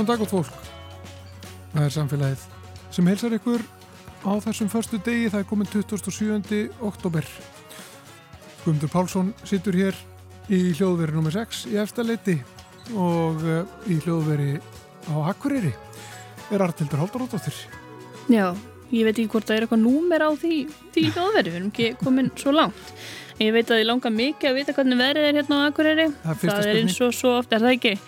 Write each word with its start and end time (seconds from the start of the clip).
Góðan 0.00 0.14
dag 0.16 0.22
og 0.24 0.30
fólk. 0.30 0.68
Það 1.74 1.82
er 1.84 1.90
samfélagið 1.92 2.44
sem 2.88 3.08
heilsar 3.10 3.34
ykkur 3.36 3.64
á 4.24 4.32
þessum 4.40 4.70
förstu 4.72 4.96
degi. 5.04 5.26
Það 5.28 5.42
er 5.42 5.48
komin 5.50 5.68
27. 5.68 6.70
oktober. 6.88 7.28
Guðmundur 8.62 8.92
Pálsson 8.94 9.34
sittur 9.44 9.76
hér 9.76 9.98
í 10.48 10.72
hljóðveri 10.72 11.20
nr. 11.20 11.28
6 11.36 11.68
í 11.68 11.76
efstaleiti 11.84 12.38
og 12.96 13.44
eh, 13.44 13.76
í 13.92 14.00
hljóðveri 14.00 14.56
á 15.12 15.14
Akureyri 15.34 15.74
er 16.48 16.64
Artildur 16.64 17.04
Haldaróttóttir. 17.04 17.60
Já, 18.32 18.56
ég 18.88 19.04
veit 19.04 19.18
ekki 19.18 19.28
hvort 19.36 19.52
það 19.52 19.58
er 19.58 19.68
eitthvað 19.68 19.84
númer 19.84 20.24
á 20.24 20.30
því, 20.32 20.64
því 20.96 21.08
hljóðveri, 21.10 21.48
við 21.52 21.60
erum 21.60 21.72
ekki 21.74 21.94
komin 22.00 22.36
svo 22.40 22.56
langt. 22.56 22.94
Ég 23.36 23.52
veit 23.52 23.68
að 23.68 23.84
ég 23.84 23.90
langar 23.92 24.16
mikið 24.16 24.54
að 24.54 24.62
vita 24.62 24.80
hvernig 24.80 25.04
verið 25.04 25.28
er 25.28 25.42
hérna 25.42 25.60
á 25.60 25.68
Akureyri. 25.68 26.12
Það 26.24 26.46
það 26.48 26.70
er 26.70 26.86
eins 26.86 27.02
og 27.04 27.18
svo 27.20 27.40
oft, 27.42 27.52
er 27.52 27.68
það 27.68 27.76
ekki? 27.76 27.98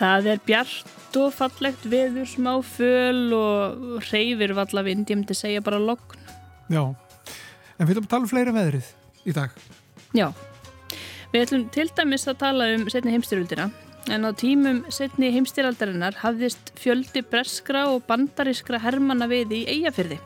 Það 0.00 0.34
er 0.34 0.48
bjart 0.48 0.96
og 1.18 1.32
fallegt 1.34 1.86
veður, 1.90 2.28
smá 2.28 2.52
föl 2.62 3.34
og 3.34 4.06
reyfir 4.10 4.54
valla 4.54 4.84
vind, 4.86 5.10
ég 5.10 5.18
myndi 5.18 5.36
segja 5.36 5.64
bara 5.64 5.80
logn. 5.82 6.18
Já, 6.70 6.82
en 6.86 7.88
við 7.88 7.96
ætlum 7.96 8.06
að 8.06 8.12
tala 8.14 8.26
um 8.26 8.32
fleira 8.32 8.54
veðrið 8.54 8.90
í 9.26 9.36
dag. 9.36 9.54
Já, 10.16 10.28
við 11.32 11.46
ætlum 11.46 11.68
til 11.74 11.88
dæmis 11.96 12.28
að 12.30 12.42
tala 12.44 12.72
um 12.76 12.88
setni 12.92 13.14
heimstyröldina 13.16 13.70
en 14.08 14.24
á 14.24 14.30
tímum 14.32 14.80
setni 14.88 15.28
heimstyraldarinnar 15.34 16.16
hafðist 16.22 16.72
fjöldi 16.80 17.22
breskra 17.26 17.84
og 17.92 18.06
bandarískra 18.08 18.80
hermanna 18.80 19.28
við 19.30 19.52
í 19.58 19.60
Eyjafyrði. 19.74 20.18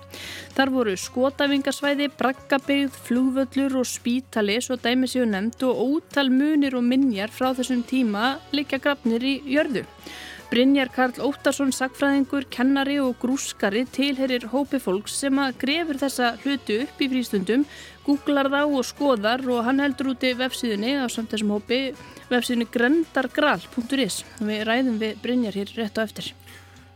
Þar 0.54 0.70
voru 0.70 0.94
skotafingasvæði, 1.00 2.10
braggabygð, 2.18 2.94
flugvöllur 3.08 3.80
og 3.80 3.88
spítali 3.90 4.60
svo 4.62 4.78
dæmi 4.78 5.10
séu 5.10 5.26
nefnd 5.26 5.66
og 5.66 5.82
ótal 5.88 6.30
munir 6.30 6.78
og 6.78 6.86
minjar 6.86 7.34
frá 7.34 7.50
þessum 7.56 7.82
tíma 7.88 8.36
liggja 8.54 8.78
grafnir 8.78 9.24
í 9.26 9.40
jörðu. 9.56 9.84
Brynjar 10.50 10.90
Karl 10.92 11.16
Óttarsson, 11.24 11.72
sagfræðingur, 11.74 12.44
kennari 12.52 12.98
og 13.02 13.16
grúskari 13.22 13.84
tilherir 13.90 14.44
hópi 14.52 14.78
fólks 14.82 15.16
sem 15.22 15.38
að 15.40 15.56
grefur 15.62 15.98
þessa 15.98 16.34
hlutu 16.44 16.76
upp 16.84 17.00
í 17.00 17.08
frístundum, 17.10 17.64
googlar 18.04 18.50
þá 18.52 18.60
og 18.62 18.84
skoðar 18.86 19.44
og 19.48 19.64
hann 19.66 19.82
heldur 19.82 20.12
úti 20.12 20.34
vefsíðunni 20.38 20.96
á 21.00 21.06
samt 21.08 21.32
þessum 21.32 21.54
hópi 21.56 21.78
vefsíðunni 22.30 22.68
grendargral.is. 22.74 24.20
Við 24.44 24.64
ræðum 24.68 24.98
við 25.00 25.22
Brynjar 25.24 25.58
hér 25.58 25.72
rétt 25.78 25.98
á 25.98 26.04
eftir. 26.04 26.32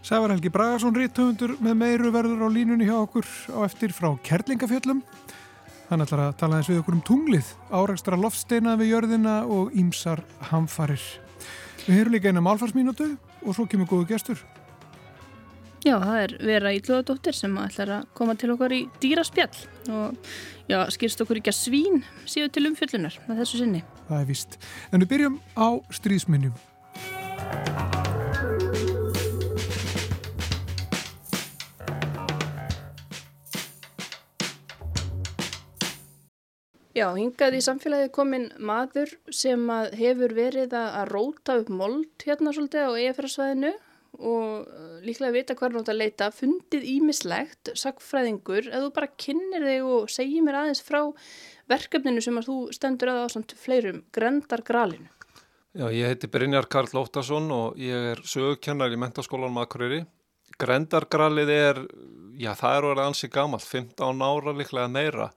Sævar 0.05 0.35
Helgi 0.35 0.53
Bragarsson, 0.53 0.95
ríthöfundur 0.95 1.57
með 1.65 1.81
meiru 1.83 2.13
verður 2.15 2.47
á 2.47 2.49
línunni 2.53 2.87
hjá 2.87 2.99
okkur 3.01 3.27
á 3.55 3.59
eftir 3.67 3.95
frá 3.97 4.13
Kerlingafjöllum. 4.25 5.01
Hann 5.89 6.05
ætlar 6.05 6.29
að 6.29 6.37
tala 6.43 6.61
eins 6.61 6.69
við 6.69 6.83
okkur 6.83 6.99
um 6.99 7.07
tunglið, 7.07 7.55
áreikstra 7.73 8.19
loftsteina 8.21 8.77
við 8.77 8.93
jörðina 8.93 9.41
og 9.49 9.73
ímsar 9.73 10.21
hamfarir. 10.51 11.03
Við 11.87 11.97
heyrum 11.97 12.15
líka 12.15 12.29
einu 12.29 12.45
málfarsmínútu 12.45 13.17
og 13.45 13.57
svo 13.57 13.67
kemur 13.71 13.89
góðu 13.91 14.09
gestur. 14.13 14.43
Já, 15.87 15.95
það 16.03 16.21
er 16.21 16.33
Vera 16.43 16.73
Ílluðadóttir 16.75 17.37
sem 17.39 17.53
ætlar 17.63 17.93
að 18.01 18.09
koma 18.19 18.35
til 18.39 18.51
okkar 18.55 18.75
í 18.75 18.81
dýraspjall 19.03 19.61
og 19.95 20.17
já, 20.69 20.81
skilst 20.95 21.23
okkur 21.23 21.39
ekki 21.39 21.53
að 21.53 21.61
svín 21.61 22.03
síðu 22.27 22.51
til 22.55 22.67
umfjöllunar 22.73 23.21
með 23.29 23.45
þessu 23.45 23.63
sinni. 23.63 23.85
Það 24.09 24.25
er 24.25 24.27
víst. 24.33 24.59
En 24.91 25.05
við 25.05 25.13
byrjum 25.15 25.39
á 25.55 25.69
stríðsminnjum. 26.01 26.59
Já, 36.99 37.13
hingað 37.15 37.55
í 37.55 37.59
samfélagi 37.63 38.09
komin 38.11 38.49
maður 38.59 39.13
sem 39.31 39.61
hefur 39.95 40.33
verið 40.35 40.73
að, 40.75 40.97
róta 41.13 41.59
upp 41.61 41.69
mold 41.71 42.25
hérna 42.25 42.51
svolítið 42.55 42.89
á 42.91 42.99
eigafjörðsvæðinu 42.99 43.71
og 44.19 44.65
uh, 44.67 44.97
líklega 45.05 45.35
vita 45.37 45.55
hvað 45.55 45.69
er 45.69 45.77
nátt 45.77 45.91
að 45.93 46.01
leita, 46.01 46.31
fundið 46.35 46.89
ímislegt, 46.91 47.71
sagfræðingur, 47.79 48.67
ef 48.73 48.83
þú 48.83 48.91
bara 48.97 49.11
kynir 49.21 49.67
þig 49.69 49.87
og 49.87 50.11
segir 50.11 50.43
mér 50.43 50.59
aðeins 50.65 50.83
frá 50.83 50.99
verkefninu 51.71 52.25
sem 52.25 52.41
að 52.41 52.49
þú 52.49 52.59
stendur 52.75 53.13
að 53.13 53.21
á 53.23 53.27
samt 53.37 53.55
fleirum, 53.61 54.03
Grendargralinu. 54.17 55.13
Já, 55.79 55.87
ég 55.95 56.11
heiti 56.11 56.33
Brynjar 56.33 56.67
Karl 56.73 56.91
Óttarsson 56.99 57.47
og 57.55 57.79
ég 57.79 58.15
er 58.17 58.25
sögukennar 58.27 58.91
í 58.91 58.99
mentaskólanum 58.99 59.61
Akureyri. 59.63 60.01
Grendargralið 60.59 61.53
er, 61.55 61.85
já 62.41 62.51
það 62.59 62.75
er 62.75 62.87
orðið 62.89 63.05
ansi 63.05 63.31
gamalt, 63.31 63.69
15 63.69 64.25
ára 64.27 64.57
líklega 64.57 64.91
meira. 64.91 65.29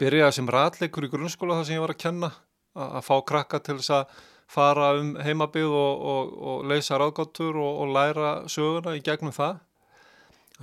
Byrjaði 0.00 0.36
sem 0.36 0.48
ratleikur 0.52 1.06
í 1.06 1.12
grunnskóla 1.12 1.58
þar 1.58 1.68
sem 1.68 1.78
ég 1.78 1.84
var 1.84 1.94
að 1.94 2.02
kenna, 2.02 2.32
að, 2.76 2.98
fá 3.06 3.14
krakka 3.28 3.60
til 3.64 3.78
þess 3.78 3.94
að 3.96 4.18
fara 4.52 4.90
um 5.00 5.14
heimabið 5.24 5.72
og, 5.72 6.02
og, 6.12 6.34
og 6.50 6.66
leysa 6.70 6.98
ráðgáttur 7.00 7.56
og, 7.56 7.80
og 7.82 7.94
læra 7.96 8.34
söguna 8.52 8.94
í 8.98 9.02
gegnum 9.04 9.34
það. 9.34 9.62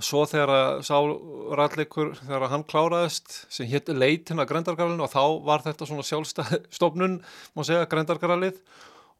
Svo 0.02 0.24
þegar 0.26 0.50
að 0.50 0.80
sá 0.86 0.96
ratleikur, 1.58 2.14
þegar 2.18 2.48
hann 2.50 2.64
kláraðist, 2.66 3.36
sem 3.52 3.68
hétt 3.70 3.92
leitin 3.94 4.42
að 4.42 4.48
Grendargralinu 4.50 5.04
og 5.06 5.12
þá 5.12 5.22
var 5.46 5.62
þetta 5.66 5.86
svona 5.86 6.06
sjálfstofnun, 6.06 7.20
má 7.54 7.62
segja, 7.66 7.86
Grendargralið 7.90 8.58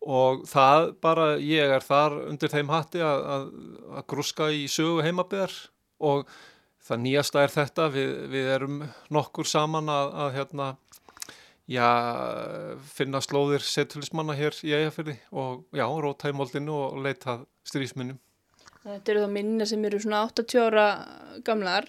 og 0.04 0.42
það 0.50 0.88
bara, 1.04 1.28
ég 1.40 1.76
er 1.76 1.84
þar 1.84 2.18
undir 2.28 2.52
þeim 2.52 2.72
hatti 2.72 3.02
að, 3.04 3.22
að, 3.36 3.46
að 3.98 4.08
grúska 4.10 4.50
í 4.52 4.66
sögu 4.70 5.04
heimabyðar 5.06 5.54
og 6.04 6.26
það 6.84 7.02
nýjasta 7.04 7.44
er 7.44 7.52
þetta, 7.54 7.88
við, 7.92 8.10
við 8.32 8.50
erum 8.56 8.82
nokkur 9.14 9.48
saman 9.48 9.88
að, 9.92 10.10
að 10.24 10.34
hérna, 10.38 10.68
já, 11.70 11.88
finna 12.96 13.22
slóðir 13.24 13.64
setulismanna 13.64 14.36
hér 14.38 14.58
í 14.66 14.74
eigafyrði 14.76 15.16
og 15.32 15.64
já, 15.74 15.86
róta 15.86 16.32
í 16.32 16.36
moldinu 16.36 16.76
og 16.86 17.00
leita 17.04 17.40
strísminnum. 17.68 18.20
Þetta 18.84 19.14
eru 19.14 19.24
þá 19.24 19.30
minna 19.32 19.66
sem 19.68 19.84
eru 19.88 20.00
svona 20.02 20.26
80 20.28 20.60
ára 20.66 20.88
gamlar, 21.46 21.88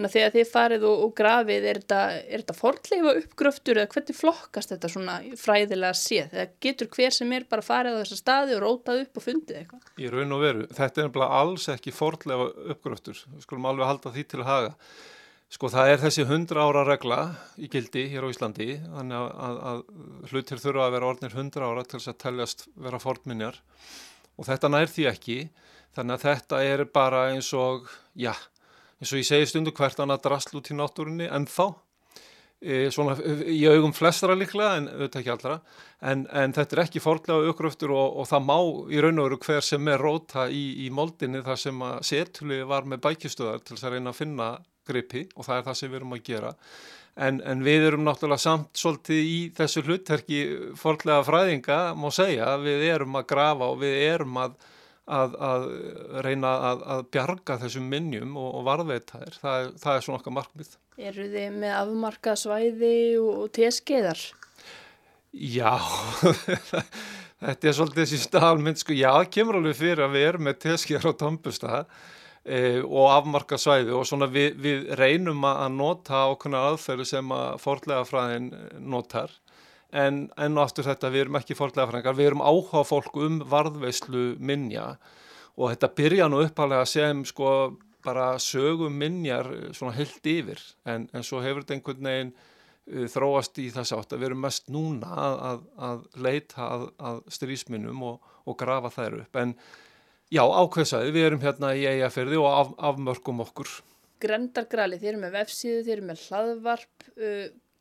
þannig 0.00 0.10
að 0.10 0.14
þegar 0.16 0.32
þið 0.34 0.50
farið 0.54 0.84
og, 0.88 1.02
og 1.04 1.12
grafið, 1.18 1.66
er 1.68 1.78
þetta, 1.82 2.00
þetta 2.30 2.56
fornleifa 2.56 3.12
uppgröftur 3.20 3.80
eða 3.80 3.90
hvernig 3.92 4.16
flokkast 4.16 4.72
þetta 4.72 4.90
svona 4.94 5.16
fræðilega 5.36 5.98
séð? 5.98 6.32
Eða 6.32 6.46
getur 6.64 6.90
hver 6.96 7.16
sem 7.16 7.34
er 7.36 7.46
bara 7.50 7.64
farið 7.66 7.98
á 7.98 8.00
þessa 8.00 8.20
staði 8.20 8.56
og 8.56 8.62
rótað 8.64 9.04
upp 9.04 9.20
og 9.20 9.26
fundið 9.26 9.60
eitthvað? 9.60 9.94
Í 10.00 10.10
raun 10.14 10.36
og 10.36 10.44
veru, 10.44 10.66
þetta 10.72 11.02
er 11.02 11.08
nefnilega 11.08 11.40
alls 11.44 11.68
ekki 11.74 11.94
forðlega 11.94 12.50
uppgröftur, 12.74 13.24
við 13.34 13.46
skulum 13.46 13.70
alveg 13.70 13.90
halda 13.90 14.14
því 14.16 14.28
til 14.30 14.44
haga. 14.48 14.76
Sko 15.50 15.66
það 15.66 15.88
er 15.90 15.98
þessi 16.04 16.22
100 16.28 16.60
ára 16.62 16.84
regla 16.86 17.18
í 17.58 17.66
gildi 17.70 18.06
hér 18.12 18.22
á 18.22 18.30
Íslandi, 18.30 18.68
þannig 18.86 19.18
að, 19.18 19.32
að, 19.48 19.56
að 19.70 20.30
hlutir 20.30 20.62
þurfa 20.62 20.84
að 20.86 20.94
vera 20.94 21.10
orðnir 21.10 21.34
100 21.34 21.66
ára 21.66 21.82
til 21.82 21.98
þess 21.98 22.12
að 22.12 22.20
teljast 22.22 22.62
vera 22.78 23.00
fornminjar 23.02 23.58
og 24.38 24.46
þetta 24.46 24.70
nær 24.70 24.92
því 24.92 25.08
ekki, 25.10 25.38
þannig 25.96 26.16
að 26.16 26.24
þetta 26.28 26.62
er 26.68 26.84
bara 26.94 27.24
eins 27.32 27.50
og, 27.58 27.90
já, 28.14 28.30
eins 29.00 29.12
og 29.12 29.22
ég 29.22 29.28
segi 29.28 29.48
stundu 29.48 29.72
hvert 29.76 30.02
annað 30.02 30.26
drasl 30.26 30.58
út 30.60 30.70
í 30.70 30.76
náttúrunni 30.76 31.28
en 31.32 31.46
þá, 31.50 31.72
e, 32.60 32.80
svona 32.92 33.16
í 33.48 33.62
augum 33.72 33.94
flestra 33.96 34.36
líklega 34.36 34.76
en 34.78 34.88
auðvitað 34.92 35.22
ekki 35.22 35.34
allra, 35.34 35.58
en, 36.12 36.26
en 36.42 36.56
þetta 36.56 36.76
er 36.76 36.84
ekki 36.84 37.04
forðlega 37.04 37.52
uppgröftur 37.52 37.94
og, 37.96 38.20
og 38.20 38.30
það 38.30 38.46
má 38.48 38.58
í 38.92 39.02
raun 39.02 39.22
og 39.22 39.30
veru 39.30 39.40
hver 39.46 39.66
sem 39.66 39.92
er 39.92 40.04
róta 40.04 40.48
í, 40.52 40.64
í 40.84 40.90
moldinni 40.94 41.44
þar 41.46 41.62
sem 41.64 41.84
að 41.88 42.00
setuli 42.12 42.62
var 42.68 42.88
með 42.88 43.04
bækistöðar 43.08 43.64
til 43.64 43.76
þess 43.76 43.88
að 43.88 43.96
reyna 43.96 44.14
að 44.14 44.20
finna 44.20 44.50
gripi 44.90 45.26
og 45.36 45.46
það 45.46 45.58
er 45.58 45.68
það 45.68 45.78
sem 45.80 45.92
við 45.92 46.00
erum 46.00 46.16
að 46.16 46.26
gera. 46.26 46.56
En, 47.20 47.40
en 47.44 47.62
við 47.66 47.86
erum 47.88 48.04
náttúrulega 48.06 48.40
samt 48.40 48.78
svolítið 48.78 49.20
í 49.28 49.38
þessu 49.56 49.82
hlutverki 49.84 50.40
forðlega 50.78 51.24
fræðinga 51.26 51.78
má 51.98 52.08
segja. 52.14 52.52
Við 52.62 52.84
erum 52.86 53.18
að 53.18 53.26
grafa 53.32 53.70
og 53.72 53.80
við 53.82 53.96
erum 54.06 54.38
að, 54.40 54.54
að, 55.10 55.36
að 55.50 55.64
reyna 56.26 56.52
að, 56.70 56.84
að 56.94 57.02
bjarga 57.14 57.56
þessum 57.64 57.88
minnjum 57.90 58.36
og, 58.40 58.50
og 58.58 58.66
varðveita 58.68 59.22
þér 59.22 59.40
það, 59.40 59.70
það 59.82 59.96
er 59.96 60.06
svona 60.06 60.20
okkar 60.20 60.36
markmið. 60.36 60.76
Eru 61.00 61.26
þið 61.32 61.58
með 61.62 61.74
afmarka 61.78 62.36
svæði 62.38 62.94
og, 63.20 63.32
og 63.44 63.50
teskeiðar? 63.56 64.22
Já, 65.30 65.74
þetta 67.44 67.68
er 67.70 67.76
svolítið 67.76 68.02
þessi 68.02 68.22
staðalmynd, 68.24 68.80
sko, 68.82 68.96
já, 68.98 69.12
kemur 69.30 69.60
alveg 69.60 69.78
fyrir 69.78 70.06
að 70.06 70.16
við 70.16 70.26
erum 70.30 70.48
með 70.48 70.58
teskjar 70.66 71.06
á 71.06 71.12
Tampustad 71.20 71.92
e, 72.42 72.80
og 72.82 73.12
afmarka 73.12 73.58
svæði 73.60 73.94
og 73.94 74.08
svona 74.08 74.26
við, 74.30 74.56
við 74.58 74.90
reynum 74.98 75.46
að 75.46 75.68
nota 75.76 76.24
ákveðna 76.26 76.64
aðferðu 76.72 77.06
sem 77.12 77.36
að 77.36 77.62
forðlega 77.62 78.08
fræðin 78.08 78.50
notar 78.82 79.36
en 79.96 80.24
enn 80.38 80.58
og 80.58 80.64
aftur 80.64 80.86
þetta 80.86 81.10
við 81.12 81.26
erum 81.26 81.38
ekki 81.40 81.56
forðlega 81.58 81.90
fræðingar, 81.90 82.18
við 82.18 82.30
erum 82.30 82.44
áhuga 82.44 82.84
fólk 82.86 83.16
um 83.20 83.40
varðveislu 83.50 84.24
minja. 84.38 84.94
Og 85.58 85.72
þetta 85.72 85.90
byrja 85.98 86.28
nú 86.30 86.42
uppalega 86.44 86.86
sem 86.88 87.24
sko 87.28 87.50
bara 88.04 88.32
sögum 88.40 88.94
minjar 88.96 89.50
svona 89.76 89.92
heilt 89.96 90.24
yfir. 90.26 90.62
En, 90.88 91.08
en 91.12 91.26
svo 91.26 91.42
hefur 91.44 91.64
þetta 91.64 91.76
einhvern 91.76 92.08
veginn 92.08 92.32
uh, 92.32 93.06
þróast 93.12 93.60
í 93.60 93.68
þess 93.74 93.94
átt 93.96 94.14
að 94.14 94.22
við 94.22 94.30
erum 94.30 94.42
mest 94.46 94.70
núna 94.72 95.12
að, 95.12 95.36
að, 95.50 95.62
að 95.90 96.02
leita 96.26 96.66
að, 96.66 96.88
að 97.10 97.22
strísminnum 97.36 98.04
og, 98.08 98.34
og 98.46 98.58
grafa 98.60 98.92
þær 98.94 99.20
upp. 99.24 99.40
En 99.42 99.54
já, 100.32 100.42
ákveðsaði, 100.44 101.14
við 101.16 101.28
erum 101.28 101.44
hérna 101.44 101.74
í 101.76 101.86
eigafyrði 101.90 102.40
og 102.40 102.50
af, 102.52 102.76
afmörkum 102.92 103.44
okkur. 103.44 103.80
Grendargralið, 104.20 105.02
þið 105.02 105.12
eru 105.12 105.24
með 105.24 105.36
vefsíðu, 105.38 105.82
þið 105.84 105.94
eru 105.96 106.08
með 106.10 106.24
hlaðvarp 106.28 107.10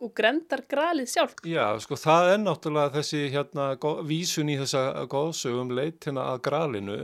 og 0.06 0.14
Grendargralið 0.18 1.10
sjálf. 1.12 1.36
Já, 1.48 1.66
sko 1.84 1.98
það 2.00 2.34
er 2.34 2.44
náttúrulega 2.44 2.96
þessi 3.00 3.26
hérna 3.34 3.72
vísun 4.08 4.52
í 4.52 4.60
þessa 4.60 5.08
góðsögum 5.12 5.74
leitina 5.76 6.30
að 6.34 6.44
gralinu 6.50 7.00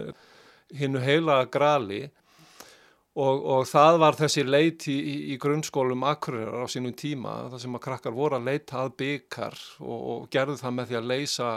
hinnu 0.76 1.02
heila 1.04 1.44
grali 1.52 2.06
og, 3.16 3.44
og 3.46 3.68
það 3.70 4.00
var 4.02 4.18
þessi 4.20 4.44
leiti 4.48 4.96
í, 4.96 5.16
í 5.34 5.38
grunnskólum 5.42 6.04
akkurirar 6.10 6.66
á 6.66 6.68
sínum 6.72 6.96
tíma 6.98 7.36
þar 7.54 7.62
sem 7.64 7.78
að 7.78 7.84
krakkar 7.86 8.16
voru 8.16 8.40
að 8.40 8.50
leita 8.50 8.82
að 8.84 8.96
byggar 9.02 9.60
og, 9.80 10.00
og 10.16 10.26
gerðu 10.34 10.58
það 10.60 10.76
með 10.80 10.90
því 10.90 11.00
að 11.00 11.12
leysa 11.14 11.52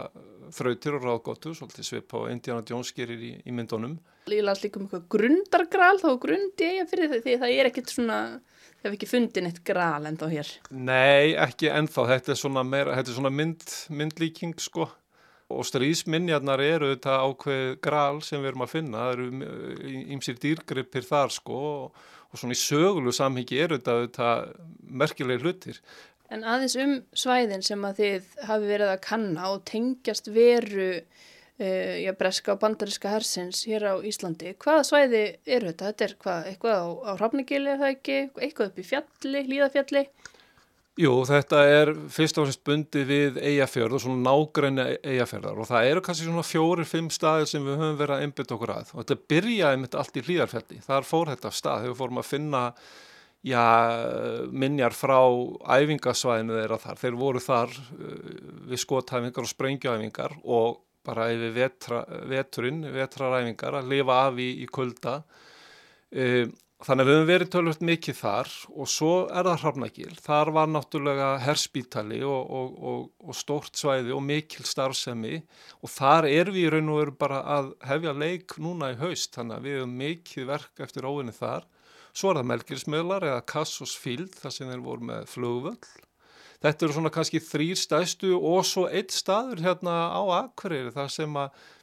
þrautir 0.55 0.95
og 0.97 1.03
ráðgóttu, 1.05 1.53
svolítið 1.57 1.89
svip 1.89 2.15
á 2.15 2.19
Indiana 2.31 2.65
Jones 2.65 2.93
gerir 2.95 3.19
í, 3.21 3.33
í 3.43 3.53
myndunum. 3.55 3.99
Ég 4.29 4.45
las 4.45 4.63
líka 4.63 4.79
um 4.79 4.87
eitthvað 4.87 5.09
grundargral 5.17 5.97
þá 6.01 6.09
grundi 6.21 6.71
ég 6.79 6.89
fyrir 6.89 7.19
því 7.19 7.35
það 7.41 7.55
er 7.57 7.69
ekkert 7.69 7.93
svona 7.93 8.19
Hefur 8.79 8.95
ekki 8.95 9.09
fundið 9.09 9.43
neitt 9.45 9.59
gral 9.67 10.07
ennþá 10.07 10.29
hér. 10.31 10.49
Nei, 10.71 11.35
ekki 11.35 11.67
ennþá. 11.73 12.05
Þetta 12.13 12.31
er 12.31 12.39
svona, 12.39 12.63
meira, 12.63 12.95
þetta 12.95 13.11
er 13.11 13.17
svona 13.17 13.33
mynd, 13.33 13.65
myndlíking 13.91 14.55
sko 14.63 14.87
og 15.49 15.65
strísminjarnar 15.65 16.61
eru 16.61 16.91
þetta 16.93 17.15
ákveð 17.25 17.71
gral 17.83 18.21
sem 18.25 18.39
við 18.43 18.51
erum 18.51 18.63
að 18.65 18.73
finna. 18.75 19.07
Það 19.07 19.15
eru 19.15 20.03
ímsir 20.15 20.37
dýrgripir 20.39 21.07
þar 21.07 21.33
sko 21.33 21.59
og, 21.71 22.05
og 22.29 22.41
svona 22.41 22.55
í 22.55 22.61
sögulu 22.61 23.13
samhengi 23.15 23.59
eru 23.65 23.79
þetta, 23.79 23.97
þetta 24.05 24.29
merkilegi 25.01 25.43
hlutir. 25.43 25.81
En 26.29 26.45
aðeins 26.45 26.77
um 26.77 26.95
svæðin 27.17 27.65
sem 27.65 27.83
að 27.87 28.03
þið 28.03 28.33
hafi 28.45 28.69
verið 28.69 28.93
að 28.93 29.03
kanna 29.07 29.49
og 29.55 29.63
tengjast 29.67 30.29
veru 30.31 30.91
uh, 31.59 32.09
breska 32.19 32.55
og 32.55 32.63
bandariska 32.63 33.11
hersins 33.13 33.65
hér 33.69 33.89
á 33.91 33.95
Íslandi. 34.05 34.55
Hvaða 34.59 34.87
svæði 34.87 35.23
eru 35.45 35.71
þetta? 35.71 35.91
Þetta 35.91 36.07
er 36.07 36.17
hvað, 36.23 36.49
eitthvað 36.53 36.81
á, 36.81 37.11
Hrafnigili 37.19 37.73
eða 37.75 37.93
ekki? 37.93 38.19
Eitthvað 38.39 38.71
upp 38.71 38.79
í 38.79 38.87
fjalli, 38.93 39.45
líðafjalli? 39.53 40.05
Jú, 40.99 41.13
þetta 41.23 41.59
er 41.71 41.89
fyrst 42.11 42.39
og 42.41 42.47
fremst 42.47 42.63
bundið 42.67 43.05
við 43.07 43.37
eigafjörð 43.39 43.95
og 43.95 44.01
svona 44.03 44.23
nágræni 44.25 44.85
eigafjörðar 44.99 45.61
og 45.63 45.69
það 45.69 45.91
eru 45.93 46.01
kannski 46.03 46.25
svona 46.27 46.43
fjórir-fimm 46.43 47.07
staðir 47.13 47.47
sem 47.47 47.63
við 47.63 47.77
höfum 47.79 47.99
verið 48.01 48.15
að 48.17 48.25
einbytta 48.25 48.55
okkur 48.57 48.73
að 48.73 48.91
og 48.91 49.05
þetta 49.05 49.31
byrjaði 49.31 49.79
mitt 49.79 49.95
allt 49.95 50.19
í 50.19 50.23
hlýðarfjalli. 50.25 50.81
Þar 50.83 51.07
fór 51.07 51.31
þetta 51.31 51.47
af 51.47 51.55
stað 51.55 51.85
þegar 51.85 51.93
við 51.93 52.01
fórum 52.01 52.19
að 52.19 52.27
finna 52.27 52.63
já, 53.47 53.63
minjar 54.51 54.97
frá 54.97 55.19
æfingasvæðinu 55.77 56.59
þeirra 56.59 56.81
þar. 56.83 56.99
Þeir 57.05 57.19
voru 57.23 57.45
þar 57.47 57.79
uh, 57.79 58.19
við 58.73 58.83
skotæfingar 58.83 59.47
og 59.47 59.53
sprengjuæfingar 59.53 60.37
og 60.43 60.81
bara 61.09 61.29
yfir 61.33 61.53
vetra, 61.57 62.05
veturinn, 62.29 62.81
vetraræfingar 62.93 63.81
að 63.81 63.93
lifa 63.93 64.23
af 64.29 64.41
í, 64.41 64.49
í 64.63 64.67
kulda. 64.69 65.19
E, 66.09 66.47
þannig 66.85 67.03
að 67.03 67.09
við 67.09 67.17
höfum 67.17 67.29
verið 67.29 67.49
tölvöld 67.53 67.81
mikið 67.89 68.17
þar 68.19 68.51
og 68.71 68.89
svo 68.89 69.13
er 69.27 69.49
það 69.49 69.63
Hrafnagil. 69.63 70.11
Þar 70.23 70.51
var 70.55 70.69
náttúrulega 70.71 71.29
herspítali 71.43 72.21
og, 72.23 72.53
og, 72.59 72.77
og, 72.91 73.01
og 73.25 73.37
stórt 73.37 73.79
svæði 73.79 74.15
og 74.15 74.23
mikil 74.25 74.65
starfsemi 74.67 75.41
og 75.81 75.93
þar 75.93 76.29
er 76.29 76.53
við 76.55 76.67
í 76.67 76.69
raun 76.75 76.93
og 76.93 77.01
veru 77.03 77.17
bara 77.25 77.41
að 77.57 77.73
hefja 77.89 78.15
leik 78.15 78.55
núna 78.61 78.93
í 78.93 78.99
haust 79.01 79.35
þannig 79.35 79.57
að 79.57 79.67
við 79.67 79.79
höfum 79.79 79.97
mikið 80.05 80.49
verk 80.53 80.85
eftir 80.87 81.09
óvinni 81.09 81.35
þar. 81.35 81.67
Svo 82.09 82.31
er 82.31 82.39
það 82.39 82.51
Melgirismölar 82.53 83.27
eða 83.27 83.47
Kassos 83.47 83.97
Field 83.99 84.33
þar 84.39 84.55
sem 84.55 84.71
þeir 84.71 84.85
voru 84.85 85.11
með 85.11 85.27
flugvöld 85.29 85.91
þetta 86.63 86.85
eru 86.85 86.95
svona 86.95 87.11
kannski 87.13 87.41
þrýr 87.43 87.79
stæðstu 87.79 88.33
og 88.37 88.65
svo 88.67 88.85
eitt 88.87 89.15
staður 89.15 89.63
hérna 89.65 89.95
á 90.11 90.21
Akureyri 90.41 90.93
þar 90.95 91.13
sem 91.13 91.39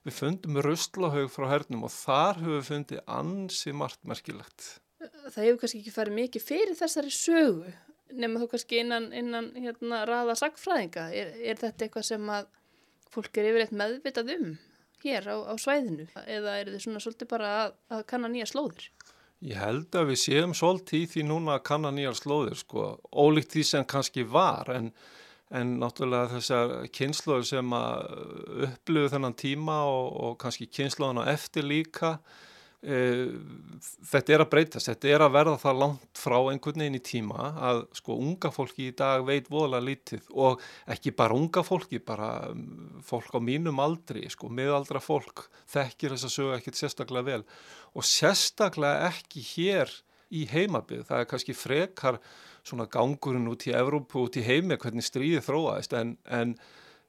við 0.07 0.19
fundum 0.19 0.61
russlahaug 0.65 1.33
frá 1.33 1.49
hernum 1.53 1.87
og 1.89 1.95
þar 1.95 2.43
höfum 2.43 2.59
við 2.59 2.69
fundið 2.71 3.03
ansi 3.19 3.75
margt 3.77 4.03
merkilegt. 4.05 4.69
Það 5.01 5.43
hefur 5.43 5.61
kannski 5.63 5.83
ekki 5.83 5.95
farið 5.95 6.19
mikið 6.21 6.47
fyrir 6.47 6.79
þessari 6.79 7.13
sögu 7.15 7.75
nema 8.15 8.41
þú 8.41 8.51
kannski 8.53 8.81
innan, 8.83 9.11
innan 9.17 9.51
hérna, 9.59 10.05
raða 10.09 10.37
sagfræðinga. 10.39 11.09
Er, 11.11 11.33
er 11.51 11.59
þetta 11.61 11.87
eitthvað 11.87 12.09
sem 12.11 12.33
að 12.33 12.49
fólk 13.13 13.39
er 13.41 13.51
yfirleitt 13.51 13.75
meðvitað 13.77 14.33
um 14.37 14.51
hér 15.05 15.29
á, 15.29 15.37
á 15.51 15.55
svæðinu 15.61 16.07
eða 16.25 16.59
er 16.59 16.71
þetta 16.71 16.83
svona 16.85 17.03
svolítið 17.05 17.31
bara 17.31 17.51
að, 17.63 17.75
að 17.97 18.05
kanna 18.11 18.31
nýja 18.33 18.49
slóðir? 18.51 18.89
Ég 19.45 19.59
held 19.61 19.93
að 19.93 20.11
við 20.13 20.19
séum 20.23 20.55
svolítið 20.57 21.03
í 21.03 21.09
því 21.13 21.23
núna 21.29 21.59
að 21.59 21.67
kanna 21.69 21.91
nýjar 21.93 22.17
slóðir 22.17 22.57
sko, 22.57 22.87
ólíkt 23.13 23.53
því 23.53 23.65
sem 23.69 23.85
kannski 23.85 24.25
var 24.25 24.71
en, 24.73 24.89
en 25.53 25.75
náttúrulega 25.83 26.39
þessar 26.39 26.73
kynnslóður 26.97 27.45
sem 27.51 27.75
að 27.77 28.15
upplifu 28.71 29.13
þennan 29.13 29.37
tíma 29.37 29.83
og, 29.91 30.09
og 30.25 30.39
kannski 30.41 30.71
kynnslóðan 30.73 31.21
á 31.21 31.33
eftir 31.35 31.69
líka 31.69 32.17
þetta 32.87 34.35
er 34.35 34.43
að 34.45 34.51
breytast, 34.53 34.89
þetta 34.93 35.09
er 35.11 35.25
að 35.25 35.33
verða 35.35 35.57
það 35.59 35.81
langt 35.83 36.21
frá 36.21 36.37
einhvern 36.39 36.83
veginn 36.85 36.99
í 36.99 37.03
tíma 37.03 37.49
að 37.69 37.81
sko 37.99 38.15
unga 38.23 38.53
fólki 38.55 38.89
í 38.91 38.95
dag 38.95 39.25
veit 39.27 39.51
voðalega 39.51 39.87
lítið 39.89 40.29
og 40.39 40.63
ekki 40.95 41.15
bara 41.19 41.35
unga 41.35 41.65
fólki, 41.67 41.99
bara 41.99 42.31
fólk 43.07 43.35
á 43.35 43.41
mínum 43.43 43.83
aldri, 43.83 44.23
sko 44.31 44.53
miðaldra 44.53 45.03
fólk 45.03 45.49
þekkir 45.73 46.15
þess 46.15 46.29
að 46.29 46.35
sögu 46.37 46.57
ekkert 46.61 46.79
sérstaklega 46.79 47.31
vel 47.33 47.43
og 47.97 48.07
sérstaklega 48.07 49.11
ekki 49.11 49.43
hér 49.57 49.91
í 50.31 50.47
heimabið. 50.51 51.07
Það 51.09 51.23
er 51.23 51.31
kannski 51.31 51.55
frekar 51.57 52.21
svona 52.67 52.89
gangurinn 52.91 53.51
út 53.51 53.67
í 53.69 53.75
Evrópu, 53.77 54.27
út 54.27 54.39
í 54.39 54.45
heimi, 54.47 54.79
hvernig 54.79 55.07
stríðið 55.07 55.47
þróaðist 55.47 55.95
en, 55.99 56.17
en, 56.27 56.57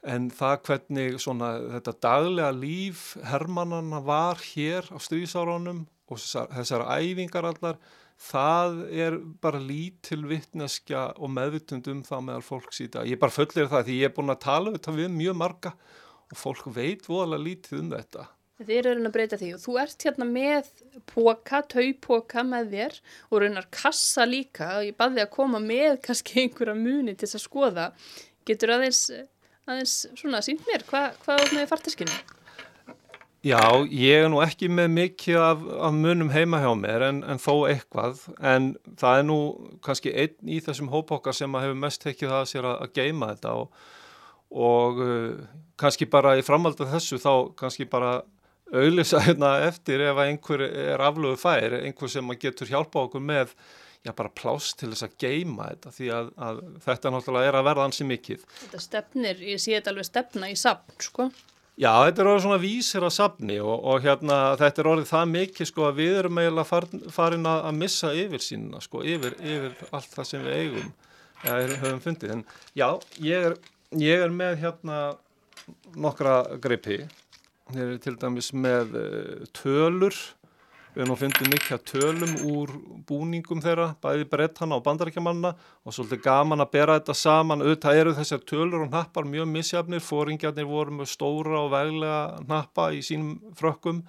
en 0.08 0.30
það 0.34 0.58
hvernig 0.70 1.20
svona 1.22 1.52
þetta 1.76 1.94
daglega 2.06 2.52
líf 2.56 3.06
hermannana 3.28 4.02
var 4.06 4.42
hér 4.54 4.88
á 4.94 4.98
stríðsáránum 5.04 5.86
og 6.08 6.22
þessar, 6.22 6.52
þessar 6.56 6.86
æfingar 6.96 7.48
allar, 7.50 7.80
það 8.18 8.80
er 8.90 9.20
bara 9.44 9.60
lítil 9.62 10.24
vittneskja 10.30 11.04
og 11.20 11.34
meðvitund 11.36 11.90
um 11.92 12.02
það 12.08 12.26
meðal 12.30 12.48
fólks 12.48 12.82
í 12.82 12.88
dag. 12.94 13.06
Ég 13.10 13.20
bara 13.22 13.36
föllir 13.36 13.70
það 13.70 13.90
því 13.90 14.00
ég 14.00 14.10
er 14.10 14.16
búin 14.16 14.34
að 14.34 14.44
tala 14.48 14.72
um 14.72 14.80
þetta 14.80 14.96
við 14.96 15.14
mjög 15.14 15.38
marga 15.44 15.76
og 16.32 16.40
fólk 16.40 16.66
veit 16.74 17.06
voðalega 17.08 17.44
lítið 17.44 17.84
um 17.84 17.94
þetta. 17.94 18.28
Þið 18.58 18.74
eru 18.74 18.90
raunin 18.90 19.08
að 19.08 19.14
breyta 19.14 19.38
því 19.38 19.48
og 19.54 19.60
þú 19.62 19.74
ert 19.84 20.04
hérna 20.08 20.26
með 20.26 20.70
póka, 21.12 21.60
taupóka 21.70 22.42
með 22.42 22.72
þér 22.72 22.96
og 23.30 23.44
raunar 23.44 23.68
kassa 23.70 24.26
líka 24.26 24.72
og 24.80 24.88
ég 24.88 24.98
baði 24.98 25.22
að 25.22 25.34
koma 25.36 25.62
með 25.62 26.00
kannski 26.08 26.42
einhverja 26.42 26.74
muni 26.80 27.14
til 27.14 27.28
þess 27.28 27.38
að 27.38 27.44
skoða. 27.44 27.86
Getur 28.50 28.74
aðeins, 28.74 29.04
aðeins 29.68 30.00
svona 30.16 30.42
sínt 30.46 30.66
mér, 30.70 30.86
Hva, 30.88 31.10
hvað 31.24 31.44
er 31.46 31.56
með 31.58 31.72
fartiskinu? 31.72 32.18
Já, 33.46 33.62
ég 33.94 34.26
er 34.26 34.32
nú 34.32 34.40
ekki 34.44 34.68
með 34.72 34.88
mikið 34.96 35.38
af, 35.40 35.62
af 35.88 35.94
munum 35.96 36.32
heima 36.34 36.58
hjá 36.64 36.72
mér 36.76 37.06
en, 37.06 37.20
en 37.22 37.40
þó 37.40 37.68
eitthvað 37.70 38.24
en 38.42 38.72
það 38.98 39.20
er 39.20 39.28
nú 39.28 39.38
kannski 39.86 40.12
einn 40.12 40.50
í 40.52 40.58
þessum 40.66 40.90
hópóka 40.92 41.32
sem 41.36 41.54
að 41.56 41.68
hefur 41.68 41.80
mest 41.84 42.02
tekið 42.04 42.34
það 42.34 42.40
að 42.42 42.50
sér 42.52 42.68
að, 42.68 42.82
að 42.84 42.96
geima 42.98 43.30
þetta 43.32 43.54
og, 43.62 43.86
og 44.68 45.04
uh, 45.06 45.46
kannski 45.80 46.10
bara 46.12 46.34
í 46.40 46.44
framhald 46.48 46.82
af 46.82 46.92
þessu 46.96 47.22
þá 47.22 47.32
kannski 47.62 47.88
bara 47.88 48.18
auðvisa 48.74 49.22
hérna 49.24 49.54
eftir 49.68 50.04
ef 50.10 50.24
einhver 50.26 50.66
er 50.68 51.06
aflögu 51.08 51.38
fær, 51.40 51.78
einhver 51.84 52.12
sem 52.12 52.34
getur 52.42 52.74
hjálpa 52.74 53.06
okkur 53.06 53.24
með 53.24 53.54
já 54.06 54.14
bara 54.16 54.32
plást 54.38 54.78
til 54.80 54.92
þess 54.92 55.08
að 55.08 55.18
geima 55.22 55.68
þetta 55.72 55.94
því 55.98 56.08
að, 56.16 56.32
að 56.48 56.64
þetta 56.86 57.12
náttúrulega 57.14 57.52
er 57.52 57.58
að 57.60 57.68
verða 57.68 57.86
ansi 57.88 58.08
mikið. 58.08 58.48
Þetta 58.64 58.82
stefnir, 58.84 59.44
ég 59.54 59.62
sé 59.62 59.76
þetta 59.76 59.94
alveg 59.94 60.08
stefna 60.08 60.50
í 60.52 60.58
sapn 60.60 60.98
sko. 61.04 61.30
Já, 61.78 61.92
þetta 62.08 62.24
er 62.24 62.30
orðið 62.32 62.46
svona 62.48 62.62
vísir 62.62 63.06
að 63.06 63.14
sapni 63.14 63.60
og, 63.62 63.76
og 63.86 64.02
hérna 64.02 64.38
þetta 64.58 64.82
er 64.82 64.90
orðið 64.94 65.12
það 65.12 65.28
mikið 65.36 65.70
sko 65.70 65.84
að 65.86 66.00
við 66.00 66.16
erum 66.24 66.40
eiginlega 66.42 66.70
farin, 66.72 67.04
farin 67.14 67.52
að, 67.52 67.68
missa 67.78 68.14
yfir 68.18 68.42
sínuna 68.42 68.82
sko, 68.82 69.04
yfir, 69.06 69.38
yfir 69.38 69.92
allt 69.92 70.16
það 70.16 70.30
sem 70.32 70.48
við 70.48 70.58
eigum, 70.64 70.90
eða 71.44 71.78
höfum 71.84 72.02
fundið. 72.08 72.34
En 72.34 72.44
já, 72.82 72.88
ég 73.22 73.48
er, 73.52 73.58
ég 74.02 74.26
er 74.26 74.34
með 74.34 74.58
hérna 74.64 74.98
nokkra 75.94 76.40
greipi 76.64 77.04
Þeir 77.68 77.84
eru 77.84 77.98
til 78.00 78.16
dæmis 78.16 78.48
með 78.56 78.94
uh, 78.96 79.48
tölur, 79.56 80.16
við 80.98 81.04
erum 81.04 81.14
að 81.14 81.20
finna 81.22 81.50
mikið 81.54 81.82
tölum 81.86 82.32
úr 82.50 82.72
búningum 83.06 83.60
þeirra, 83.62 83.92
bæði 84.02 84.26
brettana 84.32 84.80
og 84.80 84.86
bandarækjamanna 84.88 85.52
og 85.86 85.94
svolítið 85.94 86.24
gaman 86.24 86.64
að 86.64 86.72
bera 86.74 86.96
þetta 86.98 87.16
saman. 87.20 87.62
Auðvitað 87.62 88.00
eru 88.02 88.16
þessar 88.18 88.42
tölur 88.50 88.88
og 88.88 88.90
nappar 88.96 89.28
mjög 89.30 89.46
misjafnir, 89.52 90.02
fóringjarnir 90.02 90.66
voru 90.66 90.98
með 90.98 91.12
stóra 91.14 91.62
og 91.62 91.70
veglega 91.76 92.42
nappa 92.50 92.90
í 92.98 93.04
sínum 93.06 93.38
frökkum. 93.60 94.02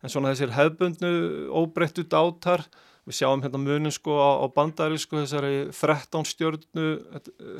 En 0.00 0.14
svona 0.14 0.30
þessir 0.30 0.54
hefbundnu 0.54 1.12
óbreyttu 1.50 2.06
dátar, 2.06 2.62
við 3.10 3.18
sjáum 3.18 3.42
hérna 3.42 3.58
munin 3.58 3.90
sko 3.90 4.14
á, 4.22 4.30
á 4.38 4.46
bandarísku 4.54 5.18
þessari 5.18 5.66
13 5.74 6.30
stjórnu 6.30 6.88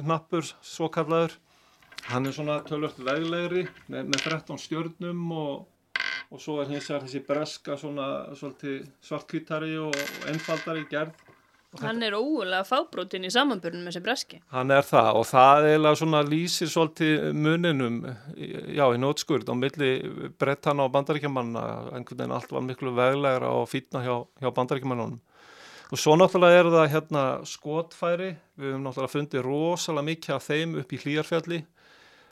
nappur 0.06 0.46
svo 0.62 0.86
kallaður 0.94 1.34
Hann 2.08 2.26
er 2.26 2.34
svona 2.34 2.60
tölvört 2.64 2.98
veglegri 3.04 3.66
með, 3.90 4.08
með 4.08 4.22
13 4.24 4.60
stjörnum 4.62 5.34
og, 5.36 5.66
og 6.30 6.40
svo 6.42 6.60
er 6.62 6.70
hins 6.70 6.86
vegar 6.90 7.04
þessi 7.06 7.24
breska 7.26 7.76
svona 7.78 8.06
svartkvítari 8.38 9.74
og 9.82 9.96
einfaldari 10.30 10.86
gerð. 10.90 11.14
Hann 11.78 12.02
er 12.02 12.16
ógulega 12.18 12.64
fábrótin 12.66 13.26
í 13.26 13.30
samanbörnum 13.30 13.84
með 13.86 13.92
þessi 13.92 14.02
breski. 14.02 14.38
Hann 14.50 14.72
er 14.74 14.82
það 14.82 15.20
og 15.20 15.26
það 15.28 15.66
eiginlega 15.68 15.98
svona 16.00 16.22
lýsir 16.26 16.70
svolítið 16.70 17.28
muninum, 17.38 18.00
já 18.74 18.84
í 18.90 18.98
nótskurð 18.98 19.50
á 19.50 19.54
milli 19.54 19.90
brettana 20.38 20.88
og 20.88 20.94
bandaríkjamanna, 20.96 21.64
einhvern 21.94 22.24
veginn 22.24 22.34
allt 22.34 22.54
var 22.56 22.66
miklu 22.66 22.94
veglegra 22.96 23.52
og 23.54 23.68
fítna 23.70 24.02
hjá, 24.02 24.16
hjá 24.42 24.50
bandaríkjamannunum. 24.56 25.20
Og 25.90 25.98
svo 25.98 26.14
náttúrulega 26.18 26.58
er 26.58 26.72
það 26.74 26.90
hérna 26.90 27.24
skotfæri, 27.46 28.32
við 28.58 28.72
hefum 28.72 28.84
náttúrulega 28.86 29.14
fundið 29.14 29.46
rosalega 29.46 30.08
mikið 30.10 30.34
af 30.36 30.50
þeim 30.50 30.76
upp 30.82 30.92
í 30.94 31.00
hlýjarfjalli 31.04 31.62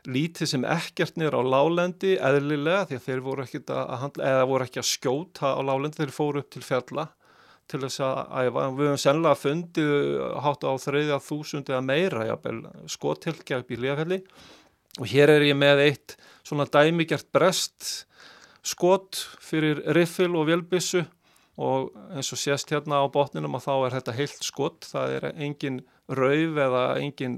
lítið 0.06 0.50
sem 0.52 0.64
ekkert 0.68 1.18
niður 1.18 1.40
á 1.40 1.42
lálendi 1.54 2.16
eðlilega 2.22 2.86
því 2.88 2.98
að 2.98 3.06
þeir 3.06 3.22
voru 3.24 3.44
ekki 3.44 3.62
að 3.74 3.94
handla 4.02 4.34
voru 4.48 4.66
ekki 4.68 4.82
að 4.82 4.90
skjóta 4.92 5.54
á 5.56 5.60
lálendi 5.64 6.02
þeir 6.02 6.14
fóru 6.14 6.42
upp 6.42 6.52
til 6.54 6.64
fjalla 6.64 7.08
til 7.68 7.82
þess 7.82 8.00
að 8.00 8.18
æfa. 8.32 8.62
Við 8.78 8.86
höfum 8.86 9.02
sennilega 9.02 9.40
fundið 9.42 9.90
hátt 10.44 10.64
á 10.64 10.72
þreyðja 10.84 11.18
þúsund 11.26 11.72
eða 11.72 11.82
meira 11.84 12.38
skotilkja 12.88 13.60
upp 13.62 13.74
í 13.74 13.80
Líðafelli 13.82 14.22
og 14.98 15.10
hér 15.10 15.34
er 15.34 15.46
ég 15.50 15.58
með 15.58 15.84
eitt 15.84 16.16
svona 16.46 16.68
dæmigjart 16.70 17.28
brest 17.34 18.06
skot 18.66 19.20
fyrir 19.44 19.82
riffil 19.96 20.32
og 20.36 20.48
vélbissu 20.48 21.04
og 21.58 21.92
eins 22.14 22.30
og 22.32 22.40
sést 22.40 22.70
hérna 22.70 23.02
á 23.02 23.06
botninum 23.10 23.56
að 23.58 23.66
þá 23.66 23.72
er 23.76 23.94
þetta 23.98 24.16
heilt 24.16 24.44
skott, 24.46 24.86
það 24.86 25.14
er 25.16 25.28
engin 25.34 25.80
rauf 26.08 26.58
eða 26.64 26.82
engin 27.02 27.36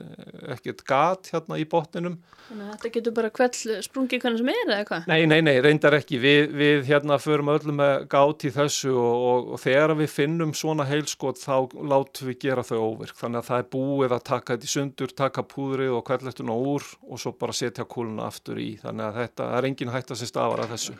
ekkert 0.55 0.85
gat 0.87 1.31
hérna 1.33 1.59
í 1.59 1.65
botninum. 1.69 2.21
Þannig 2.47 2.67
að 2.67 2.71
þetta 2.75 2.91
getur 2.97 3.15
bara 3.15 3.31
kveld 3.35 3.57
sprungið 3.87 4.23
hvernig 4.23 4.41
sem 4.41 4.50
er 4.53 4.61
eða 4.65 4.79
eitthvað? 4.79 5.09
Nei, 5.11 5.27
nei, 5.31 5.41
nei, 5.47 5.57
reyndar 5.62 5.97
ekki. 5.99 6.21
Við, 6.23 6.55
við 6.59 6.87
hérna 6.91 7.19
förum 7.23 7.50
öllum 7.53 7.79
með 7.81 8.07
gat 8.11 8.47
í 8.47 8.53
þessu 8.55 8.95
og, 8.95 9.27
og, 9.31 9.50
og 9.55 9.62
þegar 9.62 9.95
við 9.99 10.11
finnum 10.15 10.55
svona 10.59 10.87
heilskott 10.89 11.43
þá 11.43 11.71
látum 11.91 12.31
við 12.31 12.41
gera 12.47 12.67
þau 12.67 12.79
óvirk. 12.79 13.19
Þannig 13.19 13.43
að 13.43 13.50
það 13.50 13.62
er 13.62 13.71
búið 13.75 14.17
að 14.17 14.25
taka 14.31 14.57
þetta 14.57 14.71
í 14.71 14.75
sundur, 14.75 15.15
taka 15.23 15.47
púðrið 15.55 15.95
og 15.99 16.07
kveldlettuna 16.11 16.59
úr 16.71 16.91
og 17.07 17.23
svo 17.23 17.35
bara 17.39 17.57
setja 17.57 17.87
kúluna 17.91 18.27
aftur 18.31 18.59
í. 18.62 18.73
Þannig 18.83 19.07
að 19.09 19.23
þetta 19.25 19.53
er 19.59 19.71
engin 19.71 19.95
hægt 19.95 20.15
að 20.15 20.23
sé 20.23 20.31
stafara 20.31 20.71
þessu. 20.71 20.99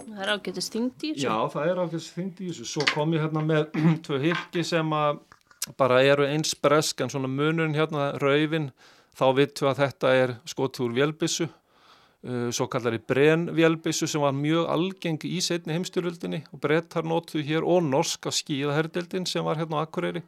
Það 0.00 0.22
er 0.24 0.30
ágættist 0.34 0.74
þingd 0.74 1.04
í 1.04 1.10
þessu? 1.14 1.26
Já, 1.26 1.34
það 1.52 1.70
er 1.70 1.80
ágættist 1.84 2.14
þingd 2.16 2.40
í 2.40 2.50
þessu. 2.50 2.70
Svo 2.70 2.86
kom 2.90 3.14
ég 3.14 3.26
hérna 3.26 3.42
með 3.46 3.68
tvö 4.06 4.18
hylki 4.24 4.64
sem 4.66 4.96
að 4.96 5.20
bara 5.78 6.00
eru 6.02 6.26
eins 6.26 6.54
bresk 6.56 7.00
en 7.00 7.12
svona 7.12 7.28
munurinn 7.28 7.76
hérna 7.76 8.10
raufin 8.22 8.70
þá 9.16 9.26
vittu 9.36 9.68
að 9.68 9.82
þetta 9.84 10.12
er 10.16 10.34
skotið 10.48 10.86
úr 10.86 10.96
vélbissu 10.96 11.46
uh, 11.46 12.48
svo 12.54 12.68
kallar 12.72 12.96
í 12.96 13.02
brenn 13.12 13.48
vélbissu 13.56 14.08
sem 14.08 14.24
var 14.24 14.36
mjög 14.36 14.70
algeng 14.72 15.24
í 15.28 15.40
setni 15.44 15.76
heimstyrjöldinni 15.76 16.44
og 16.50 16.62
brettar 16.64 17.04
nóttu 17.06 17.44
hér 17.44 17.66
og 17.66 17.84
norska 17.86 18.32
skíðaherdildin 18.34 19.28
sem 19.28 19.44
var 19.44 19.60
hérna 19.60 19.82
á 19.82 19.84
Akureyri. 19.84 20.24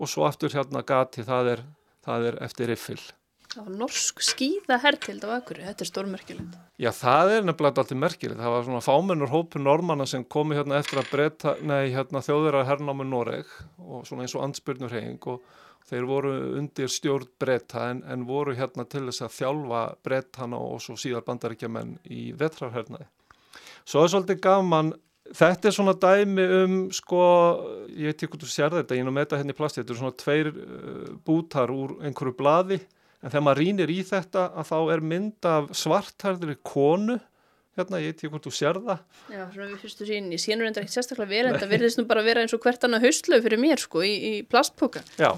Og 0.00 0.08
svo 0.08 0.24
aftur 0.26 0.54
hérna 0.54 0.82
gati 0.82 1.22
það 1.26 1.56
er, 1.56 1.66
það 2.02 2.30
er 2.30 2.38
eftir 2.48 2.72
riffil 2.72 3.02
Það 3.52 3.64
var 3.66 3.74
norsk 3.82 4.22
skýða 4.24 4.76
hertild 4.80 5.24
á 5.28 5.36
Akuri, 5.36 5.64
þetta 5.66 5.84
er 5.84 5.88
stórmerkilegt. 5.90 6.54
Já, 6.80 6.88
það 6.96 7.32
er 7.34 7.42
nefnilega 7.44 7.82
alltaf 7.82 7.98
merkilegt. 8.00 8.40
Það 8.40 8.54
var 8.54 8.62
svona 8.68 8.84
fámennur 8.86 9.32
hópur 9.32 9.60
normanna 9.60 10.06
sem 10.08 10.24
komi 10.24 10.56
hérna 10.56 10.78
eftir 10.80 11.02
að 11.02 11.10
breyta, 11.12 11.54
nei, 11.60 11.90
hérna 11.92 12.22
þjóðverðar 12.24 12.70
hernámi 12.70 13.06
Noreg 13.10 13.50
og 13.76 14.06
svona 14.08 14.24
eins 14.24 14.36
og 14.38 14.46
ansbyrnur 14.46 14.94
heging 14.96 15.28
og 15.28 15.44
þeir 15.90 16.08
voru 16.08 16.32
undir 16.62 16.88
stjórn 16.88 17.28
breyta 17.42 17.90
en, 17.90 18.00
en 18.08 18.24
voru 18.24 18.56
hérna 18.56 18.86
til 18.88 19.04
þess 19.10 19.26
að 19.26 19.36
þjálfa 19.36 19.82
breytana 20.06 20.62
og 20.70 20.80
svo 20.80 20.96
síðar 20.96 21.26
bandaríkjaman 21.28 21.98
í 22.08 22.30
vetrarhernaði. 22.38 23.10
Svo 23.84 24.06
er 24.06 24.14
svolítið 24.14 24.44
gaman 24.48 24.94
Þetta 25.32 25.68
er 25.68 25.72
svona 25.72 25.92
dæmi 25.96 26.44
um, 26.44 26.72
sko, 26.92 27.20
ég 27.88 28.10
veit 28.10 28.18
ekki 28.18 28.34
hvort 28.34 28.42
þú 28.42 28.48
sér 28.50 28.74
þetta, 28.74 28.96
ég 28.98 29.06
nú 29.06 29.12
henni 29.14 29.38
hérna 29.38 29.54
í 29.54 29.56
plasti, 29.56 29.80
þetta 29.80 29.94
eru 29.94 30.00
svona 30.00 30.16
tveir 30.18 30.50
uh, 30.50 31.12
bútar 31.24 31.72
úr 31.72 31.94
einhverju 32.04 32.34
blaði 32.36 32.80
en 33.22 33.30
þegar 33.30 33.44
maður 33.46 33.62
rínir 33.62 33.92
í 33.92 34.00
þetta 34.06 34.48
að 34.58 34.72
þá 34.72 34.78
er 34.94 35.04
mynd 35.12 35.52
af 35.52 35.68
svartharðri 35.78 36.58
konu. 36.66 37.20
Hérna, 37.72 38.02
ég 38.02 38.10
veit 38.10 38.18
ekki 38.18 38.28
hvort 38.28 38.44
þú 38.44 38.50
sér 38.52 38.78
það. 38.84 38.98
Já, 39.32 39.42
svona 39.48 39.66
við 39.70 39.76
fyrstu 39.80 40.04
sín, 40.04 40.26
ég 40.34 40.40
sénur 40.42 40.68
enda 40.68 40.82
ekkert 40.82 40.92
sérstaklega 40.92 41.30
verið, 41.30 41.54
þetta 41.54 41.68
verðist 41.70 42.00
nú 42.02 42.04
bara 42.10 42.24
vera 42.26 42.42
eins 42.44 42.52
og 42.52 42.60
hvert 42.60 42.84
annað 42.84 43.06
haustlöf 43.06 43.46
fyrir 43.46 43.62
mér 43.62 43.80
sko, 43.80 44.02
í, 44.04 44.10
í 44.12 44.32
plastpoka. 44.44 45.00
Já, 45.16 45.30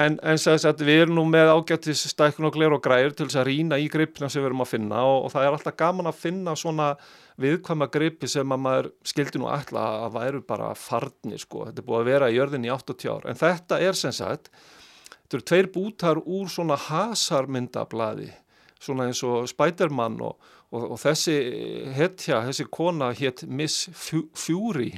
en, 0.00 0.16
en 0.24 0.40
að 0.40 0.86
við 0.88 1.02
erum 1.02 1.18
nú 1.18 1.26
með 1.28 1.52
ágættis 1.52 2.06
stækun 2.14 2.48
og 2.48 2.56
gler 2.56 2.72
og 2.72 2.80
græur 2.86 3.12
til 3.12 3.26
þess 3.26 3.42
að 3.42 3.50
rína 3.50 3.76
í 3.76 3.90
gripna 3.92 4.32
sem 4.32 4.40
við 4.40 4.54
erum 4.54 4.64
að 4.64 4.72
finna 4.72 5.04
og, 5.04 5.26
og 5.26 5.36
það 5.36 5.44
er 5.44 5.58
alltaf 5.58 5.78
gaman 5.84 6.08
að 6.08 6.20
finna 6.22 6.56
svona 6.56 6.88
viðkvæma 7.44 7.92
gripi 7.92 8.30
sem 8.30 8.56
að 8.56 8.64
maður 8.64 8.92
skildi 9.12 9.42
nú 9.42 9.52
alltaf 9.52 9.76
að 10.06 10.16
væru 10.16 10.44
bara 10.48 10.72
farni 10.72 11.36
sko, 11.44 11.66
þetta 11.68 11.84
er 11.84 11.90
búið 11.90 12.00
að 12.00 12.12
vera 12.14 12.32
í 12.32 12.38
jörðin 12.40 12.70
í 12.70 12.72
80 12.72 13.12
ár, 13.12 13.28
en 13.28 13.42
þetta 13.44 13.84
er 13.84 14.00
sem 14.00 14.16
sagt 14.16 14.48
Þetta 15.32 15.38
eru 15.38 15.48
tveir 15.48 15.66
bútar 15.72 16.18
úr 16.28 16.48
svona 16.52 16.76
hasarmyndablaði, 16.76 18.26
svona 18.76 19.06
eins 19.08 19.22
og 19.24 19.46
Spiderman 19.48 20.18
og, 20.20 20.34
og, 20.68 20.82
og 20.92 20.98
þessi 21.00 21.36
hetja, 21.96 22.42
þessi 22.50 22.66
kona 22.68 23.08
hétt 23.16 23.40
Miss 23.48 23.86
Fury 23.96 24.90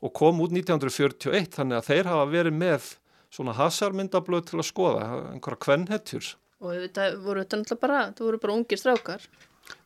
og 0.00 0.14
kom 0.16 0.40
út 0.40 0.54
1941 0.56 1.52
þannig 1.58 1.76
að 1.76 1.90
þeir 1.90 2.08
hafa 2.08 2.24
verið 2.32 2.56
með 2.56 2.88
svona 3.28 3.52
hasarmyndablöð 3.58 4.46
til 4.48 4.62
að 4.62 4.68
skoða, 4.70 5.04
einhverja 5.34 5.62
kvennhetjur. 5.66 6.30
Og 6.64 6.80
þetta 6.86 7.10
voru 7.20 7.44
þetta 7.44 7.60
náttúrulega 7.60 7.84
bara, 7.84 8.02
þetta 8.08 8.28
voru 8.30 8.40
bara 8.46 8.56
ungi 8.56 8.80
strákar? 8.80 9.28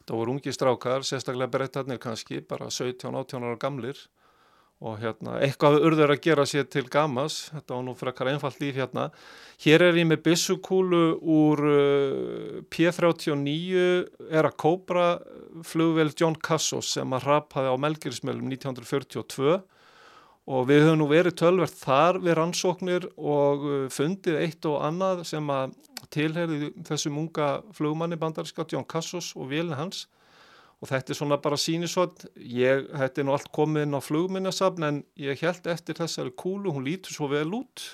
Það 0.06 0.20
voru 0.20 0.36
ungi 0.36 0.54
strákar, 0.54 1.08
sérstaklega 1.10 1.50
breyttarnir 1.50 1.98
kannski, 1.98 2.38
bara 2.46 2.70
17-18 2.70 3.42
ára 3.42 3.58
gamlir 3.58 4.06
og 4.82 4.98
hérna, 5.00 5.38
eitthvað 5.44 5.78
urður 5.86 6.12
að 6.14 6.22
gera 6.24 6.44
sér 6.48 6.66
til 6.68 6.84
gamas, 6.90 7.48
þetta 7.54 7.76
var 7.76 7.84
nú 7.86 7.94
frekar 7.96 8.30
einfalt 8.32 8.58
líf 8.60 8.76
hérna. 8.76 9.06
Hér 9.62 9.86
er 9.86 10.00
ég 10.00 10.08
með 10.10 10.24
bissukúlu 10.26 11.04
úr 11.20 11.62
uh, 11.68 12.58
P39 12.74 13.84
er 14.28 14.48
að 14.48 14.58
kóbra 14.60 15.06
flugvel 15.64 16.10
John 16.18 16.36
Cassos 16.36 16.90
sem 16.96 17.16
að 17.16 17.28
rapaði 17.30 17.70
á 17.70 17.76
Melgirismjölum 17.86 18.50
1942 18.50 19.62
og 20.44 20.66
við 20.68 20.82
höfum 20.84 21.00
nú 21.00 21.08
verið 21.08 21.38
tölvert 21.40 21.78
þar 21.80 22.18
við 22.20 22.36
rannsóknir 22.40 23.08
og 23.16 23.64
uh, 23.64 23.78
fundið 23.94 24.42
eitt 24.42 24.68
og 24.68 24.82
annað 24.84 25.24
sem 25.30 25.54
að 25.54 25.78
tilherði 26.12 26.74
þessum 26.84 27.22
unga 27.22 27.54
flugmanni 27.72 28.18
bandarinska 28.20 28.66
John 28.68 28.84
Cassos 28.84 29.32
og 29.38 29.48
vilni 29.54 29.78
hans 29.78 30.04
og 30.84 30.90
þetta 30.90 31.14
er 31.14 31.16
svona 31.16 31.38
bara 31.40 31.56
sínisvöld 31.56 32.26
ég, 32.36 32.84
þetta 32.92 33.22
er 33.22 33.24
nú 33.24 33.32
allt 33.32 33.48
komið 33.56 33.86
inn 33.86 33.96
á 33.96 34.04
flugminnasafn 34.04 34.84
en 34.84 34.98
ég 35.16 35.40
held 35.40 35.64
eftir 35.72 35.96
þessari 35.96 36.34
kúlu 36.36 36.74
hún 36.74 36.84
lítur 36.84 37.14
svo 37.16 37.30
vel 37.32 37.48
út. 37.56 37.86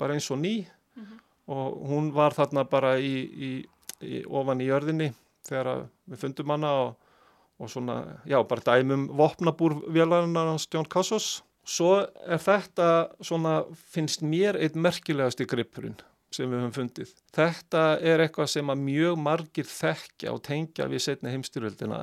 Bara 0.00 0.16
eins 0.16 0.30
og 0.32 0.40
ný. 0.40 0.64
Mm 0.96 1.04
-hmm. 1.04 1.18
og 1.46 1.88
hún 1.88 2.12
var 2.14 2.32
þarna 2.32 2.64
bara 2.64 2.98
í, 2.98 3.28
í, 3.48 3.66
í 4.00 4.24
ofan 4.24 4.60
í 4.60 4.66
jörðinni 4.66 5.12
þegar 5.44 5.88
við 6.08 6.18
fundum 6.18 6.50
hana 6.50 6.70
og, 6.72 6.96
og 7.58 7.70
svona, 7.70 8.20
já, 8.24 8.42
bara 8.48 8.60
dæmum 8.60 9.08
vopnabúrvélarinn 9.08 10.36
hans 10.36 10.68
Jón 10.74 10.88
Kassos 10.88 11.42
svo 11.64 12.06
er 12.26 12.38
þetta 12.38 13.10
svona, 13.20 13.64
finnst 13.74 14.22
mér 14.22 14.56
eitt 14.56 14.74
merkilegast 14.74 15.40
í 15.40 15.46
grippurinn 15.46 16.00
sem 16.34 16.50
við 16.50 16.62
höfum 16.62 16.74
fundið. 16.74 17.12
Þetta 17.36 17.84
er 18.00 18.24
eitthvað 18.24 18.50
sem 18.52 18.72
að 18.72 18.82
mjög 18.86 19.20
margir 19.22 19.68
þekkja 19.70 20.34
og 20.34 20.42
tengja 20.46 20.88
við 20.90 21.04
setni 21.06 21.34
heimstyrjöldina 21.34 22.02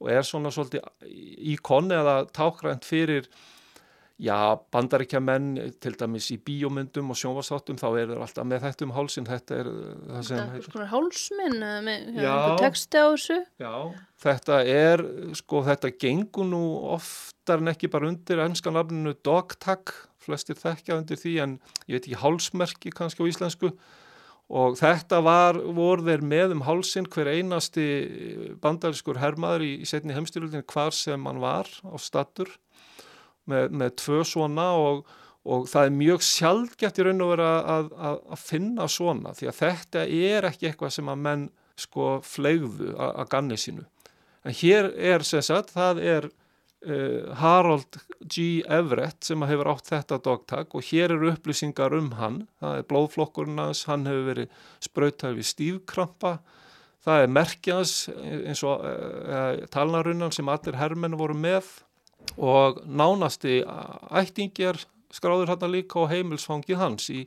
og 0.00 0.10
er 0.12 0.26
svona 0.26 0.52
svolítið 0.54 1.08
íkonni 1.54 1.96
eða 1.96 2.16
tákrænt 2.34 2.88
fyrir 2.88 3.28
já, 4.20 4.36
bandaríkja 4.72 5.20
menn 5.24 5.54
til 5.80 5.94
dæmis 5.98 6.28
í 6.34 6.36
bíómyndum 6.44 7.12
og 7.12 7.18
sjónvarsáttum 7.18 7.78
þá 7.80 7.86
er 7.88 8.10
það 8.10 8.24
alltaf 8.26 8.48
með 8.48 8.66
þetta 8.66 8.86
um 8.86 8.92
hálsin 8.96 9.28
þetta 9.28 9.56
er 9.56 9.70
það 9.70 10.26
sem 10.28 10.40
Þetta 10.40 10.58
er 10.58 10.66
svona 10.66 10.88
hálsminn 10.90 11.64
með 11.86 12.60
texti 12.60 13.00
á 13.00 13.06
þessu? 13.08 13.38
Já, 13.62 13.74
þetta 14.26 14.60
er 14.74 15.04
sko 15.40 15.64
þetta 15.70 15.92
gengur 16.04 16.50
nú 16.50 16.62
oftar 16.92 17.64
en 17.64 17.72
ekki 17.72 17.90
bara 17.92 18.10
undir 18.12 18.44
ennskan 18.44 18.76
lafninu 18.76 19.16
dogtag. 19.24 19.94
Flestir 20.20 20.58
þekkja 20.60 21.00
undir 21.00 21.16
því 21.16 21.34
en 21.40 21.56
ég 21.88 21.96
veit 21.96 22.04
ekki 22.04 22.20
hálsmerki 22.20 22.92
kannski 22.92 23.24
á 23.24 23.30
íslensku. 23.30 23.72
Og 24.50 24.74
þetta 24.76 25.20
var, 25.22 25.56
voru 25.56 26.04
þeir 26.04 26.24
með 26.26 26.56
um 26.56 26.64
hálsin 26.66 27.06
hver 27.08 27.30
einasti 27.30 27.86
bandarískur 28.60 29.20
hermaður 29.22 29.64
í, 29.64 29.76
í 29.80 29.86
setni 29.88 30.16
heimstyrlutin 30.16 30.66
hvar 30.68 30.92
sem 30.92 31.24
hann 31.24 31.40
var 31.40 31.70
á 31.86 31.94
statur 32.02 32.50
með, 33.50 33.70
með 33.82 33.94
tvö 34.02 34.20
svona 34.28 34.66
og, 34.78 35.04
og 35.44 35.68
það 35.70 35.88
er 35.88 35.96
mjög 36.00 36.26
sjálfgætt 36.26 37.00
í 37.00 37.06
raun 37.06 37.24
og 37.24 37.32
vera 37.34 37.54
að, 37.76 37.94
að, 38.10 38.20
að 38.36 38.44
finna 38.44 38.90
svona 38.90 39.34
því 39.38 39.50
að 39.50 39.62
þetta 39.62 40.04
er 40.34 40.50
ekki 40.50 40.70
eitthvað 40.70 40.94
sem 40.98 41.10
að 41.12 41.24
menn 41.28 41.48
sko 41.80 42.18
flegðu 42.26 42.92
að 43.00 43.26
ganni 43.32 43.58
sínu. 43.60 43.86
En 44.44 44.56
hér 44.56 44.90
er 44.96 45.24
sem 45.26 45.42
sagt, 45.44 45.74
það 45.76 46.00
er 46.04 46.28
uh, 46.86 47.32
Harold 47.40 48.00
G. 48.24 48.62
Everett 48.68 49.24
sem 49.26 49.42
hefur 49.48 49.72
átt 49.74 49.90
þetta 49.92 50.20
dogtag 50.24 50.72
og 50.76 50.86
hér 50.90 51.16
eru 51.16 51.32
upplýsingar 51.34 51.96
um 51.96 52.14
hann. 52.20 52.42
Það 52.60 52.78
er 52.78 52.88
blóðflokkurinn 52.92 53.60
hans, 53.60 53.84
hann 53.90 54.08
hefur 54.08 54.26
verið 54.30 54.64
sprautað 54.84 55.38
við 55.40 55.50
stífkrampa. 55.50 56.38
Það 57.04 57.22
er 57.24 57.30
merkjans 57.32 57.94
eins 58.12 58.64
og 58.68 58.84
uh, 58.84 59.60
talnarunnan 59.72 60.34
sem 60.36 60.48
allir 60.52 60.80
herrmenn 60.80 61.18
voru 61.20 61.36
með 61.36 61.68
og 62.36 62.82
nánasti 62.86 63.60
ættingjar 64.22 64.78
skráður 65.12 65.54
hann 65.54 65.72
líka 65.72 66.06
á 66.06 66.10
heimilsfangið 66.12 66.80
hans 66.80 67.10
í, 67.10 67.24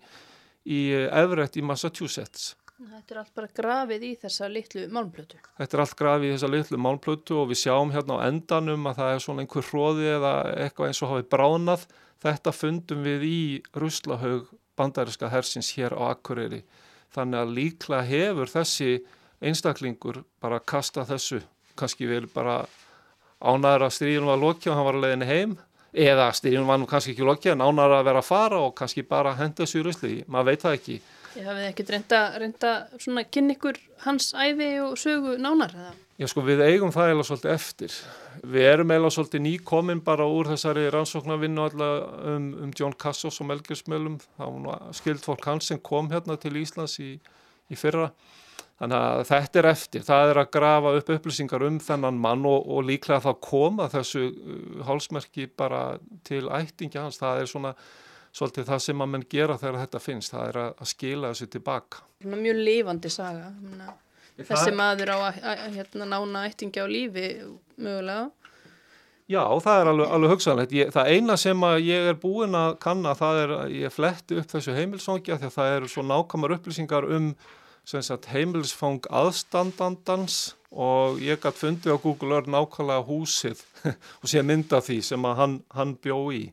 í 0.64 0.82
Everett 1.12 1.58
í 1.60 1.66
Massachusetts 1.66 2.54
Þetta 2.84 3.14
er 3.14 3.20
allt 3.22 3.36
bara 3.38 3.50
grafið 3.56 4.04
í 4.04 4.12
þessa 4.20 4.48
litlu 4.52 4.84
málmplötu. 4.92 5.38
Þetta 5.60 5.78
er 5.78 5.82
allt 5.84 5.96
grafið 6.00 6.28
í 6.28 6.32
þessa 6.34 6.50
litlu 6.52 6.80
málmplötu 6.82 7.38
og 7.40 7.50
við 7.52 7.60
sjáum 7.62 7.94
hérna 7.94 8.18
á 8.20 8.26
endanum 8.28 8.90
að 8.90 9.00
það 9.00 9.12
er 9.14 9.24
svona 9.24 9.44
einhver 9.44 9.68
hróði 9.70 10.10
eða 10.18 10.34
eitthvað 10.66 10.90
eins 10.90 11.02
og 11.04 11.12
hafið 11.14 11.30
bránað. 11.36 11.86
Þetta 12.24 12.56
fundum 12.56 13.06
við 13.06 13.26
í 13.28 13.42
Ruslahaug 13.78 14.50
bandariska 14.80 15.30
hersins 15.32 15.72
hér 15.78 15.96
á 15.96 16.12
Akureyri. 16.12 16.64
Þannig 17.14 17.40
að 17.44 17.54
líklega 17.60 18.08
hefur 18.10 18.52
þessi 18.52 18.92
einstaklingur 19.44 20.24
bara 20.44 20.60
kasta 20.60 21.06
þessu, 21.08 21.44
kannski 21.80 22.10
vil 22.10 22.26
bara 22.34 22.64
ánæður 23.44 23.88
að 23.88 23.96
stríðun 23.98 24.30
var 24.32 24.42
lokið 24.42 24.72
og 24.72 24.78
hann 24.80 24.88
var 24.88 25.00
að 25.00 25.06
leiðin 25.06 25.28
heim 25.30 25.58
eða 25.94 26.30
stríðun 26.34 26.70
var 26.70 26.80
nú 26.82 26.88
kannski 26.90 27.14
ekki 27.14 27.28
lokið 27.28 27.54
en 27.54 27.66
ánæður 27.66 27.98
að 28.00 28.08
vera 28.10 28.24
að 28.24 28.30
fara 28.30 28.62
og 28.64 28.72
kannski 28.78 29.04
bara 29.08 29.36
henda 29.38 29.64
þessu 29.64 29.82
í 29.82 29.84
rusli, 29.88 30.14
maður 30.28 30.50
veit 30.52 30.64
það 30.64 30.80
ekki. 30.80 31.02
Ég 31.34 31.50
hafið 31.50 31.68
ekkert 31.72 31.92
reynda, 31.94 32.22
reynda 32.38 32.72
svona 33.02 33.24
kynni 33.26 33.56
ykkur 33.58 33.78
hans 34.04 34.34
æfi 34.38 34.70
og 34.84 34.98
sögu 35.02 35.38
nánar 35.42 35.74
eða? 35.74 35.94
Já 36.22 36.28
sko 36.30 36.44
við 36.46 36.62
eigum 36.62 36.92
það 36.94 37.08
eiginlega 37.10 37.26
svolítið 37.26 37.52
eftir. 37.56 37.94
Við 38.54 38.68
erum 38.70 38.92
eiginlega 38.94 39.16
svolítið 39.16 39.42
nýkomin 39.48 40.04
bara 40.06 40.28
úr 40.30 40.52
þessari 40.52 40.84
rannsóknarvinnu 40.94 41.66
um, 41.66 42.46
um 42.68 42.74
John 42.78 42.94
Cassos 42.94 43.42
og 43.42 43.50
Melgersmjölum. 43.50 44.20
Það 44.38 44.60
var 44.68 44.84
skild 44.94 45.24
fólk 45.26 45.48
hans 45.50 45.72
sem 45.72 45.82
kom 45.82 46.12
hérna 46.14 46.38
til 46.38 46.54
Íslands 46.62 47.00
í, 47.02 47.16
í 47.18 47.80
fyrra. 47.80 48.12
Þannig 48.82 48.98
að 49.00 49.24
þetta 49.30 49.60
er 49.60 49.68
eftir. 49.70 50.06
Það 50.06 50.30
er 50.30 50.40
að 50.42 50.54
grafa 50.56 50.94
upp 50.98 51.12
upplýsingar 51.16 51.66
um 51.68 51.80
þennan 51.84 52.22
mann 52.24 52.48
og, 52.50 52.66
og 52.74 52.88
líklega 52.88 53.22
það 53.24 53.42
koma 53.46 53.90
þessu 53.94 54.24
uh, 54.30 54.80
hálsmerki 54.88 55.48
bara 55.58 55.84
til 56.28 56.48
ættingi 56.50 57.00
hans. 57.00 57.20
Það 57.22 57.44
er 57.44 57.52
svona 57.52 57.74
svolítið 58.34 58.72
það 58.72 58.86
sem 58.88 59.04
að 59.06 59.12
menn 59.14 59.28
gera 59.30 59.60
þegar 59.62 59.84
þetta 59.84 60.02
finnst. 60.04 60.34
Það 60.34 60.48
er 60.50 60.62
að, 60.64 60.88
skila 60.90 61.34
þessu 61.34 61.50
tilbaka. 61.54 62.06
Mjög 62.26 62.64
lifandi 62.66 63.14
saga. 63.14 63.52
Muna 63.62 63.94
þessi 64.40 64.72
það... 64.72 64.78
maður 64.80 65.14
á 65.14 65.18
að, 65.18 65.36
að, 65.44 65.60
að 65.68 65.76
hérna, 65.78 66.08
nána 66.10 66.48
eittingi 66.48 66.82
á 66.82 66.88
lífi 66.90 67.28
mögulega 67.78 68.32
Já, 69.32 69.44
það 69.64 69.80
er 69.80 69.90
alveg, 69.90 70.08
alveg 70.14 70.32
hugsanlegt. 70.34 70.74
Ég, 70.76 70.90
það 70.92 71.10
eina 71.16 71.36
sem 71.40 71.62
ég 71.80 72.10
er 72.12 72.18
búin 72.20 72.58
að 72.60 72.74
kanna 72.84 73.14
það 73.16 73.38
er 73.40 73.54
að 73.56 73.76
ég 73.80 73.94
fletti 73.94 74.36
upp 74.42 74.50
þessu 74.52 74.76
heimilsfangja 74.76 75.38
því 75.40 75.48
að 75.48 75.54
það 75.56 75.76
eru 75.78 75.92
svo 75.94 76.04
nákvæmar 76.10 76.56
upplýsingar 76.58 77.08
um 77.08 77.30
sagt, 77.86 78.30
heimilsfang 78.32 79.08
aðstandandans 79.12 80.56
og 80.74 81.22
ég 81.22 81.42
gætt 81.44 81.60
fundið 81.60 81.96
á 81.96 82.04
Google 82.04 82.38
Earth 82.40 82.52
nákvæmlega 82.52 83.06
húsið 83.08 83.64
og 84.22 84.30
sé 84.32 84.44
mynda 84.46 84.82
því 84.82 85.00
sem 85.06 85.28
að 85.30 85.40
hann, 85.42 85.58
hann 85.76 85.98
bjó 86.02 86.20
í. 86.34 86.44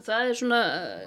Það 0.00 0.30
er 0.30 0.36
svona, 0.38 0.58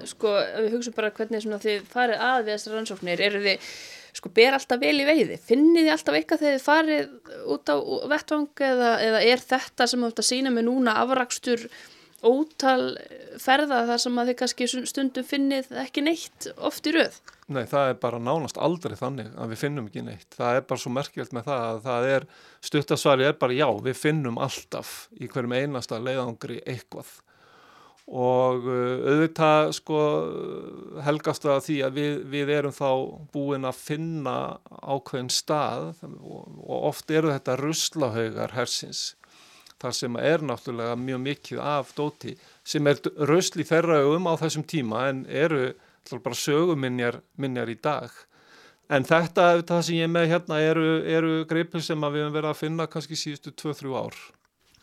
sko, 0.06 0.32
við 0.62 0.74
hugsaum 0.76 0.96
bara 0.96 1.12
hvernig 1.16 1.46
þið 1.64 1.86
farið 1.90 2.24
að 2.24 2.40
við 2.44 2.52
þessar 2.54 2.76
rannsóknir, 2.78 3.24
eru 3.26 3.44
þið 3.44 3.70
sko 4.14 4.30
ber 4.34 4.54
alltaf 4.54 4.82
vel 4.82 4.94
í 5.02 5.08
veiði 5.08 5.40
finnið 5.42 5.88
þið 5.88 5.94
alltaf 5.96 6.18
eitthvað 6.18 6.44
þegar 6.44 6.56
þið 6.56 6.66
farið 6.68 7.48
út 7.56 7.72
á 7.74 7.76
vettvang 8.12 8.64
eða, 8.68 8.92
eða 9.08 9.22
er 9.32 9.42
þetta 9.42 9.88
sem 9.90 10.04
þú 10.04 10.10
ætti 10.12 10.24
að 10.24 10.30
sína 10.30 10.54
með 10.54 10.68
núna 10.68 10.96
afrakstur 11.02 11.66
ótal 12.24 12.94
ferða 13.42 13.84
þar 13.90 14.04
sem 14.04 14.20
að 14.22 14.30
þið 14.30 14.38
kannski 14.42 14.68
stundum 14.92 15.28
finnið 15.28 15.72
ekki 15.82 16.06
neitt 16.06 16.52
oft 16.62 16.88
í 16.88 16.94
rauð? 16.96 17.18
Nei, 17.52 17.66
það 17.68 17.90
er 17.90 17.98
bara 18.00 18.22
nánast 18.24 18.58
aldrei 18.62 18.96
þannig 18.96 19.34
að 19.36 19.52
við 19.52 19.62
finnum 19.66 19.90
ekki 19.90 20.06
neitt. 20.06 20.30
Það 20.38 20.60
er 20.60 20.66
bara 20.70 20.84
svo 20.84 20.94
merkjöld 20.96 21.34
með 21.36 21.50
það 21.50 21.66
að 21.68 21.82
það 21.88 22.08
er, 22.14 22.26
stuttasvari 22.70 23.28
er 23.28 23.38
bara 23.42 23.58
já, 23.58 23.68
við 23.84 24.00
finnum 24.00 24.40
alltaf 24.40 24.94
í 25.20 25.28
hverjum 25.28 25.56
einasta 25.58 26.00
leiðangri 26.00 26.62
eitthvað 26.64 27.12
og 28.04 28.66
uh, 28.68 29.04
auðvitað 29.08 29.70
sko 29.78 30.00
helgast 31.06 31.46
það 31.46 31.54
að 31.56 31.66
því 31.68 31.76
að 31.86 31.98
við, 31.98 32.16
við 32.34 32.50
erum 32.58 32.76
þá 32.76 32.90
búin 33.32 33.68
að 33.68 33.80
finna 33.80 34.36
ákveðin 34.84 35.32
stað 35.32 35.94
og, 36.04 36.42
og 36.60 36.90
oft 36.92 37.14
eru 37.16 37.32
þetta 37.32 37.56
ruslahaugar 37.62 38.56
hersins 38.58 39.14
þar 39.80 39.96
sem 39.96 40.20
er 40.20 40.44
náttúrulega 40.44 41.00
mjög 41.00 41.24
mikið 41.24 41.64
af 41.64 41.96
dóti 41.96 42.36
sem 42.68 42.88
er 42.88 43.00
rusli 43.28 43.64
þeirra 43.68 44.04
um 44.12 44.28
á 44.28 44.34
þessum 44.40 44.68
tíma 44.68 45.08
en 45.10 45.24
eru 45.28 45.72
bara 46.12 46.36
söguminjar 46.38 47.22
minjar 47.40 47.72
í 47.72 47.80
dag 47.80 48.14
en 48.94 49.08
þetta, 49.08 49.64
það 49.64 49.84
sem 49.88 50.00
ég 50.02 50.12
með 50.12 50.30
hérna 50.34 50.62
eru, 50.62 50.88
eru 51.08 51.36
greipil 51.50 51.82
sem 51.82 52.00
við 52.04 52.24
hefum 52.24 52.38
verið 52.38 52.52
að 52.52 52.62
finna 52.62 52.90
kannski 52.92 53.20
síðustu 53.20 53.56
2-3 53.64 53.94
ár 53.98 54.18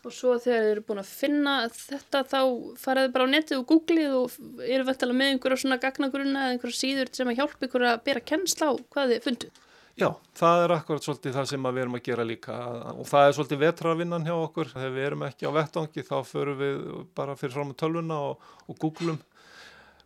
og 0.01 0.13
svo 0.15 0.35
þegar 0.41 0.63
þið 0.63 0.71
eru 0.71 0.83
búin 0.85 1.01
að 1.01 1.09
finna 1.13 1.55
þetta 1.69 2.21
þá 2.29 2.39
faraðu 2.81 3.11
bara 3.13 3.27
á 3.29 3.33
netið 3.33 3.59
og 3.59 3.67
googlið 3.69 4.15
og 4.17 4.37
eru 4.65 4.85
vettala 4.87 5.17
með 5.17 5.33
einhverja 5.35 5.61
svona 5.61 5.81
gagnagrunna 5.81 6.45
eða 6.45 6.55
einhverja 6.55 6.79
síður 6.79 7.11
sem 7.13 7.29
að 7.29 7.41
hjálpa 7.41 7.67
ykkur 7.67 7.85
að 7.91 8.01
bera 8.07 8.23
kennsla 8.31 8.71
á 8.71 8.73
hvað 8.81 9.13
þið 9.13 9.27
fundu. 9.27 9.51
Já, 9.99 10.07
það 10.39 10.63
er 10.63 10.73
akkurat 10.73 11.05
svolítið 11.05 11.35
það 11.35 11.47
sem 11.51 11.65
við 11.67 11.81
erum 11.83 11.97
að 11.97 12.05
gera 12.07 12.25
líka 12.25 12.57
og 12.95 13.09
það 13.09 13.27
er 13.27 13.35
svolítið 13.37 13.61
vetravinnan 13.61 14.25
hjá 14.25 14.33
okkur 14.37 14.71
þegar 14.71 14.95
við 14.95 15.07
erum 15.09 15.25
ekki 15.27 15.51
á 15.51 15.57
vettangi 15.59 16.05
þá 16.07 16.15
förum 16.25 16.57
við 16.61 16.79
bara 17.19 17.35
fyrir 17.37 17.55
fram 17.57 17.73
á 17.75 17.79
tölvuna 17.83 18.21
og, 18.31 18.47
og 18.65 18.79
googlum. 18.81 19.19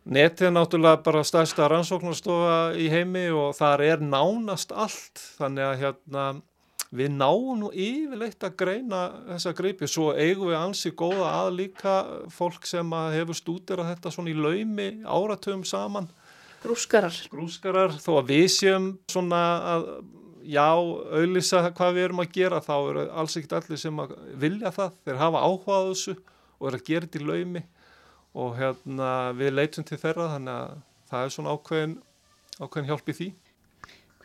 Netið 0.06 0.46
er 0.46 0.52
náttúrulega 0.54 1.00
bara 1.02 1.24
stærsta 1.26 1.66
rannsóknarstofa 1.66 2.76
í 2.78 2.84
heimi 2.92 3.24
og 3.34 3.56
þar 3.58 3.82
er 3.82 4.04
nánast 4.06 4.70
allt. 4.70 5.18
Þannig 5.34 5.66
að 5.66 5.80
hérna 5.80 6.26
við 6.94 7.10
náum 7.16 7.56
nú 7.58 7.70
yfirleitt 7.74 8.46
að 8.46 8.54
greina 8.60 9.00
þessa 9.32 9.54
greipi, 9.58 9.88
svo 9.90 10.12
eigum 10.14 10.52
við 10.52 10.58
ansi 10.60 10.94
góða 10.94 11.32
að 11.40 11.50
líka 11.58 11.96
fólk 12.30 12.70
sem 12.70 12.94
hefur 13.16 13.40
stúderað 13.40 13.90
þetta 13.96 14.14
svona 14.14 14.30
í 14.30 14.38
laumi 14.38 14.88
áratöfum 15.02 15.66
saman. 15.66 16.06
Grúskarar. 16.62 17.18
Grúskarar, 17.32 17.98
þó 17.98 18.20
að 18.20 18.30
við 18.30 18.48
séum 18.54 18.90
svona 19.10 19.44
að 19.74 19.88
já, 20.46 20.70
auðlisa 20.70 21.66
hvað 21.72 21.96
við 21.98 22.06
erum 22.06 22.22
að 22.22 22.34
gera 22.38 22.62
þá 22.62 22.76
eru 22.78 23.08
alls 23.10 23.34
ekkert 23.40 23.58
allir 23.58 23.82
sem 23.82 24.04
að 24.06 24.14
vilja 24.38 24.70
það, 24.70 25.00
þeir 25.02 25.24
hafa 25.24 25.46
áhugað 25.50 25.88
þessu 25.90 26.20
og 26.56 26.68
eru 26.70 26.78
að 26.78 26.86
gera 26.86 27.08
þetta 27.08 27.20
í 27.24 27.26
laumi 27.26 27.70
og 28.36 28.56
hérna 28.58 29.10
við 29.36 29.54
leitum 29.56 29.86
til 29.88 29.98
þeirra 30.00 30.30
þannig 30.34 30.54
að 30.60 30.78
það 31.10 31.24
er 31.24 31.34
svona 31.36 31.56
ákveðin 31.56 31.98
ákveðin 32.60 32.90
hjálp 32.90 33.12
í 33.12 33.18
því 33.20 33.28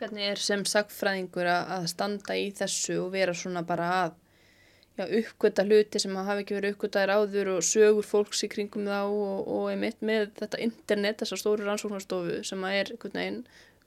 Hvernig 0.02 0.32
er 0.32 0.40
sem 0.42 0.64
sagfræðingur 0.66 1.46
að 1.46 1.84
standa 1.92 2.34
í 2.34 2.48
þessu 2.58 2.96
og 3.04 3.12
vera 3.14 3.34
svona 3.38 3.62
bara 3.66 3.90
að 4.00 4.14
já, 4.98 5.04
uppgöta 5.06 5.64
hluti 5.66 6.00
sem 6.02 6.16
hafa 6.16 6.42
ekki 6.42 6.56
verið 6.56 6.74
uppgötaðir 6.74 7.12
áður 7.14 7.50
og 7.56 7.66
sögur 7.66 8.06
fólks 8.06 8.42
í 8.42 8.50
kringum 8.50 8.88
þá 8.88 8.98
og, 9.04 9.44
og 9.46 9.68
einmitt 9.70 10.02
með 10.04 10.32
þetta 10.40 10.62
internet, 10.64 11.20
þessar 11.22 11.42
stóru 11.42 11.68
rannsóknarstofu 11.68 12.40
sem 12.46 12.66
er 12.68 12.90
einn 13.12 13.44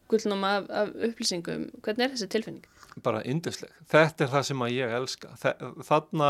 gullnum 0.10 0.46
af, 0.46 0.70
af 0.70 0.94
upplýsingum. 1.10 1.68
Hvernig 1.84 2.06
er 2.06 2.16
þessi 2.16 2.30
tilfinning? 2.32 2.66
Bara 3.04 3.24
indisleg. 3.28 3.74
Þetta 3.92 4.26
er 4.26 4.34
það 4.38 4.48
sem 4.50 4.66
ég 4.72 4.96
elska. 5.00 5.32
Þarna, 5.42 5.86
þarna, 5.90 6.30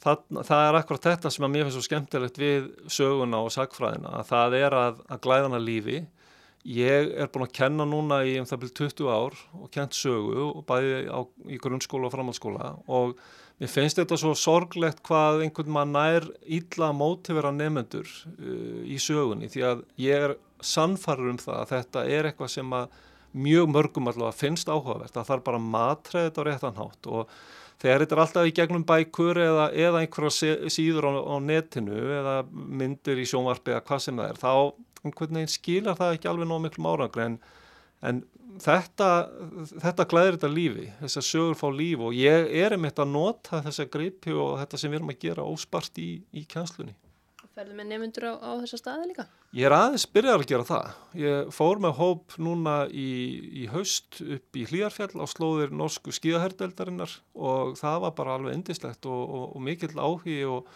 það 0.00 0.62
er 0.64 0.78
akkurat 0.78 1.10
þetta 1.10 1.32
sem 1.32 1.44
að 1.44 1.52
mér 1.54 1.66
finnst 1.66 1.76
svo 1.76 1.84
skemmtilegt 1.84 2.40
við 2.40 2.70
söguna 2.88 3.42
og 3.44 3.52
sagfræðina 3.52 4.14
að 4.20 4.30
það 4.30 4.56
er 4.60 4.76
að, 4.78 5.04
að 5.12 5.22
glæðana 5.26 5.60
lífi. 5.60 6.00
Ég 6.70 7.12
er 7.16 7.28
búin 7.32 7.46
að 7.46 7.54
kenna 7.56 7.86
núna 7.88 8.20
í 8.28 8.34
um 8.40 8.48
það 8.48 8.62
byrju 8.64 8.74
20 8.80 9.12
ár 9.12 9.36
og 9.56 9.68
kent 9.72 9.96
sögu 9.96 10.48
og 10.50 10.64
bæði 10.68 11.06
á, 11.08 11.20
í 11.48 11.56
grunnskóla 11.60 12.08
og 12.08 12.14
framhaldsskóla 12.14 12.74
og 12.92 13.14
mér 13.60 13.72
finnst 13.72 14.00
þetta 14.00 14.18
svo 14.20 14.34
sorglegt 14.36 15.00
hvað 15.08 15.46
einhvern 15.46 15.72
mann 15.72 15.94
nær 15.96 16.28
ítla 16.44 16.90
mótivera 16.96 17.52
nefnendur 17.56 18.08
uh, 18.08 18.82
í 18.84 19.00
sögunni 19.00 19.48
því 19.52 19.64
að 19.70 19.86
ég 20.04 20.26
er 20.28 20.36
sannfarður 20.60 21.32
um 21.32 21.40
það 21.40 21.62
að 21.62 21.72
þetta 21.72 22.04
er 22.12 22.28
eitthvað 22.28 22.52
sem 22.58 22.76
að 22.76 23.00
mjög 23.40 23.70
mörgum 23.70 24.10
allavega 24.10 24.36
finnst 24.36 24.68
áhugavert 24.68 25.16
að 25.16 25.28
það 25.28 25.36
er 25.36 25.44
bara 25.48 25.64
matræðið 25.64 26.40
á 26.40 26.42
réttanhátt 26.48 27.08
og 27.08 27.34
þegar 27.80 28.04
þetta 28.04 28.16
er 28.16 28.22
alltaf 28.24 28.48
í 28.48 28.54
gegnum 28.56 28.84
bækur 28.88 29.40
eða, 29.40 29.70
eða 29.72 30.02
einhverja 30.04 30.70
síður 30.72 31.08
á, 31.08 31.12
á 31.16 31.36
netinu 31.44 32.00
eða 32.20 32.36
myndir 32.52 33.20
í 33.22 33.28
sjónvarpi 33.28 33.74
eða 33.74 33.86
hvað 33.88 34.04
sem 34.06 34.20
það 34.20 34.34
er 34.34 34.42
þá 34.42 34.52
einhvern 35.00 35.38
veginn 35.40 35.54
skilar 35.54 35.98
það 35.98 36.18
ekki 36.18 36.30
alveg 36.30 36.50
nóg 36.50 36.62
miklu 36.66 36.92
árangri 36.92 37.24
en, 37.24 37.38
en 38.04 38.22
þetta, 38.60 39.10
þetta 39.80 40.06
glæðir 40.10 40.36
þetta 40.36 40.50
lífi, 40.52 40.88
þess 41.00 41.20
að 41.20 41.28
sögur 41.28 41.60
fá 41.60 41.68
líf 41.74 42.04
og 42.04 42.16
ég 42.16 42.50
er 42.62 42.76
einmitt 42.76 43.00
að 43.00 43.14
nota 43.14 43.62
þessa 43.64 43.86
greipi 43.92 44.34
og 44.34 44.58
þetta 44.62 44.80
sem 44.80 44.92
við 44.92 45.00
erum 45.00 45.14
að 45.14 45.22
gera 45.24 45.46
óspart 45.46 46.00
í, 46.02 46.10
í 46.36 46.44
kjænslunni. 46.50 46.96
Ferðu 47.60 47.74
með 47.76 47.88
nefnundur 47.90 48.24
á, 48.24 48.32
á 48.40 48.50
þessa 48.62 48.78
staði 48.80 49.06
líka? 49.10 49.24
Ég 49.52 49.66
er 49.68 49.74
aðeins 49.76 50.06
byrjar 50.08 50.40
að 50.40 50.48
gera 50.48 50.64
það. 50.64 50.92
Ég 51.20 51.50
fór 51.52 51.80
með 51.84 51.98
hóp 51.98 52.36
núna 52.40 52.76
í, 52.88 53.10
í 53.60 53.64
haust 53.68 54.22
upp 54.24 54.56
í 54.56 54.62
Hlýjarfjall 54.70 55.20
á 55.20 55.26
slóðir 55.28 55.74
norsku 55.76 56.14
skíðaherdeldarinnar 56.16 57.18
og 57.36 57.74
það 57.76 57.98
var 58.06 58.14
bara 58.16 58.38
alveg 58.38 58.56
endislegt 58.56 59.04
og, 59.04 59.20
og, 59.20 59.44
og 59.58 59.66
mikill 59.66 59.92
áhugi 59.92 60.38
og 60.48 60.72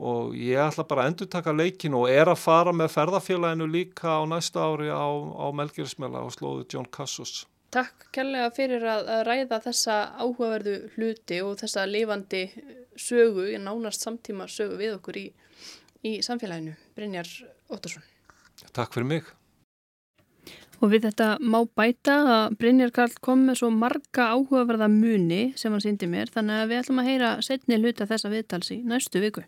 og 0.00 0.36
ég 0.38 0.56
ætla 0.56 0.86
bara 0.88 1.02
að 1.04 1.10
endur 1.10 1.28
taka 1.28 1.52
leikin 1.52 1.98
og 1.98 2.06
er 2.08 2.30
að 2.30 2.38
fara 2.40 2.72
með 2.72 2.94
ferðarfélaginu 2.94 3.66
líka 3.68 4.14
á 4.16 4.24
næsta 4.24 4.62
ári 4.64 4.88
á, 4.88 5.04
á 5.10 5.46
Melgirismjöla 5.52 6.22
og 6.24 6.32
slóðu 6.32 6.64
John 6.72 6.86
Cassus. 6.88 7.42
Takk 7.74 8.06
kærlega 8.14 8.48
fyrir 8.54 8.86
að, 8.88 9.10
að 9.12 9.20
ræða 9.28 9.60
þessa 9.66 9.98
áhugaverðu 10.22 10.78
hluti 10.94 11.42
og 11.44 11.58
þessa 11.60 11.84
lifandi 11.90 12.46
sögu, 12.96 13.50
nánast 13.60 14.06
samtíma 14.06 14.48
sögu 14.48 14.80
við 14.80 14.96
okkur 14.96 15.20
í, 15.20 15.26
í 16.06 16.20
samfélaginu. 16.24 16.76
Brynjar 16.96 17.28
Óttarsson. 17.70 18.04
Takk 18.76 18.94
fyrir 18.94 19.08
mig. 19.08 19.28
Og 20.80 20.88
við 20.94 21.10
þetta 21.10 21.34
má 21.44 21.58
bæta 21.76 22.16
að 22.24 22.58
Brynjar 22.60 22.92
Karl 22.96 23.16
kom 23.20 23.44
með 23.48 23.60
svo 23.60 23.68
marga 23.74 24.30
áhugaverða 24.32 24.88
muni 24.88 25.50
sem 25.60 25.72
hann 25.74 25.84
síndi 25.84 26.08
mér 26.08 26.32
þannig 26.32 26.62
að 26.62 26.70
við 26.70 26.82
ætlum 26.82 27.02
að 27.02 27.10
heyra 27.10 27.32
setni 27.44 27.80
hluta 27.80 28.08
þessa 28.08 28.32
viðtals 28.32 28.72
í 28.72 28.80
næstu 28.88 29.20
viku. 29.20 29.44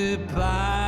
goodbye. 0.00 0.79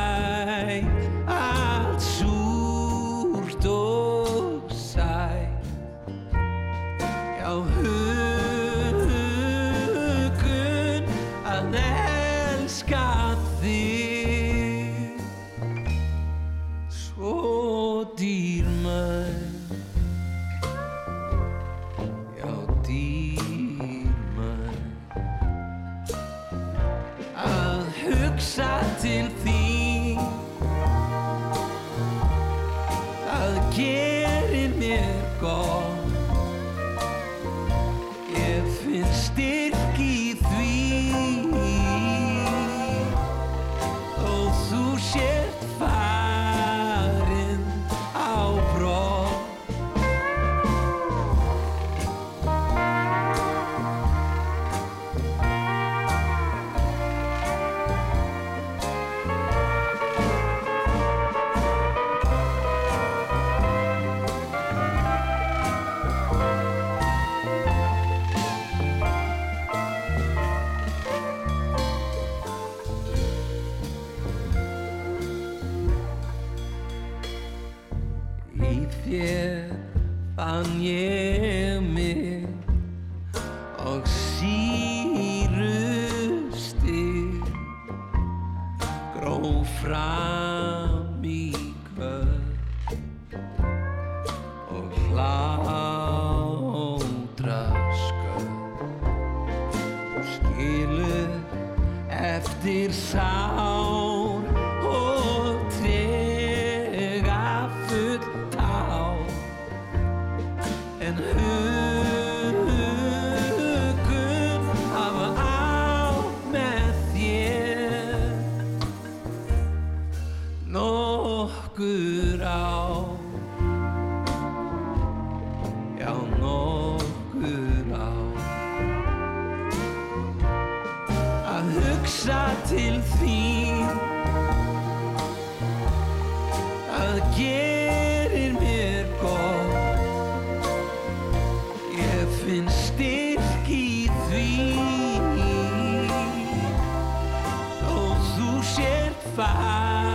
fire. 149.35 150.12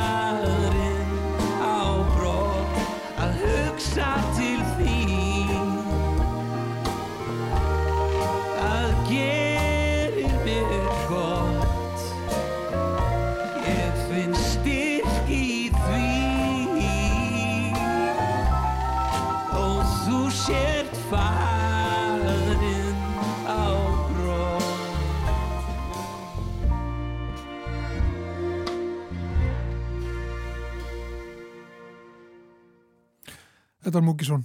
Var 33.94 34.05
Múkisson 34.05 34.44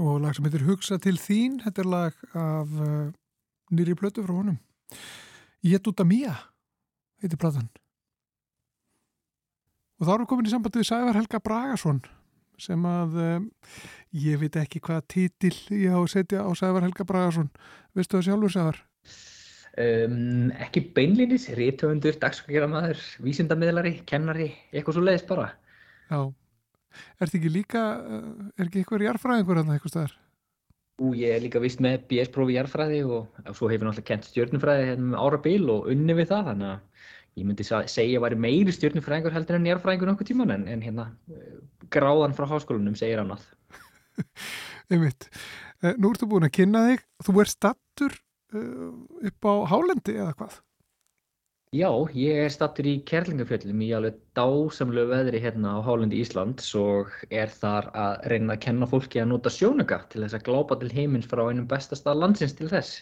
og 0.00 0.22
lag 0.22 0.34
sem 0.34 0.46
heitir 0.46 0.64
Hugsa 0.64 0.96
til 1.02 1.18
þín. 1.20 1.60
Þetta 1.64 1.82
er 1.82 1.90
lag 1.92 2.22
af 2.32 2.72
uh, 2.80 3.10
nýri 3.74 3.96
plötu 3.98 4.24
frá 4.24 4.32
honum. 4.32 4.58
Að 5.62 6.04
mía, 6.08 6.32
heitir 7.22 7.38
platan. 7.38 7.68
Og 10.00 10.08
þá 10.08 10.14
erum 10.14 10.24
við 10.24 10.30
komin 10.32 10.48
í 10.48 10.52
samband 10.52 10.78
við 10.80 10.88
Sævar 10.88 11.18
Helga 11.20 11.38
Bragason 11.44 12.00
sem 12.62 12.82
að 12.86 13.14
uh, 13.18 13.44
ég 14.16 14.40
veit 14.40 14.56
ekki 14.60 14.80
hvað 14.82 15.04
títil 15.10 15.54
ég 15.76 15.94
á 15.94 16.00
að 16.00 16.10
setja 16.14 16.42
á 16.42 16.50
Sævar 16.58 16.86
Helga 16.86 17.06
Bragason. 17.06 17.52
Veistu 17.94 18.18
það 18.18 18.26
sjálfur 18.28 18.54
Sævar? 18.56 18.82
Um, 19.72 20.50
ekki 20.60 20.82
beinlýnis, 20.96 21.46
rítöfundur, 21.56 22.18
dagskrafgerðamaður, 22.20 23.00
vísindamiðlari, 23.24 23.94
kennari, 24.08 24.50
eitthvað 24.72 24.98
svo 24.98 25.04
leiðist 25.06 25.30
bara. 25.30 25.46
Já. 26.10 26.20
Er 27.18 27.26
þetta 27.26 27.38
ekki 27.40 27.54
líka, 27.54 27.86
uh, 28.02 28.50
er 28.56 28.68
ekki 28.68 28.82
eitthvað 28.82 29.06
jarfræðingur 29.08 29.60
hann 29.60 29.74
eitthvað 29.74 29.94
staðar? 29.94 30.14
Ú, 31.00 31.10
ég 31.16 31.34
er 31.34 31.42
líka 31.42 31.60
vist 31.62 31.80
með 31.82 32.04
BS-prófi 32.10 32.52
í 32.52 32.56
jarðfræði 32.58 33.00
og, 33.08 33.38
og 33.48 33.56
svo 33.56 33.70
hefur 33.70 33.88
náttúrulega 33.88 34.08
kent 34.10 34.28
stjórnufræði 34.28 34.88
hérna 34.90 35.08
með 35.08 35.22
ára 35.24 35.38
bíl 35.42 35.64
og 35.72 35.88
unni 35.90 36.16
við 36.18 36.28
það, 36.30 36.50
þannig 36.50 36.68
að 36.68 37.06
ég 37.40 37.48
myndi 37.48 37.66
segja 37.66 38.18
að 38.18 38.24
væri 38.26 38.38
meiri 38.44 38.74
stjórnufræðingur 38.76 39.34
heldur 39.34 39.58
en 39.58 39.68
jarðfræðingur 39.70 40.10
nokkuð 40.12 40.28
tíman, 40.28 40.52
en, 40.52 40.66
en 40.68 40.84
hérna 40.84 41.06
eh, 41.32 41.54
gráðan 41.96 42.36
frá 42.36 42.46
háskólanum 42.50 42.98
segir 43.00 43.22
annað. 43.22 43.46
Einmitt. 44.92 45.30
Uh, 45.80 45.94
nú 45.96 46.12
ertu 46.12 46.28
búin 46.28 46.46
að 46.46 46.54
kynna 46.60 46.84
þig. 46.90 47.06
Þú 47.24 47.38
er 47.40 47.52
stattur 47.56 48.20
upp 48.52 49.46
á 49.48 49.54
Hálendi 49.72 50.18
eða 50.20 50.34
hvað? 50.36 50.58
Já, 51.72 51.88
ég 52.12 52.36
er 52.36 52.50
stattur 52.52 52.84
í 52.84 52.98
Kerlingafjöllum 53.08 53.78
í 53.80 53.86
alveg 53.96 54.18
dásamlegu 54.36 55.08
veðri 55.08 55.38
hérna 55.40 55.70
á 55.72 55.84
Hálendi 55.86 56.18
Íslands 56.20 56.66
og 56.76 57.08
er 57.32 57.48
þar 57.48 57.86
að 57.96 58.26
reyna 58.28 58.58
að 58.58 58.64
kenna 58.66 58.88
fólki 58.90 59.22
að 59.22 59.30
nota 59.30 59.48
sjónauka 59.48 60.02
til 60.12 60.20
þess 60.20 60.36
að 60.36 60.42
glápa 60.50 60.76
til 60.82 60.90
heimins 60.92 61.30
frá 61.30 61.40
einum 61.46 61.64
besta 61.70 61.96
stað 61.96 62.18
landsins 62.20 62.52
til 62.58 62.68
þess 62.68 62.98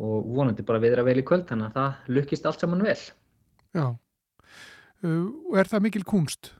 og 0.00 0.30
vonandi 0.32 0.64
bara 0.64 0.80
viðra 0.80 1.04
vel 1.04 1.20
í 1.20 1.24
kvöld 1.28 1.44
þannig 1.50 1.68
að 1.68 1.76
það 1.76 2.14
lukkist 2.16 2.48
allt 2.48 2.64
saman 2.64 2.86
vel. 2.86 2.96
Já. 3.76 3.84
Uh, 5.04 5.26
og 5.50 5.58
er 5.60 5.68
það 5.68 5.84
mikil 5.90 6.02
kunst 6.08 6.54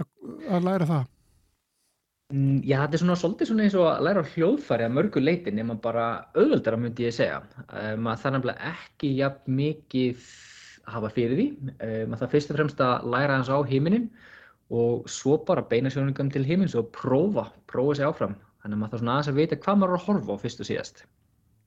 að, 0.00 0.64
læra 0.64 0.86
það? 0.88 1.02
Mm, 2.32 2.62
Já, 2.64 2.78
þetta 2.86 2.96
er 2.96 3.02
svona 3.02 3.18
svolítið 3.20 3.50
svona 3.50 3.66
eins 3.66 3.76
og 3.76 3.90
að 3.90 4.06
læra 4.08 4.24
hljóðfæri 4.32 4.88
að 4.88 4.96
mörgu 4.96 5.24
leiti 5.26 5.52
nema 5.52 5.76
bara 5.76 6.06
auðveldara 6.32 6.80
myndi 6.80 7.04
ég 7.04 7.18
segja. 7.18 7.42
Uh, 7.68 7.98
maður 8.00 8.24
þarf 8.24 8.36
nefnilega 8.38 8.72
ekki 8.72 9.12
jafn 9.18 9.60
mikið 9.60 10.32
hafa 10.96 11.12
fyrir 11.14 11.38
því. 11.38 11.46
Uh, 11.76 12.02
maður 12.10 12.22
þarf 12.24 12.36
fyrst 12.36 12.52
og 12.52 12.58
fremst 12.58 12.84
að 12.84 13.08
læra 13.14 13.38
hans 13.38 13.50
á 13.52 13.58
heiminin 13.70 14.10
og 14.70 15.08
svo 15.10 15.38
bara 15.46 15.64
beina 15.66 15.90
sjónungum 15.90 16.30
til 16.30 16.44
heimins 16.46 16.76
og 16.78 16.92
prófa, 16.94 17.48
prófa 17.70 17.96
sig 17.98 18.06
áfram. 18.06 18.36
Þannig 18.62 18.76
að 18.76 18.80
maður 18.82 18.92
þarf 18.92 19.02
svona 19.02 19.16
aðeins 19.16 19.32
að 19.32 19.40
vita 19.40 19.58
hvað 19.64 19.80
maður 19.80 19.94
er 19.94 19.98
að 19.98 20.06
horfa 20.06 20.36
á 20.36 20.42
fyrst 20.44 20.62
og 20.62 20.68
síðast. 20.68 21.04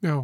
Já. 0.04 0.16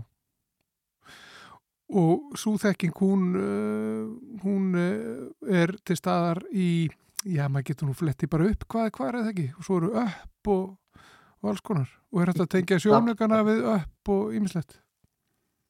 Og 1.99 2.35
svo 2.37 2.53
þekking, 2.61 2.93
hún, 3.01 3.23
uh, 3.35 4.41
hún 4.43 4.75
uh, 4.77 5.29
er 5.49 5.73
til 5.83 5.97
staðar 5.97 6.43
í, 6.53 6.87
já, 7.25 7.47
maður 7.49 7.71
getur 7.71 7.89
nú 7.89 7.95
fletti 7.97 8.29
bara 8.29 8.51
upp, 8.51 8.67
hvað, 8.69 8.91
hvað 8.95 9.09
er 9.09 9.17
það 9.17 9.31
ekki? 9.33 9.47
Og 9.57 9.65
svo 9.65 9.79
eru 9.81 9.95
upp 10.03 10.51
og, 10.53 10.67
og 11.41 11.49
alls 11.51 11.65
konar. 11.65 11.89
Og 12.13 12.21
er 12.21 12.31
þetta 12.31 12.45
að 12.45 12.53
tengja 12.53 12.79
sjónugana 12.83 13.41
við 13.47 13.65
upp 13.73 14.13
og 14.13 14.37
ýmislegt? 14.37 14.77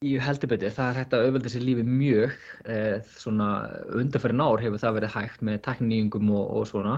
Ég 0.07 0.21
heldur 0.23 0.47
betur, 0.47 0.71
það 0.71 0.89
er 0.89 0.97
hægt 1.01 1.13
að 1.15 1.21
auðvelda 1.25 1.49
sér 1.51 1.63
lífi 1.67 1.83
mjög, 1.83 2.35
eh, 2.71 3.01
svona 3.19 3.47
undanfærin 3.99 4.39
ár 4.39 4.61
hefur 4.63 4.79
það 4.79 4.93
verið 4.95 5.11
hægt 5.11 5.41
með 5.43 5.57
tekníingum 5.65 6.29
og, 6.31 6.45
og 6.55 6.69
svona, 6.69 6.93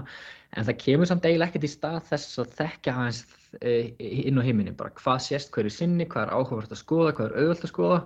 en 0.54 0.68
það 0.68 0.78
kemur 0.84 1.10
samt 1.10 1.26
eiginlega 1.26 1.50
ekkert 1.50 1.66
í 1.66 1.70
stað 1.72 1.98
þess 2.12 2.38
að 2.38 2.54
þekka 2.60 2.94
hans 2.94 3.18
eh, 3.58 3.90
inn 3.98 4.38
á 4.38 4.46
heiminni, 4.46 4.76
bara. 4.78 4.94
Hvað 5.02 5.18
sést 5.26 5.50
hverju 5.50 5.74
sinni, 5.74 6.06
hvað 6.14 6.28
er 6.28 6.32
áhugavert 6.38 6.76
að 6.78 6.82
skoða, 6.84 7.16
hvað 7.18 7.26
er 7.26 7.36
auðvelt 7.42 7.66
að 7.66 7.74
skoða, 7.74 8.00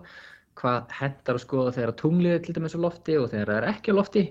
hvað 0.62 0.98
hendar 1.02 1.42
að 1.42 1.44
skoða 1.44 1.76
þegar 1.76 1.96
tunglið 2.00 2.40
er 2.40 2.44
til 2.48 2.56
dæmis 2.56 2.80
á 2.80 2.85
lofti 2.88 3.20
og 3.20 3.30
þegar 3.37 3.52
það 3.52 3.61
er 3.61 3.70
ekki 3.74 3.92
á 3.92 3.98
lofti, 4.00 4.26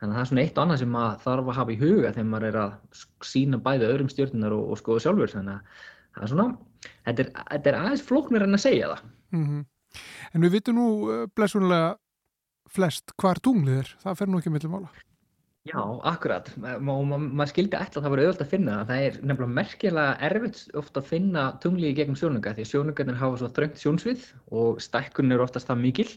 þannig 0.00 0.08
að 0.08 0.16
það 0.16 0.24
er 0.24 0.32
svona 0.32 0.46
eitt 0.46 0.56
og 0.56 0.64
annað 0.64 0.84
sem 0.86 0.94
maður 0.96 1.24
þarf 1.28 1.52
að 1.52 1.60
hafa 1.60 1.76
í 1.76 1.80
huga 1.84 2.14
þegar 2.16 2.30
maður 2.32 2.52
er 2.54 2.62
að 2.64 3.00
sína 3.28 3.60
bæði 3.60 3.92
öðrum 3.92 4.14
stjórnunar 4.16 4.56
og, 4.56 4.68
og 4.72 4.80
skoða 4.80 5.04
sjálfur, 5.04 5.36
þannig 5.36 5.58
að 5.58 5.88
það 6.16 6.22
er 6.24 6.32
svona, 6.32 6.52
þetta 7.04 7.26
er, 7.26 7.34
þetta 7.50 7.74
er 7.76 7.82
aðeins 7.82 8.08
flóknir 8.08 8.48
en 8.48 8.56
að 8.56 8.70
segja 8.70 8.94
það. 8.94 9.10
Mm 9.36 9.66
En 10.34 10.44
við 10.44 10.58
vitum 10.58 10.78
nú 10.78 10.86
uh, 11.08 11.26
blessunlega 11.36 11.96
flest 12.68 13.14
hvar 13.20 13.40
tunglið 13.42 13.82
er, 13.82 13.92
það 14.02 14.18
fer 14.20 14.30
nú 14.30 14.40
ekki 14.40 14.52
mellum 14.52 14.74
mála. 14.76 14.90
Já, 15.68 15.80
akkurat. 16.08 16.48
Maður 16.56 17.50
skildi 17.50 17.76
ætla 17.76 18.00
að 18.00 18.04
það 18.04 18.12
voru 18.12 18.24
auðvitað 18.24 18.44
að 18.46 18.52
finna 18.52 18.76
það. 18.76 18.90
Það 18.90 19.02
er 19.06 19.16
nefnilega 19.20 19.56
merkilega 19.58 20.28
erfitt 20.28 20.60
ofta 20.80 21.02
að 21.02 21.10
finna 21.10 21.42
tunglið 21.64 21.90
í 21.90 21.96
gegnum 21.98 22.16
sjónunga 22.16 22.54
því 22.56 22.66
sjónungarnir 22.70 23.18
hafa 23.20 23.40
svo 23.40 23.50
þröngt 23.56 23.82
sjónsvið 23.82 24.24
og 24.60 24.80
stækkun 24.84 25.34
er 25.34 25.44
oftast 25.44 25.68
það 25.68 25.82
mikil 25.82 26.08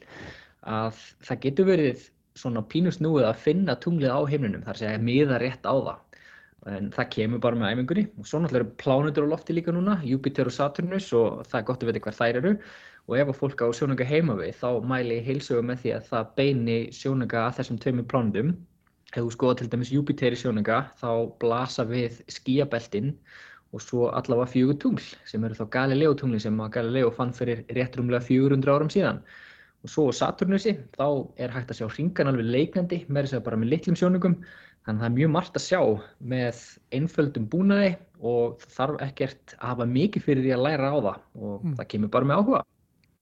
að 0.72 1.02
það 1.28 1.42
getur 1.48 1.68
verið 1.72 2.06
svona 2.40 2.64
pínusnúið 2.72 3.28
að 3.28 3.42
finna 3.44 3.76
tunglið 3.82 4.16
á 4.16 4.20
heimlinum 4.30 4.64
þar 4.68 4.80
sé 4.80 4.88
að 4.92 5.06
miða 5.10 5.42
rétt 5.42 5.68
á 5.68 5.76
það. 5.76 6.00
En 6.72 6.92
það 6.94 7.12
kemur 7.16 7.42
bara 7.42 7.58
með 7.58 7.74
æfingunni 7.74 8.06
og 8.22 8.30
svo 8.30 8.40
náttúrulega 8.40 8.62
eru 8.62 8.80
plánutur 8.84 9.28
á 9.28 9.32
lofti 9.34 9.58
líka 9.58 9.74
núna, 9.74 9.98
Júpiter 10.06 10.48
og 10.48 10.56
Saturnus 10.56 11.10
og 11.18 11.42
það 11.50 11.60
er 11.60 11.68
gott 11.68 11.84
að 11.84 11.92
vita 11.92 12.04
hver 12.06 12.20
þær 12.20 12.40
eru 12.44 12.52
og 13.10 13.18
ef 13.20 13.32
að 13.32 13.38
fólk 13.40 13.64
á 13.64 13.68
sjónunga 13.76 14.08
heima 14.08 14.36
við 14.40 14.56
þá 14.62 14.68
mæli 14.88 15.20
ég 15.20 15.30
heilsuga 15.30 15.64
með 15.66 15.84
því 15.84 15.94
að 15.96 16.10
það 16.10 16.34
beini 16.40 16.78
sjónunga 16.96 17.46
að 17.46 17.56
þessum 17.60 17.80
tveimur 17.84 18.08
plánutum. 18.12 18.52
Ef 19.12 19.20
þú 19.20 19.32
skoða 19.36 19.60
til 19.60 19.70
dæmis 19.74 19.92
Júpiter 19.92 20.36
í 20.36 20.40
sjónunga 20.40 20.82
þá 21.02 21.12
blasa 21.42 21.86
við 21.88 22.22
skíabeltin 22.32 23.14
og 23.72 23.84
svo 23.84 24.10
allavega 24.12 24.52
fjögur 24.54 24.80
tungl 24.80 25.06
sem 25.28 25.44
eru 25.48 25.58
þá 25.58 25.66
Galileo 25.76 26.16
tungli 26.20 26.40
sem 26.44 26.60
að 26.60 26.74
Galileo 26.78 27.12
fann 27.16 27.36
fyrir 27.36 27.64
rétt 27.76 27.96
rúmlega 28.00 28.24
400 28.28 28.76
árum 28.76 28.92
síðan. 28.92 29.22
Og 29.82 29.90
svo 29.90 30.12
Saturnusi 30.14 30.76
þá 30.96 31.08
er 31.42 31.52
hægt 31.52 31.72
að 31.74 31.82
sjá 31.82 31.88
hringan 31.96 32.30
alveg 32.32 32.52
leiknandi 32.54 33.06
með 33.08 33.28
þess 33.28 33.40
að 33.40 33.48
bara 33.48 33.60
með 33.60 33.74
litlum 33.76 33.98
sjónungum 33.98 34.38
Þannig 34.82 34.98
að 34.98 35.04
það 35.04 35.08
er 35.12 35.18
mjög 35.18 35.30
margt 35.36 35.58
að 35.58 35.64
sjá 35.68 35.80
með 36.32 36.62
einföldum 36.98 37.44
búnaði 37.52 37.90
og 38.26 38.62
það 38.64 38.72
þarf 38.78 39.04
ekkert 39.06 39.54
að 39.60 39.68
hafa 39.70 39.86
mikið 39.92 40.24
fyrir 40.26 40.46
því 40.46 40.54
að 40.56 40.64
læra 40.66 40.90
á 40.90 40.98
það 40.98 41.20
og 41.38 41.52
mm. 41.68 41.76
það 41.78 41.90
kemur 41.92 42.12
bara 42.16 42.30
með 42.30 42.42
áhuga. 42.42 42.62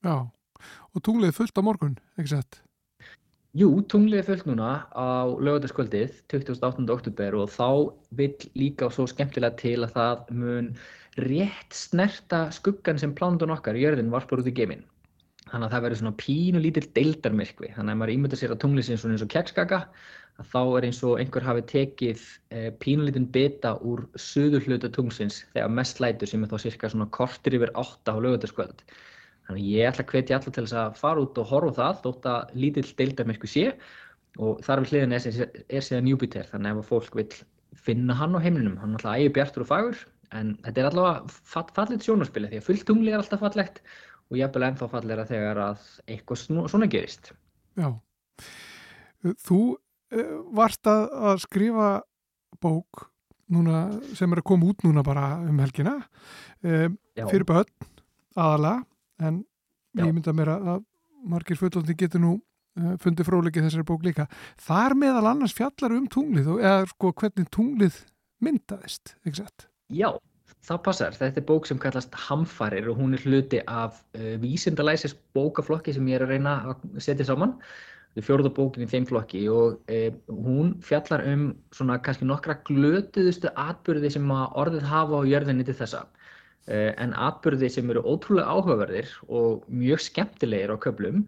Já, 0.06 0.16
og 0.96 1.04
tunglið 1.04 1.36
fullt 1.36 1.60
á 1.60 1.62
morgun, 1.66 1.96
ekki 2.20 2.32
sett? 2.32 2.62
Jú, 3.58 3.68
tunglið 3.90 4.28
fullt 4.28 4.46
núna 4.46 4.86
á 4.94 5.26
lögataskvöldið, 5.42 6.22
28. 6.30 6.86
oktober 6.94 7.36
og 7.42 7.50
þá 7.50 7.68
vil 8.20 8.36
líka 8.54 8.92
svo 8.94 9.08
skemmtilega 9.10 9.58
til 9.58 9.80
að 9.82 9.96
það 9.98 10.32
mun 10.38 10.70
rétt 11.20 11.76
snerta 11.76 12.46
skuggan 12.56 13.02
sem 13.02 13.16
plánundun 13.18 13.56
okkar, 13.56 13.80
jörðin, 13.80 14.14
varpar 14.14 14.44
út 14.44 14.48
í 14.48 14.56
geiminn. 14.56 14.86
Þannig 15.50 15.66
að 15.66 15.74
það 15.74 15.84
verður 15.88 16.02
svona 16.04 16.20
pínu 16.22 16.62
lítill 16.62 16.86
deildarmyrkvi, 16.94 17.74
þannig 17.74 17.96
að 17.96 18.00
maður 18.00 18.14
ímynda 18.14 18.40
sér 18.40 18.54
að 18.54 18.62
tunglið 18.64 18.88
sé 18.88 18.98
eins 19.00 19.26
og 19.26 19.32
kekskaka 19.34 19.80
að 20.40 20.50
þá 20.54 20.60
er 20.62 20.88
eins 20.88 21.04
og 21.04 21.20
einhver 21.20 21.46
hafi 21.50 21.64
tekið 21.74 22.26
eh, 22.54 22.70
pínulítinn 22.80 23.28
bita 23.34 23.76
úr 23.82 24.06
söður 24.16 24.70
hluta 24.70 24.92
tungsins 24.94 25.42
þegar 25.56 25.74
mest 25.82 26.00
lætur 26.00 26.30
sem 26.30 26.46
er 26.46 26.52
þá 26.54 26.68
cirka 26.70 26.92
svona 26.94 27.10
kortir 27.18 27.58
yfir 27.58 27.74
átta 27.74 28.16
á 28.16 28.18
lögutaskvöld. 28.22 28.86
Þannig 29.50 29.66
ég 29.74 29.90
ætla 29.90 30.06
að 30.06 30.14
hvetja 30.14 30.38
alla 30.38 30.54
til 30.54 30.64
þess 30.64 30.78
að 30.78 31.00
fara 31.00 31.24
út 31.26 31.42
og 31.42 31.50
horfa 31.50 31.76
það 31.80 32.04
þótt 32.04 32.30
að 32.30 32.54
lítill 32.64 32.86
deildarmerku 33.02 33.50
sé. 33.50 33.66
Og 34.40 34.62
þar 34.66 34.84
við 34.84 34.94
hliðin 34.94 35.18
er, 35.18 35.28
er 35.66 35.86
síðan 35.86 36.12
Júpiter 36.12 36.48
þannig 36.52 36.76
ef 36.76 36.84
að 36.84 36.92
fólk 36.92 37.18
vil 37.18 37.28
finna 37.80 38.16
hann 38.18 38.38
á 38.38 38.44
heimlinum, 38.44 38.78
hann 38.82 38.94
er 38.94 39.02
alltaf 39.02 39.18
ægi 39.18 39.34
bjartur 39.34 39.66
og 39.66 39.70
fagur 39.70 40.06
en 40.38 40.54
þetta 40.62 40.82
er 40.82 40.88
allavega 40.92 41.66
fallit 41.74 42.06
sjónarspili 42.06 42.50
því 42.52 42.60
að 42.62 42.66
fullt 42.68 42.86
tungli 42.86 43.14
er 43.14 43.22
alltaf 43.22 43.42
fallegt 43.42 43.82
og 44.30 44.38
ég 44.38 44.46
er 44.46 44.54
vel 44.54 44.66
ennþá 44.68 44.90
falleira 44.92 45.26
þegar 45.26 45.62
að 45.64 45.86
eitthvað 46.06 46.44
svona 46.70 46.90
gerist. 46.92 47.32
Já, 47.80 47.90
þú 49.48 49.62
Eh, 50.10 50.30
varst 50.58 50.88
að, 50.90 51.04
að 51.14 51.42
skrifa 51.44 51.90
bók 52.64 53.06
núna, 53.54 53.86
sem 54.18 54.32
er 54.34 54.42
að 54.42 54.48
koma 54.50 54.70
út 54.72 54.82
núna 54.82 55.04
bara 55.06 55.36
um 55.46 55.60
helgina 55.62 56.00
um, 56.66 56.96
fyrir 57.30 57.46
börn 57.46 57.70
aðalega 58.34 58.82
en 59.20 59.42
Já. 59.98 60.06
ég 60.06 60.14
mynda 60.14 60.34
mér 60.36 60.54
að 60.56 60.86
margir 61.30 61.60
fötlandi 61.60 61.96
getur 62.00 62.24
nú 62.24 62.32
uh, 62.38 62.96
fundið 63.04 63.28
frólegið 63.28 63.68
þessari 63.68 63.88
bók 63.90 64.06
líka 64.08 64.28
þar 64.62 64.96
meðal 65.00 65.28
annars 65.34 65.56
fjallar 65.58 65.96
um 65.98 66.08
tunglið 66.12 66.56
og 66.56 66.64
eða 66.64 66.88
sko 66.94 67.14
hvernig 67.22 67.52
tunglið 67.56 68.02
myndaðist, 68.40 69.16
sett? 69.36 69.68
Já, 69.92 70.14
það 70.64 70.82
passar. 70.86 71.16
Þetta 71.18 71.42
er 71.42 71.48
bók 71.50 71.68
sem 71.68 71.80
kallast 71.82 72.14
Hamfarir 72.30 72.88
og 72.92 73.02
hún 73.02 73.18
er 73.18 73.24
hluti 73.26 73.60
af 73.68 74.00
uh, 74.16 74.36
vísindalæsis 74.40 75.18
bókaflokki 75.36 75.96
sem 75.96 76.08
ég 76.08 76.20
er 76.20 76.28
að 76.28 76.36
reyna 76.38 76.60
að 76.72 76.86
setja 77.04 77.28
saman 77.28 77.58
Þetta 78.10 78.24
er 78.24 78.26
fjórða 78.26 78.50
bókin 78.58 78.84
í 78.84 78.90
þeim 78.90 79.06
flokki 79.06 79.40
og 79.54 79.92
eh, 79.94 80.16
hún 80.34 80.72
fjallar 80.82 81.22
um 81.30 81.44
svona 81.76 82.00
kannski 82.02 82.26
nokkra 82.26 82.56
glötuðustu 82.66 83.52
atbyrði 83.54 84.10
sem 84.16 84.32
að 84.34 84.56
orðið 84.64 84.88
hafa 84.90 85.20
á 85.22 85.30
jörðinni 85.30 85.66
til 85.68 85.76
þessa. 85.78 86.02
Eh, 86.68 86.92
en 87.02 87.14
atbyrði 87.18 87.70
sem 87.74 87.88
eru 87.90 88.04
ótrúlega 88.04 88.52
áhugaverðir 88.52 89.14
og 89.28 89.64
mjög 89.72 90.04
skemmtilegir 90.06 90.74
á 90.76 90.78
köplum 90.84 91.24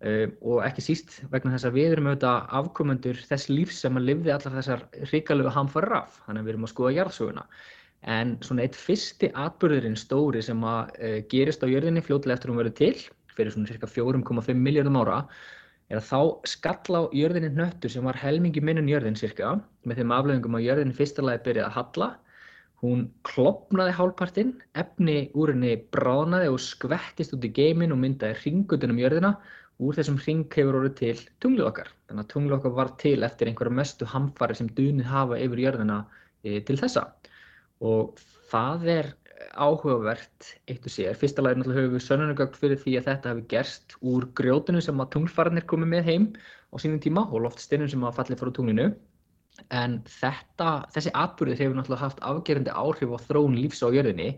eh, 0.00 0.32
og 0.40 0.64
ekki 0.66 0.82
síst 0.82 1.20
vegna 1.30 1.52
þess 1.54 1.68
að 1.68 1.76
við 1.76 1.92
erum 1.92 2.08
auðvitað 2.10 2.48
afkomendur 2.60 3.20
þess 3.28 3.52
lífs 3.52 3.82
sem 3.84 4.00
að 4.00 4.08
lifði 4.08 4.34
allar 4.34 4.56
þessar 4.56 4.82
hrikalögu 5.12 5.54
hamfarir 5.54 5.94
af. 6.00 6.18
Þannig 6.24 6.42
að 6.42 6.48
við 6.48 6.54
erum 6.54 6.66
að 6.66 6.72
skoða 6.74 6.96
jarðsöguna. 6.96 7.46
En 8.16 8.34
svona 8.40 8.64
eitt 8.64 8.78
fyrsti 8.80 9.30
atbyrðurinn 9.36 9.98
stóri 10.00 10.42
sem 10.42 10.62
að 10.64 10.94
gerist 11.28 11.62
á 11.62 11.68
jörðinni 11.68 12.00
fljótilega 12.00 12.38
eftir 12.38 12.50
hún 12.50 12.62
verið 12.62 12.78
til 12.80 12.94
fyrir 13.36 13.52
svona 13.54 13.68
cirka 13.70 13.88
4,5 13.90 14.56
miljardum 14.56 14.98
ára 15.00 15.20
er 15.90 15.98
að 15.98 16.08
þá 16.08 16.48
skall 16.48 16.98
á 16.98 17.02
jörðinni 17.16 17.52
hnöttur 17.54 17.92
sem 17.92 18.06
var 18.06 18.18
helmingi 18.18 18.62
minn 18.64 18.80
en 18.80 18.90
jörðin 18.90 19.18
cirka 19.18 19.56
með 19.84 20.00
þeim 20.00 20.14
aflegungum 20.16 20.58
að 20.58 20.66
jörðin 20.66 20.96
fyrsta 20.96 21.24
lagi 21.24 21.44
byrjaði 21.46 21.68
að 21.68 21.76
halla 21.78 22.10
hún 22.80 23.06
klopnaði 23.28 23.94
hálfpartinn 23.98 24.52
efni 24.82 25.16
úr 25.36 25.52
henni 25.54 25.76
bráðnaði 25.94 26.52
og 26.52 26.60
skvettist 26.64 27.34
út 27.36 27.44
í 27.44 27.52
geimin 27.56 27.94
og 27.94 28.00
myndaði 28.02 28.38
ringutunum 28.44 29.00
jörðina 29.02 29.34
úr 29.80 29.96
þessum 29.96 30.18
ring 30.24 30.46
hefur 30.56 30.80
orðið 30.80 30.96
til 31.00 31.14
tunglið 31.44 31.68
okkar 31.70 31.92
þannig 32.08 32.24
að 32.24 32.32
tunglið 32.34 32.56
okkar 32.58 32.76
var 32.78 32.92
til 33.00 33.18
eftir 33.26 33.50
einhverja 33.50 33.78
mestu 33.80 34.08
hamfari 34.08 34.56
sem 34.58 34.68
dunið 34.76 35.08
hafa 35.12 35.40
yfir 35.40 35.64
jörðina 35.66 36.02
e, 36.44 36.60
til 36.64 36.76
þessa 36.80 37.06
og 37.84 38.20
það 38.50 38.88
er 38.96 39.12
áhugavert 39.56 40.50
eitt 40.68 40.84
og 40.84 40.92
sér. 40.92 41.16
Fyrsta 41.18 41.42
lagi 41.42 41.64
höfum 41.64 41.94
við 41.94 42.04
sönnunagögn 42.04 42.58
fyrir 42.60 42.80
því 42.80 42.96
að 42.98 43.06
þetta 43.08 43.32
hefði 43.32 43.44
gerst 43.52 43.94
úr 44.00 44.26
grjótinu 44.36 44.82
sem 44.84 45.00
að 45.00 45.12
tunglfarnir 45.14 45.66
komið 45.70 45.92
með 45.94 46.10
heim 46.10 46.26
á 46.70 46.76
sínum 46.82 47.00
tíma 47.02 47.24
og 47.30 47.46
loftsteinum 47.46 47.90
sem 47.90 48.04
að 48.04 48.18
fallið 48.18 48.42
frá 48.42 48.52
tunglinu. 48.56 48.90
En 49.68 50.00
þetta, 50.08 50.70
þessi 50.94 51.12
atbyrðir 51.16 51.60
hefur 51.64 51.76
náttúrulega 51.78 52.06
haft 52.06 52.24
afgerandi 52.26 52.72
áhrif 52.72 53.14
á 53.14 53.18
þróun 53.26 53.58
lífs 53.58 53.84
á 53.84 53.88
jörðinni 53.92 54.30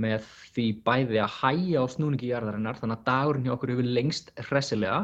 með 0.00 0.28
því 0.54 0.66
bæði 0.86 1.20
að 1.20 1.36
hæja 1.40 1.82
á 1.82 1.92
snúningi 1.92 2.30
jörðarinnar 2.30 2.78
þannig 2.78 3.00
að 3.00 3.06
dagurinn 3.10 3.48
hjá 3.48 3.54
okkur 3.56 3.74
hefur 3.74 3.90
lengst 3.98 4.32
hressilega 4.48 5.00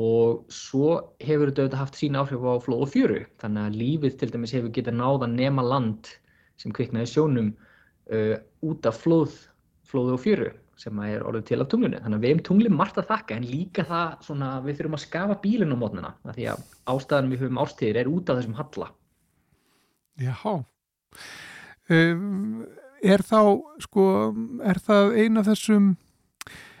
og 0.00 0.44
svo 0.54 0.94
hefur 1.22 1.52
þetta 1.52 1.80
haft 1.80 1.98
sín 1.98 2.18
áhrif 2.18 2.42
á 2.46 2.54
flóð 2.62 2.86
og 2.86 2.92
fjöru. 2.94 3.20
Þannig 3.42 3.68
að 3.68 3.78
lífið 3.82 4.18
til 4.20 4.30
dæmis 4.32 4.54
hefur 4.56 4.74
getað 4.74 4.98
náða 5.00 5.30
nema 5.34 5.66
land 5.66 6.12
sem 6.60 6.74
kviknaði 6.74 7.10
sjónum 7.10 7.52
uh, 8.12 8.36
út 8.66 8.86
af 8.86 9.00
flóð, 9.02 9.36
flóðu 9.90 10.16
og 10.16 10.24
fjöru 10.24 10.50
sem 10.80 11.00
er 11.04 11.24
orðið 11.26 11.46
til 11.50 11.60
af 11.60 11.68
tunglunni. 11.70 12.00
Þannig 12.00 12.18
að 12.18 12.24
við 12.24 12.32
hefum 12.32 12.42
tunglið 12.48 12.74
margt 12.76 12.98
að 13.00 13.08
þakka 13.10 13.36
en 13.36 13.46
líka 13.48 13.84
það 13.88 14.26
svona 14.26 14.50
við 14.64 14.78
þurfum 14.78 14.96
að 14.96 15.02
skafa 15.04 15.38
bílinn 15.42 15.74
á 15.76 15.82
mótnuna 15.82 16.12
því 16.24 16.46
að 16.54 16.62
ástæðan 16.94 17.30
við 17.32 17.44
höfum 17.44 17.62
ástíðir 17.64 18.00
er 18.00 18.10
út 18.10 18.30
af 18.32 18.40
þessum 18.40 18.58
halla. 18.60 18.90
Jáhá. 20.20 20.54
Um, 21.90 22.66
er 23.02 23.24
þá, 23.26 23.40
sko, 23.84 24.04
er 24.64 24.80
það 24.84 25.16
eina 25.16 25.42
af 25.42 25.50
þessum, 25.50 25.88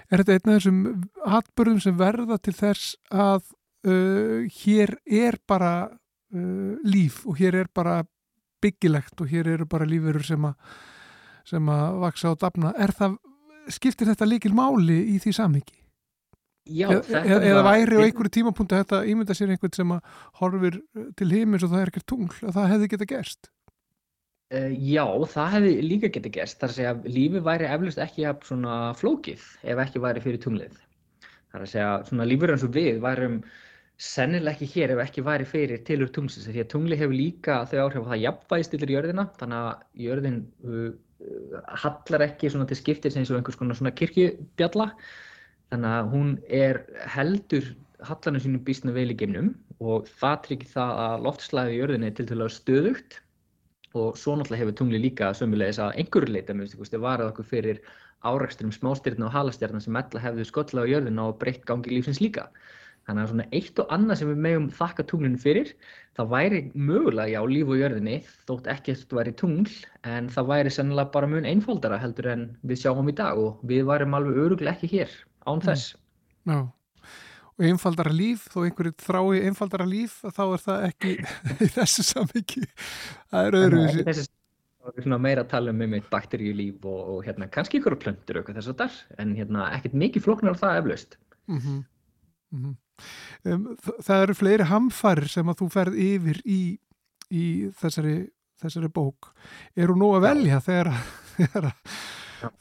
er 0.08 0.22
þetta 0.22 0.36
eina 0.36 0.52
af 0.54 0.60
þessum 0.60 0.82
hatbörðum 1.34 1.82
sem 1.84 1.98
verða 1.98 2.38
til 2.40 2.54
þess 2.56 2.94
að 3.10 3.42
uh, 3.88 4.46
hér 4.60 4.94
er 5.04 5.40
bara 5.48 5.74
uh, 5.90 6.72
líf 6.84 7.24
og 7.26 7.40
hér 7.40 7.64
er 7.64 7.72
bara 7.74 8.00
byggilegt 8.60 9.20
og 9.20 9.28
hér 9.32 9.54
eru 9.56 9.66
bara 9.68 9.88
lífurur 9.88 10.24
sem 10.24 10.44
að 10.44 10.56
sem 11.50 11.68
að 11.72 11.98
vaksa 12.04 12.32
og 12.34 12.40
dafna. 12.40 12.72
Er 12.78 12.92
það, 12.94 13.16
skiptir 13.68 14.08
þetta 14.10 14.28
líkil 14.28 14.54
máli 14.56 14.98
í 15.14 15.20
því 15.22 15.36
samhengi? 15.36 15.78
Já, 16.70 16.86
Eða, 16.90 17.00
þetta 17.06 17.36
eða, 17.36 17.46
er 17.50 17.64
væri 17.66 17.96
á 17.98 18.04
einhverju 18.04 18.32
tímapunktu 18.36 18.76
þetta 18.78 19.00
ímynda 19.10 19.34
sér 19.34 19.54
einhvern 19.54 19.72
sem 19.74 19.94
að 19.94 20.18
horfir 20.38 20.76
til 21.18 21.30
himins 21.32 21.64
og 21.66 21.72
það 21.72 21.80
er 21.82 21.90
ekkert 21.90 22.06
tungl, 22.12 22.36
að 22.44 22.54
það 22.58 22.70
hefði 22.74 22.90
geta 22.92 23.08
gerst? 23.10 23.50
Uh, 24.50 24.72
já, 24.74 25.04
það 25.30 25.52
hefði 25.54 25.72
líka 25.86 26.08
getið 26.10 26.32
gerst. 26.34 26.58
Það 26.58 26.66
er 26.66 26.72
að 26.72 26.76
segja 26.76 26.92
að 26.92 27.04
lífið 27.16 27.42
væri 27.46 27.66
eflust 27.70 28.00
ekki 28.02 28.24
jafn 28.24 28.46
svona 28.48 28.78
flókið 28.98 29.42
ef 29.62 29.82
ekki 29.84 30.02
væri 30.02 30.22
fyrir 30.24 30.40
tunglið. 30.42 30.78
Það 31.22 31.58
er 31.58 31.66
að 31.66 31.72
segja 31.72 31.90
svona 32.08 32.26
lífur 32.26 32.52
eins 32.54 32.64
og 32.66 32.72
við 32.74 32.98
værum 33.04 33.36
sennilega 34.00 34.56
ekki 34.56 34.68
hér 34.72 34.94
ef 34.96 35.02
ekki 35.04 35.24
væri 35.26 35.46
fyrir 35.46 35.84
tilur 35.86 36.10
tunglsins. 36.10 36.48
Því 36.50 36.64
að 36.64 36.72
tungli 36.72 36.98
hefur 36.98 37.14
líka 37.14 37.60
þau 37.70 37.78
áhrif 37.84 38.02
að 38.02 38.10
það 38.10 38.24
jafnvægistillir 38.24 38.94
jörðina, 38.96 39.26
þannig 39.38 39.62
að 39.68 40.04
jörðin 40.06 40.42
uh, 40.66 40.90
hallar 41.82 42.24
ekki 42.26 42.50
til 42.50 42.78
skiptis 42.78 43.16
eins 43.16 43.30
og 43.30 43.38
einhvers 43.38 43.58
konar 43.60 43.96
kirkjubjalla. 43.98 44.90
Þannig 45.70 45.96
að 45.96 46.12
hún 46.14 46.30
er 46.48 46.82
heldur 47.14 47.66
hallanum 48.08 48.42
sínum 48.42 48.62
býstna 48.64 48.94
vel 48.96 49.12
í 49.12 49.16
geimnum 49.16 49.54
og 49.80 50.08
það 50.20 50.36
tryggir 50.46 50.70
það 50.72 50.92
að 51.04 51.26
loftslagið 51.26 51.74
í 51.74 51.80
jörðinni 51.80 52.08
er 52.10 52.16
til 52.16 52.26
til 52.30 52.40
að 52.40 52.54
stöðugt 52.56 53.18
og 54.00 54.18
svo 54.18 54.36
náttúrulega 54.38 54.62
hefur 54.62 54.76
tungli 54.78 55.00
líka 55.02 55.32
sömulegis 55.36 55.80
að 55.82 55.96
einhverju 56.00 56.32
leita 56.32 56.54
minnst 56.54 56.76
ykkur 56.76 57.04
varað 57.04 57.32
okkur 57.32 57.48
fyrir 57.52 57.80
árekstrum 58.26 58.72
smástyrna 58.74 59.28
og 59.28 59.34
halastjarnar 59.34 59.82
sem 59.84 59.96
ella 59.96 60.22
hefðu 60.22 60.46
skollað 60.48 60.86
á 60.86 60.90
jörðina 60.94 61.26
og 61.30 61.38
breytt 61.40 61.64
gangi 61.68 61.94
lífsins 61.94 62.20
líka. 62.22 62.48
Þannig 63.08 63.22
að 63.22 63.30
svona 63.32 63.46
eitt 63.56 63.80
og 63.82 63.92
annað 63.94 64.20
sem 64.20 64.30
við 64.30 64.42
megum 64.44 64.66
þakka 64.76 65.06
tunglinu 65.10 65.40
fyrir, 65.40 65.70
það 66.18 66.32
væri 66.34 66.60
mögulega 66.74 67.32
já 67.32 67.40
líf 67.48 67.70
á 67.72 67.74
jörðinni 67.80 68.16
þótt 68.48 68.68
ekkert 68.74 69.14
væri 69.16 69.32
tungl 69.40 69.72
en 70.06 70.28
það 70.30 70.50
væri 70.52 70.74
sennilega 70.74 71.14
bara 71.14 71.30
mun 71.30 71.48
einfaldara 71.48 72.00
heldur 72.02 72.30
en 72.34 72.44
við 72.62 72.82
sjáum 72.84 73.08
í 73.10 73.16
dag 73.16 73.40
og 73.40 73.62
við 73.66 73.86
værum 73.88 74.18
alveg 74.18 74.42
öruglega 74.44 74.76
ekki 74.76 74.92
hér 74.94 75.16
án 75.48 75.64
þess. 75.64 75.94
Já. 76.46 76.60
Og 77.60 77.66
einfaldara 77.68 78.12
líf, 78.14 78.46
þó 78.52 78.62
einhverju 78.64 78.92
þrái 79.04 79.40
einfaldara 79.48 79.88
líf, 79.88 80.20
þá 80.24 80.44
er 80.46 80.62
það 80.66 80.84
ekki 80.90 81.16
í 81.66 81.72
þessu 81.74 82.06
samhengi. 82.08 82.66
Það 83.32 83.48
er 83.48 83.58
öðru 83.58 83.80
Þannig 83.80 84.04
að 84.04 84.12
þessi 84.12 84.28
það 84.80 85.00
er 85.14 85.20
meira 85.20 85.44
að 85.44 85.50
tala 85.52 85.72
um 85.74 85.82
einmitt 85.84 86.08
bakteríulíf 86.12 86.86
og, 86.88 87.00
og 87.14 87.24
hérna 87.26 87.48
kannski 87.52 87.80
ykkur 87.80 87.98
plöntur 88.00 88.40
og 88.40 88.48
þess 88.48 88.70
að 88.72 88.78
þar 88.80 89.00
en 89.22 89.34
hérna 89.36 89.66
ekkert 89.76 89.96
mikið 90.02 90.24
flóknar 90.24 90.56
af 90.56 90.62
það 90.62 90.78
eflaust. 90.80 91.18
Mm 91.50 91.58
-hmm. 91.58 91.82
Mm 92.50 92.62
-hmm. 92.62 92.76
Um, 93.44 93.66
það 94.02 94.24
eru 94.26 94.36
fleiri 94.38 94.68
hamfarir 94.70 95.30
sem 95.32 95.50
að 95.50 95.62
þú 95.62 95.68
ferð 95.74 96.00
yfir 96.06 96.40
í, 96.44 96.60
í 97.30 97.44
þessari, 97.80 98.16
þessari 98.62 98.90
bók. 98.94 99.32
Er 99.76 99.92
hún 99.92 100.02
nú 100.02 100.12
að 100.16 100.26
velja 100.28 100.60
þegar, 100.64 100.92
þegar, 101.38 101.70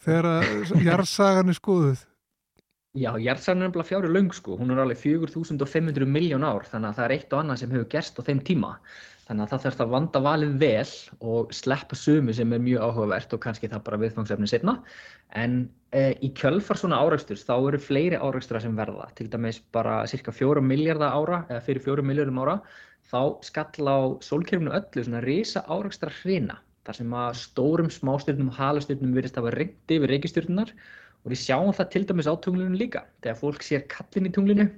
þegar 0.05 0.31
jarðsagan 0.85 1.53
er 1.53 1.59
skoðuð? 1.59 2.05
Já, 2.97 3.11
jarðsagan 3.21 3.61
er 3.61 3.67
nefnilega 3.67 3.89
fjári 3.91 4.09
löng 4.09 4.31
sko, 4.33 4.55
hún 4.57 4.73
er 4.73 4.81
alveg 4.81 4.97
4500 4.97 6.09
miljón 6.09 6.45
ár 6.47 6.65
þannig 6.65 6.89
að 6.89 6.97
það 6.97 7.05
er 7.05 7.13
eitt 7.15 7.33
og 7.35 7.43
annað 7.43 7.61
sem 7.61 7.75
hefur 7.75 7.91
gerst 7.91 8.17
á 8.17 8.21
þeim 8.25 8.41
tíma. 8.47 8.71
Þannig 9.29 9.45
að 9.45 9.51
það 9.51 9.63
þarf 9.63 9.81
að 9.83 9.91
vanda 9.93 10.19
valið 10.25 10.53
vel 10.57 10.91
og 11.31 11.51
sleppa 11.53 11.97
sumu 12.01 12.33
sem 12.33 12.53
er 12.55 12.61
mjög 12.65 12.85
áhugavert 12.87 13.35
og 13.35 13.41
kannski 13.43 13.69
það 13.69 13.83
bara 13.85 13.99
viðfangsefni 14.01 14.49
setna. 14.49 14.73
En 15.37 15.59
e, 15.93 16.15
í 16.25 16.31
kjölfar 16.39 16.79
svona 16.81 16.97
áraugsturs 16.97 17.45
þá 17.45 17.53
eru 17.59 17.81
fleiri 17.83 18.17
áraugstrar 18.17 18.65
sem 18.65 18.73
verða. 18.79 19.05
Til 19.19 19.27
dæmis 19.29 19.61
bara 19.75 19.99
cirka 20.09 20.33
fjóra 20.33 20.63
miljardar 20.65 21.13
ára 21.13 21.43
eða 21.45 21.61
fyrir 21.67 21.85
fjóra 21.85 22.07
miljardum 22.09 22.41
ára 22.41 22.57
þá 23.11 23.21
skall 23.45 23.85
á 23.85 23.99
sólkerfinu 24.25 24.73
öllu 24.73 25.05
svona 25.05 25.21
risa 25.27 25.61
áraugstrar 25.69 26.17
hrina. 26.23 26.57
Þar 26.89 26.97
sem 27.03 27.17
að 27.21 27.39
stórum 27.43 27.93
smástyrnum 27.93 28.49
og 28.49 28.57
halastyrnum 28.57 29.13
virðist 29.13 29.37
að 29.37 29.51
vera 29.51 29.61
reyndi 29.61 29.99
yfir 29.99 30.15
reykistyrnunar 30.15 30.73
og 31.21 31.33
við 31.35 31.45
sjáum 31.45 31.73
það 31.77 31.93
til 31.93 32.07
dæmis 32.09 32.29
á 32.29 32.33
tunglinu 32.33 32.81
líka. 32.81 33.05
Þegar 33.21 33.43
fólk 33.45 33.65
sér 33.65 33.85
kallin 33.93 34.29
í 34.29 34.33
tunglinu, 34.33 34.71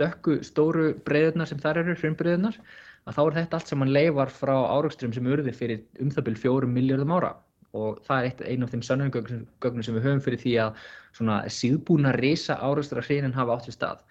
dökku 0.00 0.40
stóru 0.42 0.94
breyðunar 1.06 1.46
sem 1.46 1.62
þar 1.62 1.84
eru, 1.84 1.94
hraunbreyðunar, 2.00 2.58
að 3.06 3.16
þá 3.16 3.22
er 3.22 3.36
þetta 3.38 3.58
allt 3.58 3.70
sem 3.72 3.80
mann 3.82 3.94
leifar 3.94 4.30
frá 4.30 4.54
áraugstrum 4.76 5.14
sem 5.14 5.26
urði 5.26 5.54
fyrir 5.56 5.82
um 6.02 6.10
það 6.12 6.28
byrj 6.28 6.42
fjórum 6.44 6.76
miljardum 6.76 7.14
ára 7.16 7.32
og 7.72 8.00
það 8.06 8.26
er 8.28 8.48
einn 8.52 8.64
af 8.66 8.72
þeim 8.72 8.84
sönnungögnum 8.84 9.84
sem 9.84 9.96
við 9.96 10.06
höfum 10.06 10.22
fyrir 10.24 10.40
því 10.42 10.54
að 10.66 10.80
svona 11.16 11.38
síðbúna 11.48 12.12
risa 12.18 12.58
áraugstra 12.60 13.04
hreinin 13.04 13.36
hafa 13.36 13.56
átt 13.56 13.68
við 13.70 13.78
stað. 13.78 14.02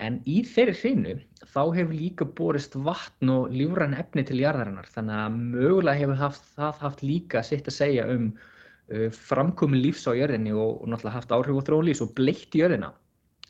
En 0.00 0.18
í 0.28 0.40
þeirri 0.48 0.76
hreinu 0.76 1.14
þá 1.52 1.62
hefur 1.76 1.96
líka 1.96 2.26
borist 2.36 2.76
vatn 2.76 3.32
og 3.32 3.50
lífræn 3.52 3.96
efni 4.00 4.24
til 4.28 4.40
jarðarinnar 4.40 4.88
þannig 4.92 5.16
að 5.16 5.40
mögulega 5.56 6.00
hefur 6.00 6.20
haft, 6.20 6.46
það 6.56 6.84
haft 6.84 7.02
líka 7.04 7.42
sitt 7.44 7.68
að 7.68 7.76
segja 7.76 8.06
um 8.12 8.30
uh, 8.30 9.08
framkomin 9.16 9.82
lífs 9.84 10.06
á 10.08 10.16
jörðinni 10.16 10.54
og, 10.56 10.80
og 10.80 10.92
náttúrulega 10.92 11.18
haft 11.18 11.34
áhrif 11.36 11.60
á 11.60 11.66
þróun 11.68 11.88
lífs 11.88 12.04
og 12.04 12.14
bleitt 12.16 12.56
jörðina. 12.56 12.94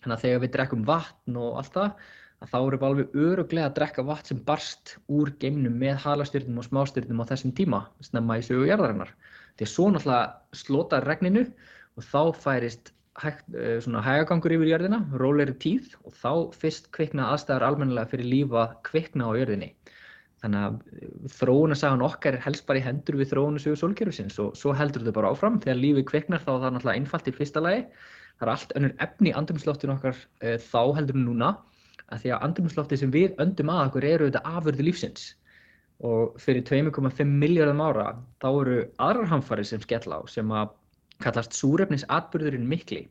Þannig 0.00 0.16
að 0.16 0.24
þegar 0.24 0.42
við 0.42 0.54
drekkum 0.56 0.88
vatn 0.88 1.38
og 1.38 1.60
allt 1.60 1.76
það 1.76 2.10
að 2.40 2.52
þá 2.52 2.58
erum 2.60 2.80
við 2.80 2.86
alveg 2.88 3.18
öruglega 3.24 3.68
að 3.68 3.74
drekka 3.76 4.04
vatn 4.08 4.30
sem 4.30 4.44
barst 4.46 4.94
úr 5.12 5.32
geimnum 5.42 5.76
með 5.80 5.98
halastyrnum 6.04 6.62
og 6.62 6.68
smástyrnum 6.68 7.20
á 7.20 7.30
þessum 7.30 7.52
tíma 7.56 7.82
snemma 8.04 8.38
í 8.40 8.46
sögu 8.46 8.70
jarðarinnar. 8.70 9.12
Því 9.58 9.66
að 9.66 9.72
svo 9.74 9.90
náttúrulega 9.92 10.56
slótar 10.62 11.06
regninu 11.08 11.44
og 12.00 12.06
þá 12.06 12.22
færist 12.40 12.94
hægt, 13.20 13.44
svona 13.84 14.00
hægagangur 14.04 14.54
yfir 14.56 14.70
jörðina, 14.70 15.02
róleri 15.20 15.56
tíð 15.60 15.92
og 16.06 16.14
þá 16.16 16.32
fyrst 16.56 16.88
kvikna 16.96 17.28
aðstæðar 17.34 17.66
almennilega 17.68 18.12
fyrir 18.14 18.30
líf 18.30 18.56
að 18.56 18.76
kvikna 18.88 19.28
á 19.28 19.36
jörðinni. 19.36 19.74
Þannig 20.40 20.62
að 20.64 20.76
þróunasagan 21.36 22.06
okkar 22.06 22.38
er 22.38 22.44
helst 22.46 22.64
bara 22.68 22.80
í 22.80 22.84
hendur 22.86 23.18
við 23.20 23.34
þróunasögu 23.34 23.76
sólkerfisins 23.76 24.38
og 24.40 24.54
svo 24.56 24.72
heldur 24.72 25.04
þetta 25.04 25.18
bara 25.18 25.34
áfram. 25.34 25.58
Þegar 25.60 25.82
lífið 25.82 26.06
kviknar 26.08 26.40
þá 26.46 26.54
er 26.54 26.62
það 26.62 26.72
náttúrulega 26.76 27.00
einfalt 27.02 27.28
í 27.28 27.34
fyrsta 27.36 27.60
lagi. 27.60 27.82
Það 28.38 28.46
er 28.46 28.52
allt 28.54 28.72
önnur 28.78 28.94
efni 29.04 29.28
í 29.28 29.34
andrumsloftinu 29.36 29.96
okkar 29.98 30.16
e, 30.40 30.54
þá 30.64 30.80
heldur 30.96 31.18
við 31.18 31.26
núna 31.26 31.50
að 32.10 32.24
því 32.24 32.32
að 32.34 32.44
andrumsloftið 32.48 33.02
sem 33.02 33.14
við 33.14 33.36
öndum 33.42 33.72
að 33.72 33.84
okkur 33.86 34.08
eru 34.08 34.28
þetta 34.30 34.56
afurði 34.58 34.86
lífsins 34.86 35.28
og 36.06 36.36
fyrir 36.40 36.64
2,5 36.68 37.24
miljardum 37.28 37.82
ára 37.84 38.06
þá 38.42 38.48
eru 38.50 38.78
aðrar 39.04 39.32
hamfarir 39.34 39.68
sem 39.68 39.82
skella 39.84 40.20
á 40.20 40.22
sem 40.32 40.52
að 40.54 40.72
kallast 41.20 41.56
súrefnisatburðurinn 41.58 42.68
mikli 42.68 43.02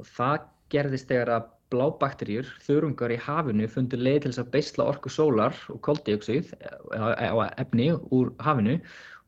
og 0.00 0.08
það 0.08 0.46
gerðist 0.72 1.10
þegar 1.10 1.34
að 1.36 1.50
blábakterjur, 1.72 2.48
þörungar 2.66 3.14
í 3.14 3.20
hafinu 3.20 3.68
fundur 3.70 4.02
leið 4.02 4.18
til 4.24 4.32
þess 4.32 4.42
að 4.42 4.52
beisla 4.56 4.88
orku 4.92 5.12
sólar 5.12 5.56
og 5.72 5.80
koldioxid 5.84 6.52
á 6.92 7.36
efni 7.60 7.92
úr 8.12 8.32
hafinu 8.44 8.78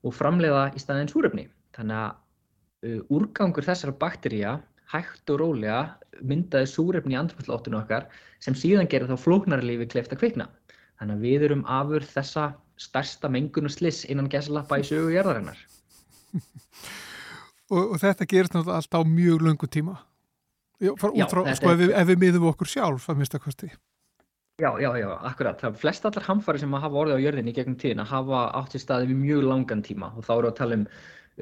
og 0.04 0.12
framleiða 0.12 0.66
í 0.76 0.82
staðinn 0.82 1.10
súrefni. 1.12 1.46
Þannig 1.76 2.00
að 2.02 2.10
uh, 2.88 3.00
úrgangur 3.16 3.66
þessara 3.66 3.96
bakterja 4.00 4.58
hægt 4.92 5.30
og 5.32 5.40
rólega 5.40 5.78
myndaði 6.22 6.68
súrefni 6.70 7.16
í 7.16 7.18
andrumsloftinu 7.18 7.80
okkar 7.80 8.08
sem 8.44 8.56
síðan 8.58 8.90
gerir 8.90 9.10
þá 9.10 9.16
flóknarlífi 9.24 9.88
kleift 9.90 10.12
að 10.14 10.20
kvikna. 10.22 10.48
Þannig 11.00 11.16
að 11.16 11.24
við 11.26 11.46
erum 11.48 11.64
afur 11.66 12.04
þessa 12.06 12.50
stærsta 12.80 13.30
mengun 13.30 13.68
og 13.68 13.74
sliss 13.74 14.04
innan 14.10 14.30
gesalappa 14.30 14.78
í 14.82 14.86
sögu 14.86 15.14
jarðarinnar. 15.14 15.58
og, 17.74 17.82
og 17.94 17.96
þetta 18.02 18.28
gerist 18.30 18.54
náttúrulega 18.54 18.82
allt 18.82 18.98
á 18.98 19.00
mjög 19.06 19.48
löngu 19.48 19.70
tíma. 19.70 19.98
Já, 20.82 20.92
Já, 20.92 21.26
frá, 21.30 21.42
sko, 21.54 21.70
er- 21.70 21.74
ef, 21.74 21.80
við, 21.80 21.90
ef 21.96 22.08
við 22.10 22.22
miðum 22.22 22.48
okkur 22.50 22.70
sjálf 22.70 23.08
að 23.10 23.20
mista 23.22 23.40
kosti. 23.42 23.70
Já, 24.62 24.70
já, 24.78 24.90
já, 25.00 25.08
akkurat. 25.26 25.58
Það 25.58 25.72
er 25.72 25.78
flest 25.82 26.04
allar 26.06 26.26
hamfari 26.28 26.60
sem 26.62 26.74
hafa 26.78 26.98
orðið 27.00 27.16
á 27.18 27.24
jörðinni 27.24 27.54
gegnum 27.56 27.78
tíðina 27.80 28.04
hafa 28.06 28.42
átt 28.54 28.76
sér 28.76 28.84
staði 28.84 29.08
við 29.10 29.22
mjög 29.24 29.46
langan 29.48 29.82
tíma 29.82 30.12
og 30.14 30.26
þá 30.26 30.34
eru 30.36 30.50
að 30.52 30.58
tala 30.60 30.78
um 30.78 30.84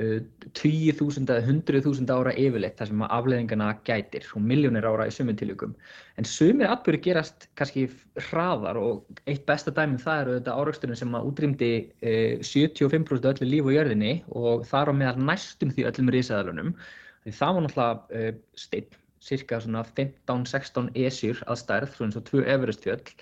uh, 0.01 0.21
20.000 0.59 1.27
eða 1.27 1.43
100.000 1.49 2.15
ára 2.15 2.35
yfirleitt 2.39 2.79
þar 2.81 2.91
sem 2.91 3.05
að 3.05 3.13
afleiðingana 3.19 3.69
gætir 3.89 4.29
og 4.37 4.47
miljónir 4.47 4.89
ára 4.89 5.09
í 5.11 5.15
sumum 5.15 5.37
tilvíkum. 5.39 5.75
En 6.21 6.29
sumir 6.29 6.73
atbyrði 6.73 7.03
gerast 7.09 7.49
kannski 7.59 7.89
hraðar 8.31 8.81
og 8.81 9.21
eitt 9.27 9.45
besta 9.49 9.75
dæmi 9.75 9.97
um 9.99 10.03
það 10.03 10.25
eru 10.25 10.39
þetta 10.39 10.57
áraksturinn 10.63 11.03
sem 11.03 11.19
að 11.19 11.29
útrýmdi 11.33 11.73
uh, 11.83 12.41
75% 12.53 13.29
af 13.29 13.37
öllu 13.37 13.51
líf 13.53 13.71
á 13.71 13.77
jörðinni 13.79 14.17
og 14.33 14.67
þar 14.71 14.93
á 14.93 14.99
meðal 15.03 15.29
næstum 15.31 15.75
því 15.75 15.89
öllum 15.91 16.13
risaðalunum. 16.17 16.75
Því 17.23 17.39
það 17.39 17.55
var 17.57 17.67
náttúrulega 17.69 18.27
uh, 18.33 18.43
steinn 18.59 18.99
cirka 19.23 19.61
svona 19.63 19.85
15-16 19.95 20.89
esjur 20.99 21.43
að 21.47 21.61
stærð, 21.61 21.93
svona 21.95 22.11
eins 22.11 22.19
og 22.19 22.27
tvö 22.27 22.43
Everestfjöll 22.51 23.13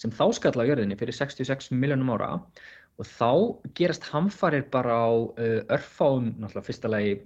sem 0.00 0.12
þá 0.14 0.24
skall 0.34 0.56
á 0.56 0.68
jörðinni 0.70 0.96
fyrir 0.98 1.16
66 1.16 1.70
miljónum 1.76 2.12
ára 2.14 2.30
og 2.38 2.62
þá 3.00 3.32
gerast 3.78 4.04
hamfarir 4.12 4.66
bara 4.70 4.94
á 4.94 5.12
uh, 5.12 5.60
örfáum, 5.72 6.34
náttúrulega 6.36 6.66
fyrsta 6.68 6.90
lagi 6.92 7.16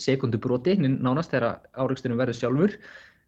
sekundubroti, 0.00 0.76
nánast 0.80 1.34
þegar 1.34 1.60
áreiksturinn 1.74 2.18
verður 2.20 2.38
sjálfur, 2.38 2.74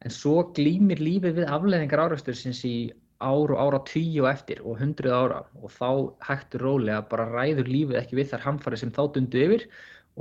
en 0.02 0.14
svo 0.14 0.42
glýmir 0.56 1.02
lífið 1.02 1.40
við 1.40 1.52
afleðingar 1.52 2.04
áreikstursins 2.06 2.62
í 2.66 2.76
ár 3.22 3.52
og 3.54 3.60
ára 3.60 3.80
tíu 3.86 4.24
og 4.24 4.30
eftir 4.32 4.62
og 4.66 4.80
hundruð 4.80 5.14
ára. 5.14 5.42
Og 5.62 5.70
þá 5.70 5.88
hægtur 6.26 6.66
rólega 6.66 7.04
bara 7.10 7.28
ræður 7.30 7.70
lífið 7.70 8.00
ekki 8.00 8.18
við 8.18 8.32
þar 8.32 8.46
hamfarir 8.48 8.82
sem 8.82 8.94
þá 8.94 9.02
dundu 9.14 9.44
yfir 9.46 9.68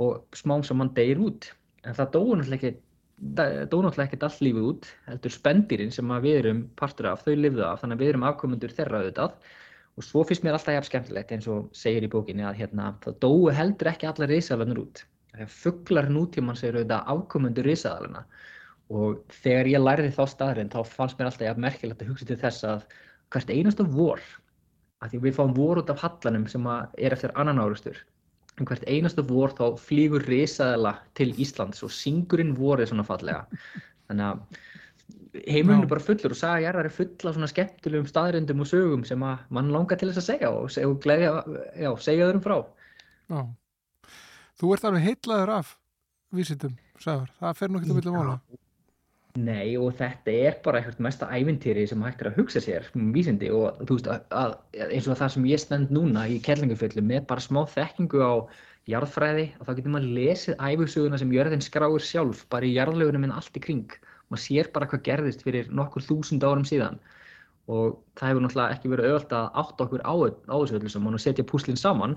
og 0.02 0.38
smám 0.38 0.62
sem 0.66 0.78
mann 0.78 0.94
deyir 0.94 1.22
út. 1.22 1.50
En 1.82 1.98
það 1.98 2.14
dói 2.14 2.28
náttúrulega 2.42 4.06
ekkert 4.06 4.24
allt 4.26 4.40
lífið 4.42 4.68
út, 4.68 4.86
heldur 5.06 5.34
spendýrin 5.34 5.92
sem 5.94 6.14
við 6.22 6.38
erum 6.40 6.62
partur 6.78 7.10
af, 7.10 7.26
þau 7.26 7.34
lifðu 7.38 7.66
af, 7.66 7.82
þannig 7.82 7.98
að 7.98 8.02
við 8.02 8.12
erum 8.12 8.24
afkomendur 8.30 8.74
þeirra 8.74 9.02
auðvitað 9.02 9.52
og 9.96 10.06
svo 10.06 10.24
finnst 10.24 10.44
mér 10.44 10.56
alltaf 10.56 10.76
jafn 10.76 10.88
skemmtilegt 10.88 11.32
eins 11.34 11.48
og 11.52 11.70
segir 11.76 12.06
í 12.06 12.12
bókinni 12.12 12.44
að 12.48 12.62
hérna, 12.62 12.94
það 13.04 13.18
dói 13.24 13.56
heldur 13.56 13.92
ekki 13.92 14.08
allar 14.08 14.32
risalanur 14.32 14.86
út 14.86 15.04
Fuglar 15.48 16.10
nútímans 16.12 16.60
eru 16.66 16.82
þetta 16.82 16.98
afkomendur 17.08 17.64
risaðalina 17.64 18.26
og 18.92 19.22
þegar 19.42 19.70
ég 19.70 19.80
lærði 19.80 20.10
þá 20.12 20.24
staðurinn 20.28 20.72
þá 20.72 20.80
fannst 20.84 21.18
mér 21.18 21.30
alltaf 21.30 21.46
jafn 21.46 21.64
merkilegt 21.64 22.02
að 22.04 22.10
hugsa 22.12 22.28
til 22.28 22.40
þess 22.42 22.66
að 22.68 22.82
hvert 23.32 23.52
einasta 23.54 23.86
vor, 23.88 24.20
að 25.00 25.14
því 25.14 25.20
við 25.22 25.38
fáum 25.38 25.54
vor 25.56 25.80
út 25.80 25.92
af 25.92 26.02
hallanum 26.04 26.44
sem 26.52 26.68
er 26.68 27.16
eftir 27.16 27.32
annan 27.40 27.62
árustur, 27.62 27.96
en 28.60 28.68
hvert 28.68 28.84
einasta 28.84 29.24
vor 29.24 29.54
þá 29.56 29.64
flýgur 29.80 30.26
risaðala 30.28 30.98
til 31.16 31.30
Íslands 31.40 31.80
og 31.86 31.94
syngurinn 31.96 32.52
vorið 32.58 32.92
svona 32.92 33.08
fallega. 33.08 33.46
Þannig 34.10 34.28
að 34.28 34.60
er 35.32 35.86
bara 35.88 36.04
fullur 36.04 36.34
og 36.34 36.38
saga 36.38 36.60
jarðar 36.66 36.88
er 36.88 36.94
full 36.94 37.28
af 37.28 37.36
svona 37.36 37.48
skemmtilegum 37.50 38.08
staðrindum 38.10 38.64
og 38.64 38.68
sögum 38.68 39.04
sem 39.08 39.22
að 39.24 39.44
mann 39.48 39.72
langar 39.72 40.00
til 40.00 40.10
þess 40.10 40.22
að 40.22 40.28
segja 40.28 40.50
og, 40.52 40.72
og 40.88 40.98
gleðja, 41.04 41.30
já, 41.80 41.90
segja 42.04 42.26
öðrum 42.28 42.44
frá. 42.44 42.56
Já. 43.32 43.40
Þú 44.60 44.74
ert 44.74 44.84
alveg 44.88 45.06
heitlaður 45.06 45.54
af 45.56 45.76
vísitum, 46.36 46.76
sagður. 47.00 47.32
Það 47.40 47.56
fer 47.60 47.72
nú 47.72 47.80
ekki 47.80 47.94
að 47.94 48.00
vilja 48.02 48.16
mála. 48.18 48.36
Nei 49.40 49.78
og 49.80 49.94
þetta 49.96 50.32
er 50.44 50.58
bara 50.60 50.82
eitthvað 50.82 51.06
mesta 51.06 51.26
ævintýri 51.32 51.86
sem 51.88 52.02
hægt 52.04 52.20
er 52.20 52.28
að 52.28 52.42
hugsa 52.42 52.60
sér 52.60 52.90
um 52.98 53.14
vísindi 53.14 53.48
og 53.56 53.78
þú 53.88 53.96
veist 53.96 54.10
að, 54.12 54.26
að, 54.36 54.56
eins 54.92 55.08
og 55.08 55.16
það 55.16 55.32
sem 55.32 55.46
ég 55.48 55.62
stend 55.62 55.94
núna 55.96 56.26
í 56.28 56.36
kerlinguföllum 56.44 57.08
með 57.08 57.24
bara 57.30 57.40
smá 57.40 57.62
þekkingu 57.72 58.20
á 58.20 58.44
jarðfræði 58.92 59.46
og 59.56 59.64
þá 59.64 59.72
getur 59.78 59.94
maður 59.94 60.12
lesið 60.18 60.60
æfisöguna 60.60 61.20
sem 61.22 61.32
jörðin 61.32 61.64
skráir 61.64 62.04
sjálf 62.04 62.44
bara 62.52 62.68
í 62.68 62.74
jarðlögunum 62.76 63.24
en 63.30 63.32
allt 63.38 63.56
í 63.56 63.64
kring 63.64 63.96
maður 64.32 64.44
sér 64.46 64.70
bara 64.74 64.88
hvað 64.90 65.04
gerðist 65.08 65.44
fyrir 65.46 65.68
nokkur 65.70 66.04
þúsund 66.06 66.44
árum 66.44 66.66
síðan. 66.68 66.98
Og 67.70 67.98
það 68.18 68.32
hefur 68.32 68.44
náttúrulega 68.44 68.76
ekki 68.76 68.90
verið 68.90 69.08
auðvelt 69.08 69.34
að 69.38 69.48
átta 69.62 69.86
okkur 69.86 70.02
á, 70.02 70.14
á 70.50 70.56
þessu 70.56 70.78
öllu 70.78 70.92
saman 70.92 71.18
og 71.18 71.22
setja 71.22 71.46
púslinn 71.46 71.78
saman. 71.78 72.16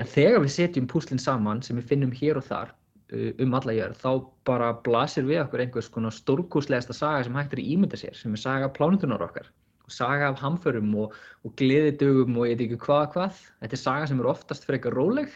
En 0.00 0.08
þegar 0.08 0.44
við 0.44 0.54
setjum 0.56 0.88
púslinn 0.90 1.20
saman 1.20 1.62
sem 1.66 1.76
við 1.76 1.90
finnum 1.90 2.14
hér 2.16 2.40
og 2.40 2.46
þar 2.46 2.72
uh, 2.72 3.30
um 3.44 3.56
alla 3.58 3.76
jörð, 3.76 3.98
þá 4.00 4.10
bara 4.48 4.72
blasir 4.86 5.26
við 5.28 5.42
okkur 5.44 5.64
einhvers 5.66 5.90
konar 5.92 6.16
stórkúslegasta 6.16 6.96
saga 6.96 7.26
sem 7.26 7.36
hægt 7.36 7.56
er 7.56 7.62
að 7.62 7.72
ímynda 7.74 8.00
sér, 8.00 8.16
sem 8.16 8.36
er 8.36 8.40
saga 8.40 8.70
plánutunar 8.72 9.26
okkar. 9.26 9.50
Saga 9.90 10.30
af 10.30 10.38
hamförum 10.38 10.92
og, 11.02 11.16
og 11.44 11.54
gleðidögum 11.58 12.36
og 12.38 12.46
ég 12.46 12.54
veit 12.54 12.68
ekki 12.68 12.84
hvað 12.86 13.08
hvað. 13.16 13.40
Þetta 13.64 13.76
er 13.76 13.84
saga 13.84 14.06
sem 14.06 14.20
er 14.22 14.30
oftast 14.30 14.68
frekar 14.68 14.94
róleg 14.94 15.34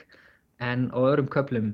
en 0.62 0.86
á 0.94 0.98
öðrum 1.02 1.28
köflum 1.34 1.72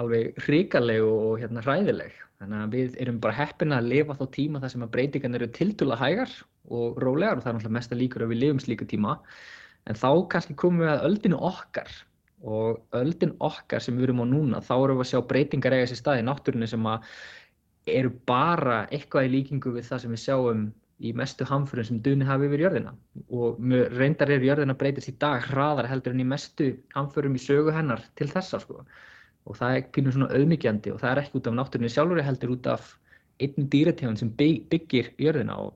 alveg 0.00 0.36
hrikaleg 0.44 1.02
og 1.04 1.40
hérna 1.40 1.64
hræðileg 1.64 2.12
þannig 2.40 2.60
að 2.64 2.74
við 2.76 2.94
erum 3.04 3.18
bara 3.20 3.36
heppin 3.36 3.74
að 3.76 3.88
lifa 3.92 4.16
þá 4.16 4.22
tíma 4.36 4.60
þar 4.62 4.72
sem 4.72 4.84
að 4.84 4.92
breytingan 4.94 5.36
eru 5.36 5.48
tiltúla 5.56 5.98
hægar 6.00 6.30
og 6.72 7.00
rólegar 7.04 7.36
og 7.36 7.44
það 7.44 7.50
er 7.50 7.56
náttúrulega 7.58 7.76
mesta 7.76 7.98
líkur 7.98 8.24
að 8.24 8.32
við 8.32 8.40
lifum 8.44 8.62
slíka 8.64 8.86
tíma. 8.88 9.16
En 9.88 9.98
þá 9.98 10.08
kannski 10.32 10.56
komum 10.60 10.84
við 10.84 10.92
að 10.94 11.04
öldinu 11.08 11.40
okkar 11.50 11.92
og 12.40 12.96
öldin 12.96 13.34
okkar 13.44 13.84
sem 13.84 13.98
við 13.98 14.08
erum 14.08 14.24
á 14.24 14.26
núna 14.32 14.62
þá 14.64 14.74
erum 14.78 15.00
við 15.00 15.04
að 15.04 15.10
sjá 15.12 15.20
breytingar 15.32 15.76
eiga 15.76 15.90
sér 15.90 16.00
stað 16.00 16.22
í 16.22 16.26
náttúrunni 16.28 16.68
sem 16.70 16.88
að 16.88 17.10
eru 18.00 18.12
bara 18.28 18.78
eitthvað 18.88 19.28
í 19.28 19.32
líkingu 19.34 19.74
við 19.76 19.90
það 19.90 20.02
sem 20.04 20.16
við 20.16 20.22
sjáum 20.24 20.64
í 21.00 21.12
mestu 21.16 21.44
hamförum 21.48 21.86
sem 21.88 22.00
dunni 22.04 22.28
hafi 22.28 22.48
yfir 22.48 22.64
jörðina. 22.64 22.94
Og 23.32 23.60
reyndar 23.96 24.32
er 24.32 24.44
jörðina 24.44 24.76
breytist 24.80 25.12
í 25.12 25.16
dag 25.20 25.44
hraðar 25.48 25.88
heldur 25.88 26.16
en 26.16 26.24
í 26.24 26.28
mestu 26.28 26.72
hamförum 26.96 27.36
í 27.36 27.40
sögu 27.40 27.72
hennar 27.76 28.04
til 28.20 28.28
þessa 28.32 28.60
sko 28.64 28.84
og 29.48 29.56
það 29.58 29.76
er 29.76 29.86
pínum 29.94 30.14
svona 30.14 30.30
auðmyggjandi 30.36 30.92
og 30.94 31.00
það 31.02 31.12
er 31.12 31.22
ekki 31.22 31.38
út 31.40 31.48
af 31.50 31.56
náttúrunni 31.56 31.92
sjálfur 31.92 32.22
heldur 32.24 32.54
út 32.56 32.68
af 32.70 32.90
einn 33.40 33.70
dýrategund 33.72 34.20
sem 34.20 34.32
bygg- 34.36 34.66
byggir 34.72 35.12
jörðina 35.18 35.56
og 35.58 35.74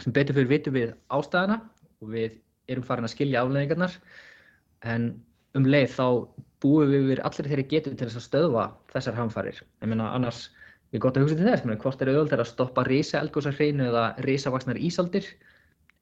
sem 0.00 0.14
betur 0.14 0.38
fyrir 0.38 0.52
vitum 0.52 0.76
við 0.76 0.94
ástæðana 1.10 1.58
og 2.00 2.14
við 2.14 2.38
erum 2.70 2.86
farin 2.86 3.08
að 3.08 3.14
skilja 3.14 3.42
afleðingarnar 3.42 3.98
en 4.94 5.10
um 5.58 5.66
leið 5.66 5.96
þá 5.96 6.06
búum 6.62 6.90
við 6.92 7.06
yfir 7.08 7.22
allir 7.26 7.50
þeirri 7.50 7.66
getum 7.72 7.96
til 7.96 8.08
þess 8.08 8.20
að 8.20 8.26
stöðva 8.28 8.64
þessar 8.92 9.16
hamfarir. 9.18 9.60
Ég 9.82 9.90
meina 9.90 10.10
annars 10.14 10.50
er 10.92 11.02
gott 11.02 11.16
að 11.16 11.26
hugsa 11.26 11.38
til 11.38 11.48
þess, 11.48 11.64
meina, 11.64 11.80
hvort 11.80 12.02
er 12.02 12.12
auðvöld 12.12 12.34
að 12.36 12.50
stoppa 12.50 12.84
risa 12.86 13.20
eldgósarhreinu 13.22 13.88
eða 13.88 14.04
risavaksnar 14.26 14.80
ísaldir 14.80 15.26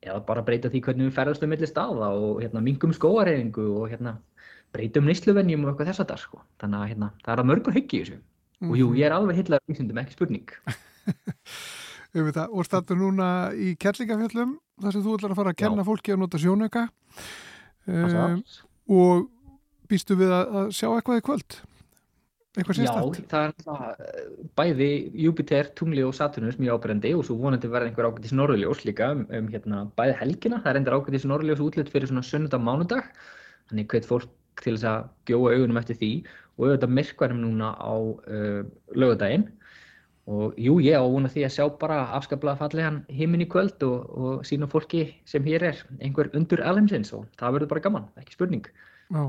eða 0.04 0.20
bara 0.26 0.44
breyta 0.46 0.70
því 0.70 0.82
hvernig 0.86 1.08
við 1.08 1.16
ferðast 1.16 1.44
um 1.44 1.52
milli 1.52 1.68
staða 1.68 2.10
og 2.14 2.42
hérna, 2.42 2.62
mingum 2.64 2.94
skóareyfingu 2.94 3.66
og 3.80 3.88
hérna, 3.92 4.16
breytum 4.74 5.08
neysluvenjum 5.08 5.64
og 5.64 5.72
eitthvað 5.72 5.92
þess 5.92 6.04
að 6.04 6.10
það 6.12 6.22
sko. 6.24 6.40
Þannig 6.62 6.80
að 6.80 6.90
hérna, 6.92 7.10
það 7.24 7.34
er 7.34 7.42
að 7.42 7.50
mörgu 7.50 7.74
hyggja 7.76 7.98
í 7.98 8.02
þessu. 8.04 8.20
Og 8.68 8.74
jú, 8.78 8.88
ég 8.98 9.06
er 9.06 9.14
alveg 9.14 9.38
hillar 9.38 9.62
vísindum, 9.70 10.00
ekki 10.02 10.16
spurning. 10.18 10.56
Um 12.16 12.24
þetta, 12.24 12.46
og 12.48 12.64
stattur 12.64 12.96
núna 12.96 13.24
í 13.52 13.74
Kerlingafjöllum 13.76 14.54
þar 14.80 14.94
sem 14.94 15.02
þú 15.04 15.16
ætlar 15.18 15.34
að 15.34 15.40
fara 15.42 15.50
að 15.52 15.58
kenna 15.60 15.84
fólki 15.84 16.14
að 16.14 16.22
nota 16.22 16.38
sjónauka 16.40 16.86
um, 17.84 18.38
og 18.96 19.26
býstu 19.92 20.16
við 20.16 20.32
að, 20.32 20.54
að 20.60 20.70
sjá 20.78 20.86
eitthvað 20.88 21.20
í 21.20 21.24
kvöld? 21.26 21.58
Eitthvað 22.56 22.80
Já, 22.80 22.88
sérstætt? 22.88 23.28
það 23.28 23.44
er 23.44 23.52
náttúrulega 23.52 24.48
bæði 24.58 24.88
Júpiter, 25.26 25.68
Tungli 25.78 26.06
og 26.06 26.16
Saturnus 26.16 26.56
mjög 26.56 26.80
ábrendi 26.80 27.12
og 27.14 27.26
svo 27.28 27.36
vonandi 27.42 27.68
verða 27.70 27.90
einhver 27.90 28.08
ágætis 28.08 28.32
norðurljós 28.34 28.82
líka 28.88 29.12
um, 29.12 29.26
um 29.28 29.52
hérna, 29.52 29.84
bæði 30.00 30.16
helgina. 30.22 30.62
Það 30.64 30.72
er 30.72 30.80
endur 30.80 30.96
ágætis 30.96 31.28
norðurljós 31.28 31.62
útlut 31.68 31.92
fyrir 31.92 32.10
svona 32.10 32.24
sunnudag 32.26 32.64
mánudag. 32.64 33.12
Þannig 33.68 33.92
hvet 33.92 34.08
fólk 34.08 34.32
til 34.64 34.74
þess 34.76 34.88
að 34.90 35.08
gjóa 35.30 35.54
augunum 35.54 35.80
eftir 35.80 35.98
því 36.00 36.10
og 36.58 36.66
auðvitað 36.66 36.94
myrkvarum 36.98 37.40
núna 37.42 37.72
á 37.78 37.94
uh, 37.94 38.60
laugardaginn. 38.94 39.46
Og 40.28 40.58
jú, 40.60 40.74
ég 40.84 41.00
á 41.00 41.04
vona 41.08 41.30
því 41.32 41.46
að 41.46 41.54
sjá 41.54 41.64
bara 41.80 42.02
afskaplega 42.18 42.60
fallegan 42.60 42.98
himinn 43.08 43.46
í 43.46 43.48
kvöld 43.48 43.80
og, 43.86 44.08
og 44.12 44.42
sína 44.44 44.68
fólki 44.68 45.06
sem 45.28 45.46
hér 45.46 45.64
er 45.70 45.78
einhver 46.04 46.28
undur 46.36 46.60
alheimsins 46.60 47.14
og 47.16 47.24
það 47.40 47.54
verður 47.56 47.70
bara 47.72 47.84
gaman, 47.86 48.08
ekki 48.20 48.36
spurning. 48.36 48.68
Já. 49.08 49.22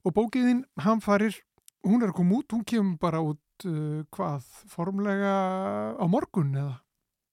Og 0.00 0.14
bókiðin, 0.16 0.62
hann 0.80 1.02
farir, 1.04 1.36
hún 1.84 2.06
er 2.06 2.14
koma 2.16 2.38
út, 2.38 2.54
hún 2.56 2.64
kemur 2.64 2.96
bara 3.02 3.20
út 3.20 3.68
uh, 3.68 4.00
hvað, 4.16 4.46
formlega 4.72 5.34
á 6.00 6.04
morgun 6.08 6.56
eða? 6.56 6.78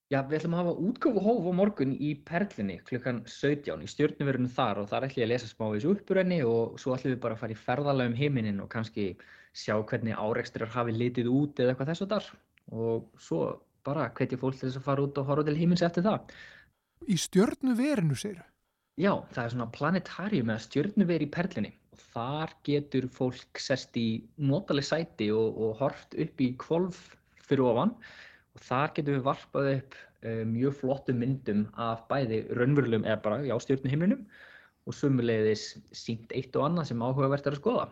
Já, 0.07 0.21
við 0.23 0.37
ætlum 0.37 0.53
að 0.55 0.61
hafa 0.61 0.73
útgáfu 0.87 1.21
hóf 1.25 1.47
á 1.51 1.53
morgun 1.59 1.89
í 1.91 2.13
Perlinni 2.27 2.77
klukkan 2.87 3.17
17 3.27 3.81
í 3.83 3.89
stjórnuverunum 3.91 4.51
þar 4.55 4.79
og 4.79 4.85
þar 4.87 5.07
ætlum 5.09 5.19
ég 5.19 5.27
að 5.27 5.31
lesa 5.33 5.49
smá 5.49 5.65
í 5.67 5.73
þessu 5.73 5.95
uppurrenni 5.97 6.37
og 6.47 6.77
svo 6.79 6.93
ætlum 6.95 7.11
við 7.11 7.23
bara 7.25 7.35
að 7.35 7.41
fara 7.41 7.55
í 7.55 7.57
ferðalega 7.59 8.11
um 8.13 8.15
heiminin 8.15 8.61
og 8.63 8.69
kannski 8.71 9.07
sjá 9.51 9.73
hvernig 9.89 10.15
árekstrar 10.15 10.71
hafi 10.71 10.93
litið 10.95 11.27
út 11.27 11.59
eða 11.59 11.73
eitthvað 11.73 11.91
þess 11.91 12.05
og 12.05 12.11
þar. 12.13 12.29
Og 12.71 13.09
svo 13.19 13.39
bara 13.87 14.05
hvetja 14.15 14.39
fólk 14.39 14.61
þess 14.61 14.79
að 14.79 14.85
fara 14.87 15.03
út 15.03 15.19
og 15.19 15.27
horfa 15.27 15.47
til 15.49 15.57
heimins 15.59 15.83
eftir 15.83 16.07
það. 16.07 16.31
Í 17.11 17.17
stjörnu 17.19 17.75
verinu, 17.75 18.15
segir 18.15 18.39
Já, 18.97 19.11
það 19.35 19.43
er 19.43 19.51
svona 19.53 19.69
planetarium 19.75 20.53
eða 20.53 20.63
stjörnuver 20.63 21.25
í 21.25 21.27
Perlinni 21.35 21.73
og 21.91 22.05
þar 22.15 22.55
getur 22.65 23.09
fólk 23.13 23.59
sest 23.59 23.99
í 23.99 24.07
notaleg 24.39 24.87
sæti 24.87 25.27
og, 25.35 25.59
og 25.59 25.75
hort 25.83 26.15
upp 26.15 26.41
í 26.41 26.53
kvolf 26.63 27.03
fyrir 27.43 27.67
ofan 27.67 27.93
og 28.57 28.65
þar 28.65 28.93
getum 28.97 29.17
við 29.17 29.25
varpað 29.27 29.71
upp 29.75 29.97
uh, 29.97 30.43
mjög 30.49 30.77
flottum 30.81 31.21
myndum 31.21 31.65
af 31.77 32.05
bæði 32.09 32.43
raunverulegum 32.57 33.05
eða 33.05 33.19
bara 33.25 33.41
já, 33.45 33.53
stjörnuhimninum 33.63 34.23
og 34.87 34.95
sumulegðis 34.95 35.67
sínt 35.95 36.31
eitt 36.35 36.55
og 36.57 36.69
annað 36.69 36.89
sem 36.91 37.03
áhugavert 37.03 37.47
er 37.47 37.57
að 37.57 37.61
skoða. 37.61 37.87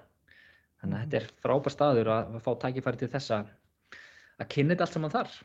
Þannig 0.81 0.97
að 0.97 1.03
þetta 1.03 1.19
er 1.19 1.29
frábær 1.43 1.73
staður 1.73 2.11
að, 2.13 2.39
fá 2.45 2.51
tækifæri 2.63 3.01
til 3.01 3.11
þess 3.13 3.35
að 3.35 4.49
kynna 4.51 4.75
þetta 4.75 4.87
allt 4.87 4.97
saman 4.97 5.13
þar. 5.13 5.37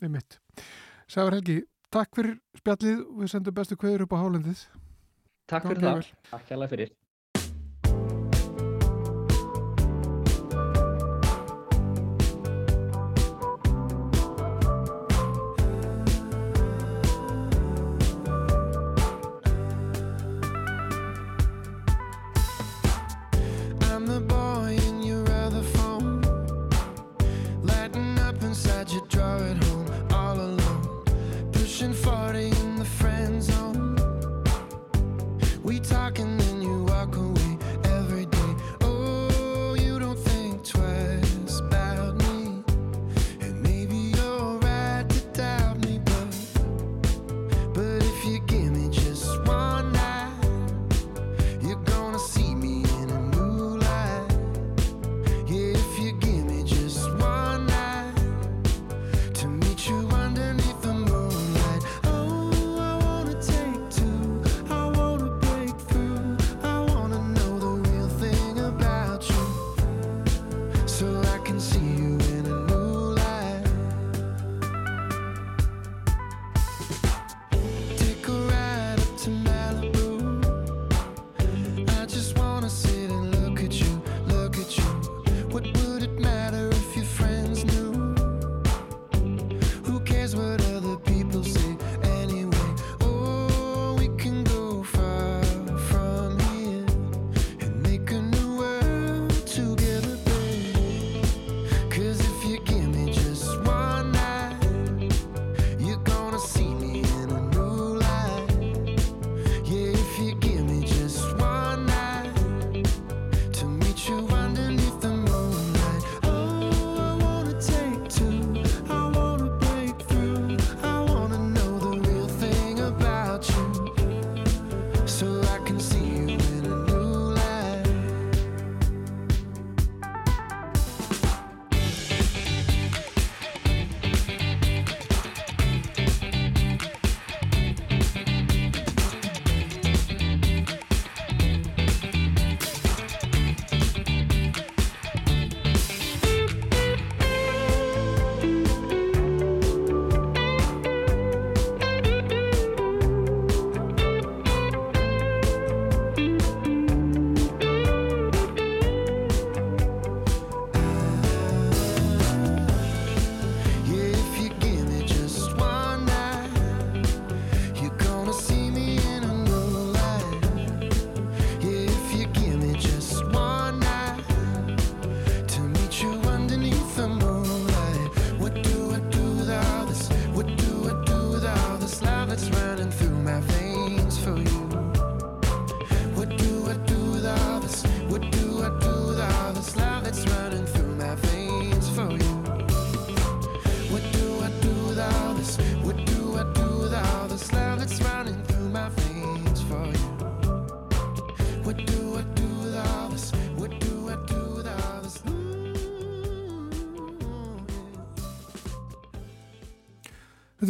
Nei 0.00 0.10
mitt. 0.16 0.38
Sævar 1.10 1.36
Helgi, 1.36 1.58
takk 1.92 2.14
fyrir 2.16 2.38
spjallið 2.60 3.02
og 3.06 3.24
við 3.24 3.32
sendum 3.34 3.56
bestu 3.56 3.78
kveður 3.80 4.06
upp 4.06 4.16
á 4.16 4.22
hálendið. 4.22 4.64
Takk 5.50 5.66
fyrir 5.66 5.82
Gangi 5.82 6.04
það. 6.04 6.26
Takk 6.30 6.52
hérlega 6.52 6.74
fyrir. 6.76 6.99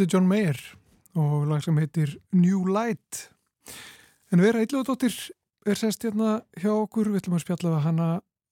Er 0.01 0.07
John 0.09 0.25
Mayer 0.25 0.57
og 1.13 1.43
lag 1.45 1.61
sem 1.61 1.77
heitir 1.77 2.15
New 2.33 2.63
Light. 2.65 3.27
En 4.33 4.41
Vera 4.41 4.63
Eiljóðdóttir 4.63 5.13
er 5.69 5.77
sest 5.77 6.01
hérna 6.07 6.39
hjá 6.57 6.71
okkur. 6.73 7.11
Við 7.11 7.19
ætlum 7.19 7.35
að 7.37 7.43
spjalla 7.43 7.73
við 7.75 7.83
hana 7.85 8.07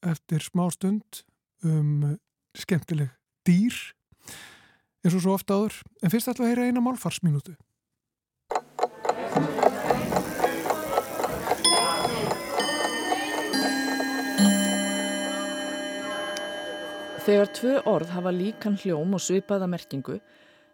eftir 0.05 0.45
smá 0.45 0.67
stund 0.69 1.23
um 1.65 2.19
skemmtileg 2.53 3.09
dýr 3.49 3.73
eins 5.01 5.15
og 5.15 5.23
svo 5.23 5.33
ofta 5.33 5.57
áður. 5.57 5.79
En 6.03 6.13
fyrst 6.13 6.29
ætlum 6.29 6.45
að 6.45 6.53
heyra 6.53 6.67
eina 6.69 6.83
málfarsminútu. 6.85 7.55
Þegar 17.25 17.49
tvö 17.57 17.79
orð 17.89 18.13
hafa 18.13 18.35
líkan 18.37 18.77
hljóm 18.77 19.17
og 19.17 19.25
svipaða 19.25 19.65
merkingu 19.71 20.19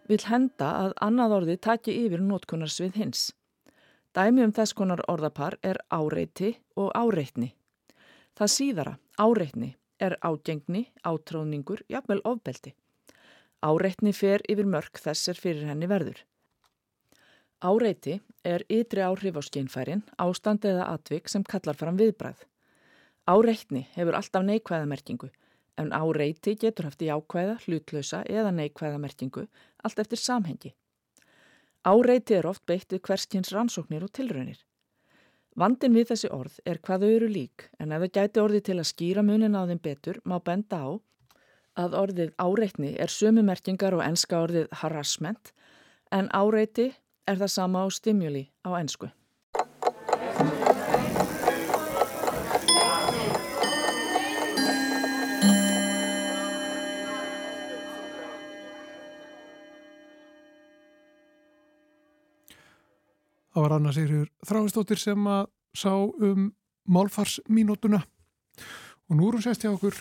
vil 0.09 0.21
henda 0.29 0.69
að 0.83 0.93
annað 1.01 1.35
orði 1.39 1.55
taki 1.61 1.95
yfir 2.05 2.21
nótkunnarsvið 2.21 2.99
hins. 3.01 3.25
Dæmi 4.15 4.45
um 4.45 4.53
þess 4.55 4.75
konar 4.77 5.01
orðapar 5.11 5.57
er 5.63 5.81
áreiti 5.91 6.53
og 6.79 6.91
áreitni. 6.95 7.51
Það 8.35 8.51
síðara, 8.53 8.93
áreitni, 9.19 9.73
er 9.99 10.17
ágengni, 10.21 10.85
átráðningur, 11.03 11.83
jafnvel 11.91 12.21
ofbeldi. 12.23 12.75
Áreitni 13.65 14.13
fer 14.13 14.43
yfir 14.51 14.67
mörg 14.69 14.99
þess 15.01 15.31
er 15.31 15.39
fyrir 15.39 15.67
henni 15.67 15.89
verður. 15.89 16.19
Áreiti 17.65 18.19
er 18.45 18.63
ytri 18.69 19.01
áhrif 19.01 19.39
á 19.39 19.41
skeinfærin, 19.41 20.03
ástand 20.21 20.67
eða 20.67 20.91
atvik 20.93 21.31
sem 21.31 21.43
kallar 21.43 21.75
fram 21.79 21.97
viðbræð. 21.97 22.43
Áreitni 23.25 23.87
hefur 23.95 24.19
alltaf 24.19 24.45
neikvæðamerkingu 24.45 25.31
en 25.77 25.91
áreiti 25.93 26.55
getur 26.59 26.89
haft 26.89 27.01
jákvæða, 27.01 27.57
hlutlausa 27.65 28.23
eða 28.29 28.51
neikvæða 28.55 28.99
merkingu 29.01 29.47
allt 29.83 29.99
eftir 29.99 30.21
samhengi. 30.21 30.73
Áreiti 31.85 32.37
er 32.37 32.47
oft 32.49 32.65
beitt 32.65 32.93
við 32.93 33.03
hverskins 33.05 33.51
rannsóknir 33.53 34.05
og 34.07 34.13
tilraunir. 34.15 34.57
Vandin 35.55 35.93
við 35.95 36.09
þessi 36.11 36.29
orð 36.35 36.55
er 36.67 36.79
hvað 36.83 37.05
þau 37.05 37.11
eru 37.15 37.27
lík 37.31 37.67
en 37.79 37.93
ef 37.95 38.01
þau 38.03 38.13
gæti 38.17 38.41
orði 38.43 38.61
til 38.67 38.79
að 38.79 38.89
skýra 38.89 39.23
munin 39.23 39.55
á 39.55 39.63
þeim 39.69 39.81
betur 39.83 40.19
má 40.25 40.39
benda 40.43 40.79
á 40.83 40.89
að 41.79 41.95
orðið 42.01 42.33
áreitni 42.39 42.95
er 42.99 43.11
sömu 43.11 43.43
merkingar 43.43 43.95
og 43.95 44.03
enska 44.03 44.41
orðið 44.47 44.67
harassment 44.81 45.53
en 46.11 46.27
áreiti 46.35 46.89
er 47.27 47.39
það 47.39 47.53
sama 47.55 47.85
á 47.85 47.87
stimuli 47.91 48.49
á 48.67 48.75
ensku. 48.79 49.07
Það 63.65 63.71
var 63.71 63.79
Anna 63.79 63.91
Sigriður 63.95 64.27
Þráinsdóttir 64.45 64.99
sem 65.01 65.23
að 65.25 65.47
sá 65.73 65.89
um 65.97 66.41
málfarsmínútuna. 66.85 67.97
Og 69.09 69.17
nú 69.17 69.25
er 69.25 69.37
hún 69.39 69.41
sest 69.41 69.65
hjá 69.65 69.71
okkur 69.71 69.97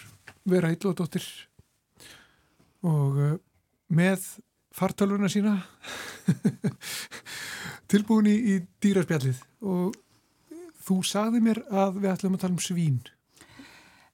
vera 0.52 0.68
Eilóðdóttir 0.68 1.24
og 2.84 3.16
uh, 3.16 3.30
með 3.88 4.26
fartölvuna 4.76 5.30
sína 5.32 5.54
tilbúin 7.94 8.28
í 8.28 8.58
dýraspjallið. 8.84 9.40
Og 9.64 9.96
þú 10.84 11.00
sagði 11.08 11.40
mér 11.48 11.62
að 11.72 12.02
við 12.02 12.12
ætlum 12.12 12.36
að 12.36 12.44
tala 12.44 12.58
um 12.58 12.64
svín. 12.68 13.00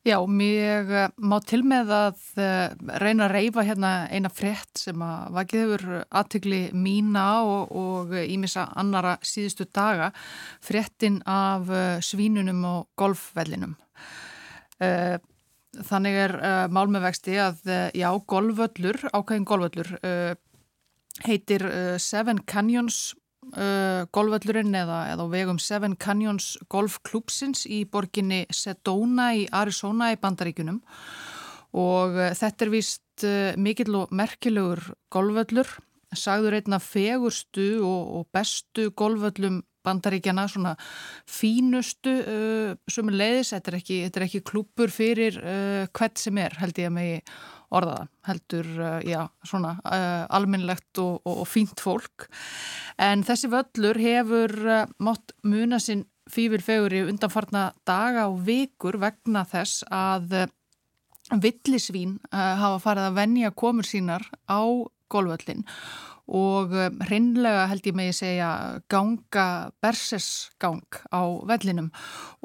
Já, 0.00 0.16
mér 0.24 0.86
uh, 0.88 1.10
má 1.20 1.36
til 1.44 1.60
með 1.68 1.90
að 1.92 2.20
uh, 2.40 2.70
reyna 3.02 3.26
að 3.26 3.34
reyfa 3.34 3.64
hérna 3.68 3.90
eina 4.08 4.30
frett 4.32 4.80
sem 4.80 5.02
að 5.04 5.34
vakið 5.36 5.60
hefur 5.60 5.82
aðtökli 6.08 6.60
mína 6.72 7.24
og 7.44 8.14
ímissa 8.22 8.64
annara 8.80 9.18
síðustu 9.20 9.66
daga, 9.68 10.08
frettin 10.64 11.18
af 11.28 11.68
uh, 11.68 12.00
svínunum 12.00 12.64
og 12.64 12.88
golfvellinum. 12.96 13.76
Þannig 14.80 16.14
er 16.16 16.32
mál 16.72 16.88
með 16.88 17.02
vexti 17.04 17.34
að 17.36 17.58
já, 17.92 18.08
golfvöllur, 18.32 18.96
ákveðin 19.12 19.44
golfvöllur 19.44 19.90
heitir 21.26 21.66
Seven 22.00 22.40
Canyons 22.48 23.10
uh, 23.56 24.06
golfvöllurinn 24.14 24.74
eða, 24.76 25.02
eða 25.14 25.26
vegum 25.32 25.60
Seven 25.62 25.96
Canyons 26.00 26.54
golfklúpsins 26.72 27.66
í 27.66 27.84
borginni 27.90 28.44
Sedona 28.54 29.32
í 29.38 29.46
Arizona 29.52 30.12
í 30.14 30.18
bandaríkunum 30.20 30.80
og 31.80 32.18
uh, 32.18 32.32
þetta 32.36 32.66
er 32.66 32.74
vist 32.74 33.26
uh, 33.26 33.52
mikill 33.60 33.94
og 34.02 34.12
merkilegur 34.14 34.82
golfvöllur 35.12 35.78
sagður 36.16 36.58
einna 36.58 36.80
fegurstu 36.82 37.80
og, 37.86 38.14
og 38.20 38.30
bestu 38.34 38.90
golfvöllum 38.98 39.60
bandaríkjana, 39.86 40.44
svona 40.50 40.74
fínustu 41.28 42.12
uh, 42.20 42.74
sem 42.90 43.08
er 43.12 43.16
leiðis, 43.22 43.54
þetta 43.54 43.72
er 43.72 43.78
ekki, 43.80 44.00
ekki 44.26 44.42
klúpur 44.44 44.92
fyrir 44.92 45.40
uh, 45.40 45.86
hvert 45.96 46.20
sem 46.20 46.40
er 46.42 46.56
held 46.60 46.80
ég 46.80 46.90
að 46.90 46.96
megi 46.98 47.20
orðaða 47.74 48.06
heldur, 48.28 48.68
uh, 48.78 48.98
já, 49.06 49.24
svona 49.46 49.76
uh, 49.84 50.24
alminnlegt 50.36 51.00
og, 51.02 51.20
og, 51.24 51.42
og 51.44 51.48
fínt 51.48 51.82
fólk. 51.82 52.28
En 53.00 53.24
þessi 53.26 53.50
völlur 53.52 54.00
hefur 54.00 54.56
uh, 54.66 54.84
mátt 55.02 55.34
muna 55.46 55.80
sinn 55.82 56.06
fývilfegur 56.30 56.94
í 56.94 57.04
undanfarna 57.10 57.70
daga 57.88 58.28
og 58.30 58.42
vikur 58.46 59.00
vegna 59.02 59.42
þess 59.48 59.82
að 59.90 60.36
villisvín 61.42 62.20
hafa 62.30 62.78
farið 62.82 63.08
að 63.08 63.16
venja 63.16 63.50
komur 63.50 63.86
sínar 63.86 64.22
á 64.46 64.62
golvöllin 65.10 65.64
og 66.30 66.74
hreinlega 67.08 67.66
held 67.70 67.86
ég 67.90 67.96
megi 67.98 68.14
segja 68.14 68.50
ganga 68.92 69.46
bersesgang 69.82 70.84
á 71.10 71.22
vellinum 71.50 71.90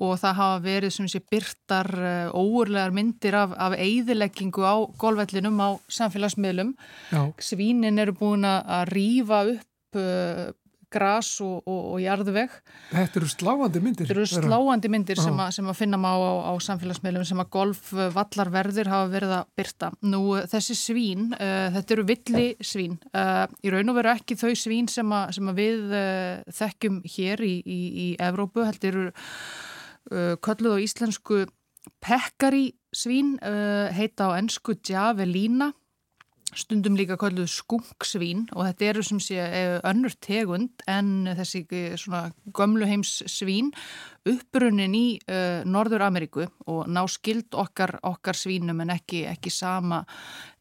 og 0.02 0.16
það 0.22 0.40
hafa 0.40 0.64
verið 0.66 0.96
sem 0.96 1.10
sé 1.12 1.22
byrtar 1.22 1.92
óurlegar 2.34 2.96
myndir 2.96 3.38
af, 3.38 3.54
af 3.54 3.78
eigðileggingu 3.78 4.66
á 4.66 4.76
golvvellinum 4.98 5.62
á 5.62 5.70
samfélagsmiðlum. 5.86 6.74
Já. 7.14 7.22
Svínin 7.38 8.02
eru 8.02 8.18
búin 8.18 8.48
að 8.50 8.90
rýfa 8.92 9.44
upp 9.54 10.02
gras 10.96 11.30
og, 11.44 11.58
og, 11.68 11.82
og 11.94 12.00
jarðveg. 12.04 12.54
Þetta 12.92 13.20
eru 13.22 13.30
sláandi 13.32 13.82
myndir. 13.84 14.08
Þetta 14.10 14.16
eru 14.16 14.48
sláandi 14.48 14.92
myndir 14.92 15.22
sem, 15.22 15.42
a, 15.44 15.50
sem 15.56 15.68
að 15.70 15.80
finna 15.82 16.00
má 16.02 16.10
á, 16.16 16.32
á 16.50 16.54
samfélagsmiðlum 16.66 17.28
sem 17.28 17.44
að 17.44 17.52
golfvallarverðir 17.56 18.92
hafa 18.92 19.12
verið 19.12 19.36
að 19.40 19.52
byrta. 19.60 19.92
Nú 20.08 20.24
þessi 20.52 20.78
svín, 20.80 21.28
uh, 21.38 21.68
þetta 21.76 21.98
eru 21.98 22.08
villi 22.10 22.48
svín. 22.64 22.98
Uh, 23.12 23.46
í 23.66 23.74
raun 23.74 23.94
og 23.94 24.00
veru 24.00 24.14
ekki 24.16 24.40
þau 24.40 24.54
svín 24.60 24.90
sem, 24.92 25.14
a, 25.16 25.26
sem 25.36 25.52
að 25.52 25.62
við 25.62 25.96
uh, 26.00 26.56
þekkjum 26.62 27.02
hér 27.18 27.46
í, 27.46 27.56
í, 27.62 27.80
í 28.08 28.10
Evrópu. 28.24 28.66
Þetta 28.66 28.92
eru 28.94 29.08
kölluð 30.46 30.76
á 30.78 30.84
íslensku 30.86 31.40
pekkari 32.06 32.68
svín, 32.94 33.32
heita 33.42 34.28
á 34.30 34.38
ennsku 34.38 34.76
djavelína 34.78 35.72
stundum 36.56 36.96
líka 36.98 37.18
kalluð 37.20 37.50
skunksvín 37.52 38.46
og 38.56 38.66
þetta 38.68 38.90
eru 38.92 39.04
sem 39.06 39.22
sé 39.24 39.40
önnur 39.86 40.16
tegund 40.24 40.86
en 40.88 41.28
þessi 41.38 41.66
svona 42.00 42.30
gömluheims 42.56 43.22
svín 43.32 43.74
uppbrunnin 44.26 44.96
í 44.98 45.06
uh, 45.30 45.62
Norður 45.70 46.06
Ameríku 46.08 46.46
og 46.72 46.90
ná 46.90 47.04
skild 47.12 47.54
okkar, 47.54 47.98
okkar 48.06 48.38
svínum 48.38 48.82
en 48.82 48.94
ekki, 48.96 49.26
ekki 49.30 49.52
sama 49.54 50.04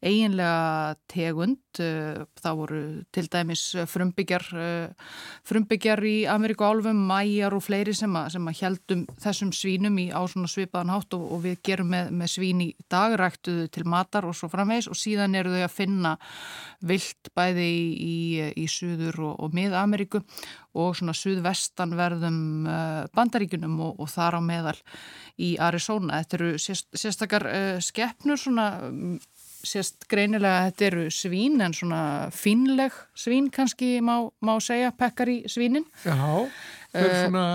eiginlega 0.05 0.95
tegund. 1.09 1.61
Uh, 1.81 2.23
það 2.39 2.59
voru 2.59 2.81
til 3.15 3.25
dæmis 3.33 3.63
frumbyggjar, 3.89 4.45
uh, 4.53 5.15
frumbyggjar 5.49 6.03
í 6.05 6.15
Ameríku 6.29 6.67
álfum, 6.67 7.01
mæjar 7.09 7.55
og 7.57 7.65
fleiri 7.65 7.95
sem 7.97 8.13
að, 8.15 8.35
sem 8.35 8.51
að 8.51 8.59
heldum 8.61 9.05
þessum 9.23 9.53
svínum 9.55 9.97
í 10.01 10.07
á 10.13 10.21
svona 10.29 10.51
svipaðan 10.51 10.93
hátt 10.93 11.17
og, 11.17 11.25
og 11.35 11.41
við 11.47 11.57
gerum 11.65 11.89
með, 11.95 12.11
með 12.21 12.33
svín 12.35 12.61
í 12.67 12.69
dagræktuðu 12.91 13.69
til 13.73 13.87
matar 13.89 14.29
og 14.29 14.37
svo 14.37 14.51
framvegs 14.51 14.91
og 14.91 14.99
síðan 14.99 15.35
eru 15.39 15.55
þau 15.55 15.65
að 15.65 15.73
finna 15.73 16.13
vilt 16.85 17.33
bæði 17.35 17.65
í, 17.65 17.89
í, 17.95 18.15
í 18.61 18.67
Suður 18.69 19.23
og, 19.25 19.33
og 19.41 19.57
Mið-Ameríku 19.57 20.21
og 20.75 20.95
svona 20.97 21.15
suðvestanverðum 21.15 22.39
uh, 22.67 23.05
bandaríkunum 23.55 23.79
og, 23.81 23.99
og 23.99 24.09
þar 24.09 24.39
á 24.39 24.41
meðal 24.43 24.77
í 25.37 25.55
Arizona. 25.59 26.21
Þetta 26.23 26.37
eru 26.37 26.51
sérst, 26.59 26.87
sérstakar 26.95 27.45
uh, 27.47 27.79
skeppnur 27.79 28.39
svona 28.39 28.67
um, 28.87 29.19
sérst 29.65 30.07
greinilega 30.07 30.69
þetta 30.69 30.85
eru 30.85 31.05
svín 31.09 31.61
en 31.61 31.73
svona 31.73 32.29
finleg 32.31 32.93
svín 33.17 33.49
kannski 33.49 33.99
má, 34.01 34.29
má 34.41 34.57
segja 34.61 34.91
pekkar 34.93 35.29
í 35.29 35.43
svínin. 35.49 35.85
Já, 36.05 36.45
það 36.91 37.01
er 37.01 37.15
uh, 37.15 37.23
svona 37.23 37.45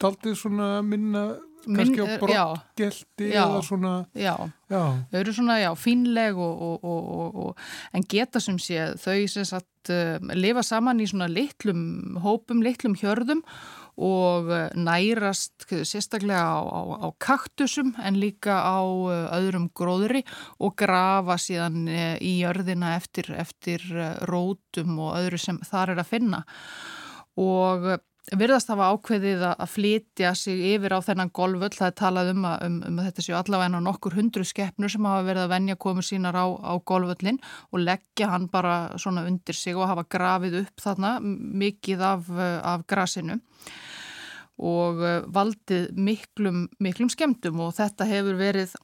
daldið 0.00 0.38
svona 0.38 0.70
minna 0.82 1.26
kannski 1.64 2.02
á 2.04 2.06
brottgelti 2.20 3.30
eða 3.32 3.60
svona 3.64 3.92
já, 4.12 4.34
já, 4.68 4.82
þau 5.10 5.18
eru 5.20 5.34
svona 5.36 5.58
já, 5.62 5.70
fínleg 5.78 6.36
og, 6.36 6.82
og, 6.84 7.38
og, 7.46 7.62
en 7.96 8.04
geta 8.08 8.42
sem 8.42 8.58
sé 8.60 8.90
þau 9.00 9.24
sem 9.30 9.46
sagt 9.48 9.92
uh, 9.92 10.18
lifa 10.36 10.64
saman 10.66 11.00
í 11.00 11.08
svona 11.08 11.30
litlum 11.30 12.18
hópum, 12.24 12.62
litlum 12.64 12.96
hjörðum 13.00 13.44
og 14.00 14.50
eh, 14.50 14.70
nærast 14.74 15.66
sérstaklega 15.70 16.42
á, 16.42 16.60
á, 16.66 16.80
á 17.06 17.08
kaktusum 17.18 17.94
en 18.02 18.18
líka 18.18 18.56
á 18.58 18.82
eh, 18.82 19.26
öðrum 19.38 19.68
gróðri 19.74 20.24
og 20.58 20.74
grafa 20.78 21.38
síðan 21.38 21.86
eh, 21.88 22.16
í 22.18 22.40
jörðina 22.42 22.96
eftir, 22.98 23.30
eftir 23.38 23.84
rótum 24.26 24.98
og 24.98 25.14
öðru 25.20 25.38
sem 25.38 25.60
þar 25.62 25.94
er 25.94 26.02
að 26.02 26.10
finna. 26.10 26.42
Og 27.38 27.86
virðast 28.32 28.70
hafa 28.72 28.86
ákveðið 28.94 29.42
að 29.50 29.66
flytja 29.68 30.30
sig 30.38 30.60
yfir 30.72 30.94
á 30.96 31.00
þennan 31.04 31.32
golvöld, 31.36 31.74
það 31.76 31.90
er 31.90 31.96
talað 31.98 32.30
um 32.32 32.46
að, 32.48 32.62
um, 32.66 32.78
um 32.88 33.00
að 33.00 33.08
þetta 33.10 33.24
séu 33.26 33.36
allavega 33.36 33.82
nokkur 33.84 34.16
hundru 34.16 34.46
skeppnur 34.48 34.92
sem 34.92 35.08
hafa 35.08 35.26
verið 35.26 35.44
að 35.44 35.52
venja 35.52 35.76
komur 35.84 36.06
sínar 36.06 36.38
á, 36.38 36.46
á 36.48 36.72
golvöldin 36.80 37.40
og 37.70 37.84
leggja 37.84 38.30
hann 38.32 38.48
bara 38.52 38.76
svona 39.00 39.26
undir 39.28 39.58
sig 39.58 39.76
og 39.76 39.90
hafa 39.90 40.06
grafið 40.08 40.62
upp 40.62 40.84
þarna 40.86 41.18
mikið 41.20 42.06
af, 42.14 42.32
af 42.64 42.86
grasinu. 42.88 43.38
Og 44.64 45.00
eh, 45.02 45.20
valdið 45.34 45.88
miklum, 45.98 46.68
miklum 46.78 47.10
skemmtum 47.10 47.58
og 47.64 47.74
þetta 47.76 48.06
hefur 48.06 48.38
verið 48.38 48.76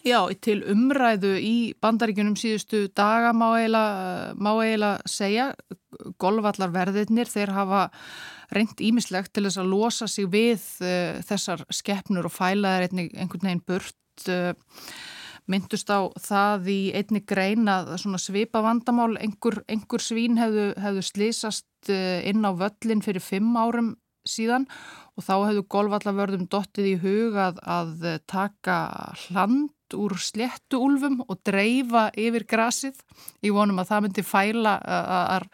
Já, 0.00 0.24
til 0.40 0.62
umræðu 0.64 1.34
í 1.44 1.54
bandaríkunum 1.82 2.36
síðustu 2.38 2.86
daga 2.96 3.34
má 3.36 3.50
eiginlega, 3.52 4.94
segja, 5.04 5.50
golvallarverðirnir, 6.22 7.28
þeir 7.28 7.52
hafa 7.52 7.82
reynd 8.54 8.80
ímislegt 8.80 9.34
til 9.34 9.44
þess 9.44 9.60
að 9.60 9.70
losa 9.74 10.08
sig 10.08 10.28
við 10.32 10.62
uh, 10.80 11.20
þessar 11.26 11.66
skeppnur 11.68 12.30
og 12.30 12.34
fæla 12.34 12.78
þeir 12.78 12.86
einhvern 12.96 13.44
veginn 13.44 13.64
burt. 13.68 13.98
Uh, 14.26 14.54
myndust 15.50 15.90
á 15.90 16.06
það 16.20 16.68
í 16.70 16.80
einni 16.94 17.20
grein 17.26 17.68
að 17.68 17.96
svipa 18.22 18.60
vandamál, 18.62 19.16
einhver, 19.18 19.64
einhver 19.68 20.02
svín 20.04 20.38
hefðu, 20.38 20.70
hefðu 20.78 21.02
slísast 21.04 21.90
uh, 21.90 22.20
inn 22.24 22.46
á 22.46 22.54
völlin 22.54 23.02
fyrir 23.04 23.24
fimm 23.24 23.52
árum 23.58 23.96
síðan 24.28 24.64
og 25.18 25.26
þá 25.26 25.34
hefðu 25.48 25.66
golvallarverðum 25.74 26.48
dottið 26.52 26.88
í 26.92 26.96
hug 27.02 27.38
að, 27.40 27.60
að 27.64 28.08
taka 28.30 28.78
hland 29.26 29.72
úr 29.98 30.14
sléttu 30.20 30.80
úlfum 30.82 31.20
og 31.26 31.38
dreifa 31.46 32.08
yfir 32.18 32.46
grasið. 32.48 32.98
Ég 33.44 33.54
vonum 33.56 33.80
að 33.82 33.90
það 33.90 34.04
myndi 34.06 34.24
fæla, 34.26 34.74
að 34.80 35.46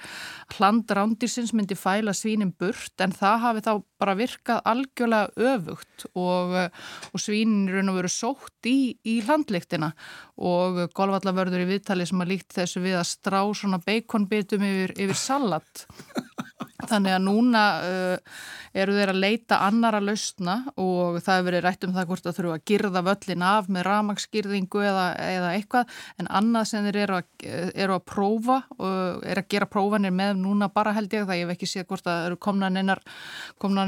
hlandrándirsins 0.57 1.55
myndi 1.57 1.77
fæla 1.79 2.15
svínin 2.17 2.53
burt 2.59 3.05
en 3.05 3.15
það 3.17 3.43
hafi 3.45 3.65
þá 3.67 3.73
bara 4.01 4.17
virkað 4.19 4.63
algjörlega 4.73 5.51
öfugt 5.53 6.07
og, 6.13 6.55
og 7.13 7.23
svínin 7.23 7.67
er 7.71 7.79
raun 7.79 7.93
og 7.95 7.99
veru 8.01 8.13
sótt 8.13 8.71
í, 8.71 8.95
í 9.07 9.19
hlandliktina 9.27 9.93
og 10.37 10.85
golvallavörður 10.97 11.65
í 11.65 11.71
viðtali 11.73 12.07
sem 12.09 12.23
að 12.23 12.35
líkt 12.35 12.57
þessu 12.59 12.85
við 12.85 13.01
að 13.01 13.11
strá 13.15 13.41
svona 13.57 13.81
beikonbitum 13.85 14.67
yfir, 14.67 14.97
yfir 15.07 15.21
salat. 15.21 15.87
Þannig 16.77 17.15
að 17.17 17.23
núna 17.25 17.61
uh, 17.81 18.41
eru 18.77 18.97
þeir 18.99 19.13
að 19.15 19.21
leita 19.23 19.59
annara 19.65 20.01
lausna 20.05 20.57
og 20.77 21.17
það 21.25 21.39
hefur 21.39 21.47
verið 21.49 21.63
rætt 21.65 21.87
um 21.87 21.95
það 21.95 22.09
hvort 22.11 22.27
það 22.27 22.37
þurfu 22.37 22.53
að 22.53 22.65
girða 22.69 23.03
völlin 23.07 23.45
af 23.49 23.71
með 23.73 23.87
ramagsgirðingu 23.87 24.83
eða, 24.85 25.07
eða 25.25 25.53
eitthvað. 25.57 25.95
En 26.21 26.29
annað 26.41 26.69
sem 26.69 26.89
þeir 26.89 27.01
eru 27.07 27.17
að, 27.17 27.29
eru 27.73 27.97
að 27.97 28.05
prófa 28.13 28.59
og 28.77 29.25
eru 29.25 29.45
að 29.45 29.49
gera 29.55 29.71
prófanir 29.73 30.15
með 30.17 30.35
núna 30.43 30.69
bara 30.73 30.93
held 30.99 31.17
ég 31.17 31.25
það 31.25 31.41
ég 31.41 31.49
hef 31.49 31.57
ekki 31.57 31.71
séð 31.73 31.89
hvort 31.89 32.07
það 32.11 32.29
eru 32.29 32.41
komna 32.45 32.71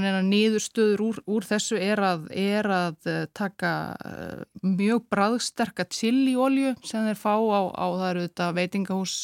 einar 0.00 0.22
nýðurstöður 0.24 1.04
úr, 1.04 1.22
úr 1.28 1.48
þessu 1.48 1.80
er 1.82 2.02
að, 2.08 2.28
er 2.32 2.70
að 2.72 3.10
uh, 3.12 3.22
taka 3.36 3.74
uh, 4.00 4.44
mjög 4.64 5.04
bræðsterka 5.12 5.84
chiliolju 5.92 6.72
sem 6.80 7.04
þeir 7.10 7.20
fá 7.20 7.34
á, 7.36 7.60
á 7.68 7.86
það 7.92 8.08
eru 8.14 8.28
þetta 8.28 8.52
veitingahús 8.56 9.18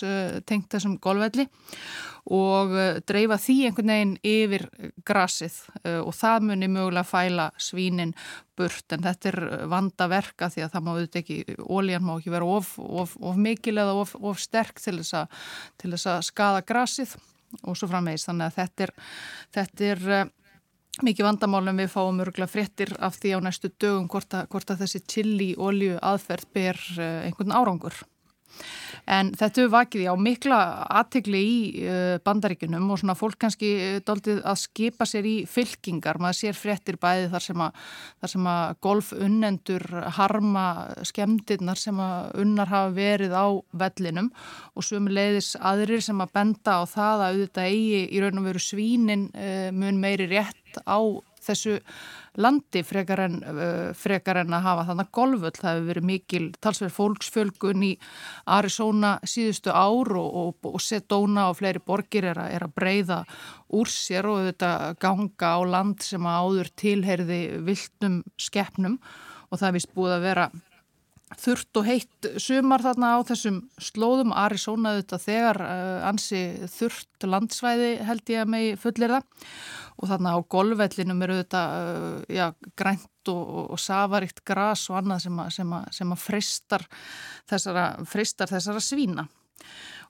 tengt 0.44 0.68
þessum 0.74 0.98
golvelli 1.02 1.48
og 2.32 2.72
eh, 2.72 3.00
dreifa 3.04 3.36
því 3.40 3.56
einhvern 3.68 3.90
veginn 3.92 4.12
yfir 4.24 4.64
grasið 5.04 5.56
eh, 5.82 5.98
og 6.00 6.14
það 6.16 6.46
muni 6.48 6.68
mögulega 6.72 7.04
fæla 7.04 7.50
svínin 7.60 8.14
burt 8.56 8.94
en 8.96 9.04
þetta 9.04 9.30
er 9.30 9.38
eh, 9.44 9.66
vanda 9.68 10.08
verka 10.08 10.48
því 10.52 10.64
að 10.64 10.72
það 10.72 10.86
má 10.86 10.90
auðvitað 10.94 11.20
ekki, 11.20 11.58
ólíjan 11.68 12.06
má 12.06 12.14
ekki 12.16 12.32
vera 12.32 12.48
of, 12.48 12.70
of, 12.78 13.18
of 13.20 13.36
mikil 13.36 13.76
eða 13.76 13.98
of, 14.00 14.14
of 14.20 14.40
sterk 14.40 14.80
til 14.80 14.96
þess, 15.02 15.18
að, 15.20 15.44
til 15.82 15.92
þess 15.92 16.10
að 16.14 16.24
skada 16.30 16.64
grasið 16.64 17.12
og 17.62 17.76
svo 17.76 17.90
framvegis 17.90 18.24
þannig 18.30 18.48
að 18.48 18.56
þetta 18.62 18.86
er, 18.86 18.94
þetta 19.58 19.92
er 19.92 20.32
mikið 21.04 21.28
vandamálum 21.28 21.84
við 21.84 21.92
fáum 21.92 22.24
örgulega 22.24 22.50
fréttir 22.50 22.96
af 23.04 23.20
því 23.20 23.36
á 23.36 23.38
næstu 23.44 23.68
dögum 23.68 24.08
hvort 24.08 24.32
að, 24.32 24.48
hvort 24.48 24.72
að 24.72 24.86
þessi 24.86 25.04
chili 25.10 25.52
ólju 25.58 26.00
aðferð 26.00 26.50
ber 26.54 26.80
einhvern 26.96 27.54
árangur. 27.54 28.00
En 29.04 29.34
þetta 29.36 29.60
hefur 29.60 29.72
vakið 29.74 30.06
á 30.08 30.16
mikla 30.16 30.58
aðtegli 31.00 31.40
í 31.44 31.56
uh, 31.84 32.14
bandaríkunum 32.24 32.86
og 32.88 33.00
svona 33.02 33.16
fólk 33.18 33.36
kannski 33.44 33.72
uh, 33.76 33.98
daldið 34.06 34.40
að 34.48 34.60
skipa 34.62 35.04
sér 35.08 35.28
í 35.28 35.34
fylkingar. 35.50 36.20
Maður 36.22 36.38
sér 36.38 36.56
fréttir 36.56 36.96
bæði 37.00 37.28
þar 37.34 37.44
sem 37.44 37.64
að, 37.66 37.82
að 38.24 38.78
golfunnendur 38.86 39.84
harma 40.16 40.64
skemdirnar 41.04 41.80
sem 41.80 42.00
að 42.00 42.32
unnar 42.46 42.72
hafa 42.72 42.96
verið 42.96 43.36
á 43.36 43.46
vellinum 43.84 44.32
og 44.72 44.88
sömu 44.88 45.12
leiðis 45.12 45.52
aðrir 45.60 46.04
sem 46.04 46.24
að 46.24 46.34
benda 46.38 46.80
á 46.80 46.82
það 46.88 47.26
að 47.26 47.28
auðvitað 47.28 47.70
eigi 47.74 48.02
í 48.08 48.24
raun 48.24 48.40
og 48.40 48.48
veru 48.48 48.66
svínin 48.70 49.28
uh, 49.36 49.70
mun 49.76 50.00
meiri 50.00 50.30
rétt 50.32 50.80
á 50.88 50.98
þessu 51.44 51.76
landi 52.40 52.82
frekar 52.86 53.24
en, 53.26 53.36
uh, 53.46 53.90
frekar 53.96 54.40
en 54.42 54.56
að 54.56 54.64
hafa 54.66 54.86
þannig 54.90 55.10
golföll. 55.14 55.54
Það 55.58 55.70
hefur 55.70 55.88
verið 55.90 56.08
mikil 56.10 56.44
talsverð 56.64 56.96
fólksfjölgun 56.96 57.86
í 57.86 57.92
Arizona 58.56 59.14
síðustu 59.22 59.74
ár 59.74 60.14
og, 60.18 60.30
og, 60.42 60.70
og 60.74 60.82
Sedona 60.82 61.48
og 61.50 61.58
fleiri 61.60 61.82
borgir 61.84 62.30
er, 62.32 62.42
a, 62.42 62.48
er 62.50 62.66
að 62.66 62.76
breyða 62.78 63.22
úr 63.74 63.90
sér 63.90 64.28
og 64.30 64.48
þetta 64.50 64.72
ganga 65.02 65.54
á 65.54 65.60
land 65.76 66.02
sem 66.04 66.26
áður 66.26 66.70
tilherði 66.78 67.42
viltum 67.64 68.22
skeppnum 68.40 68.98
og 69.50 69.60
það 69.60 69.68
er 69.70 69.76
vist 69.78 69.94
búið 69.94 70.16
að 70.18 70.26
vera 70.28 70.48
þurft 71.40 71.80
og 71.80 71.86
heitt 71.88 72.28
sumar 72.42 72.82
þarna 72.84 73.14
á 73.16 73.18
þessum 73.26 73.62
slóðum. 73.82 74.34
Arizona 74.36 74.94
þetta 74.98 75.18
þegar 75.22 75.60
uh, 75.64 76.08
ansi 76.10 76.42
þurft 76.70 77.26
landsvæði 77.26 77.90
held 78.06 78.34
ég 78.34 78.44
að 78.44 78.52
megi 78.54 78.74
fullir 78.80 79.16
það 79.16 79.48
og 79.94 80.10
þarna 80.10 80.34
á 80.34 80.38
golvvellinum 80.54 81.22
eru 81.26 81.38
þetta 81.40 81.62
uh, 81.78 82.18
já, 82.28 82.46
grænt 82.78 83.32
og, 83.32 83.44
og, 83.64 83.78
savaríkt 83.80 84.44
gras 84.46 84.88
og 84.90 85.00
annað 85.00 85.24
sem 85.26 85.40
að, 85.40 85.54
sem 85.56 85.74
að, 85.78 85.88
sem 85.98 86.14
að 86.14 86.22
fristar, 86.24 86.86
þessara, 87.50 87.86
fristar 88.10 88.52
þessara 88.52 88.82
svína 88.84 89.26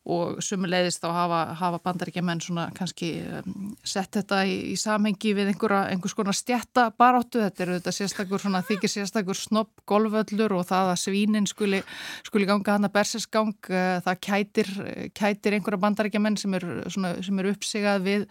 og 0.05 0.41
sumulegðist 0.45 1.01
þá 1.01 1.07
hafa, 1.17 1.39
hafa 1.57 1.79
bandaríkjaman 1.87 2.43
svona 2.45 2.67
kannski 2.77 3.09
um, 3.25 3.71
sett 3.89 4.19
þetta 4.19 4.43
í, 4.45 4.57
í 4.73 4.77
samhengi 4.77 5.33
við 5.37 5.49
einhverja, 5.55 5.95
einhvers 5.95 6.17
konar 6.19 6.37
stjætta 6.37 6.91
baráttu, 7.01 7.41
þetta 7.41 7.65
eru 7.65 7.79
þetta 7.79 7.95
sérstakur 7.97 8.43
svona 8.43 8.61
þykir 8.69 8.93
sérstakur 8.93 9.39
snopp 9.39 9.81
golvöllur 9.89 10.59
og 10.59 10.69
það 10.69 10.93
að 10.93 11.01
svínin 11.07 11.49
skuli, 11.49 11.81
skuli 12.29 12.49
ganga 12.51 12.77
hann 12.77 12.89
að 12.91 12.95
bersesgang, 12.99 13.57
uh, 13.73 13.97
það 14.05 14.21
kætir, 14.29 14.73
kætir 15.17 15.57
einhverja 15.57 15.83
bandaríkjaman 15.87 16.37
sem 16.41 16.61
eru 16.61 16.83
er 16.85 17.51
uppsigað 17.55 18.05
við 18.05 18.29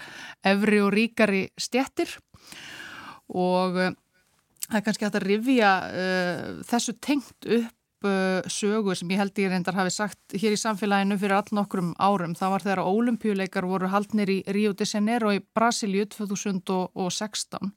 efri 0.53 0.82
og 0.86 0.93
ríkari 0.93 1.43
stjættir 1.57 2.13
og 3.34 3.80
uh, 3.82 3.93
það 4.69 4.78
er 4.78 4.86
kannski 4.86 5.09
hægt 5.09 5.24
að 5.24 5.32
rifja 5.32 5.78
uh, 5.89 6.51
þessu 6.69 7.01
tengt 7.01 7.49
upp 7.49 7.80
upp 8.04 8.51
sögu 8.51 8.95
sem 8.95 9.10
ég 9.12 9.20
held 9.20 9.39
ég 9.39 9.49
reyndar 9.51 9.76
hafi 9.78 9.91
sagt 9.93 10.36
hér 10.36 10.56
í 10.56 10.60
samfélaginu 10.60 11.18
fyrir 11.20 11.38
all 11.38 11.56
nokkrum 11.56 11.93
árum. 11.99 12.36
Það 12.36 12.51
var 12.54 12.66
þegar 12.66 12.82
ólimpíuleikar 12.84 13.68
voru 13.68 13.89
haldnir 13.91 14.30
í 14.30 14.38
Rio 14.47 14.74
de 14.74 14.86
Janeiro 14.86 15.32
í 15.34 15.41
Brasilíu 15.56 16.06
2016 16.12 17.72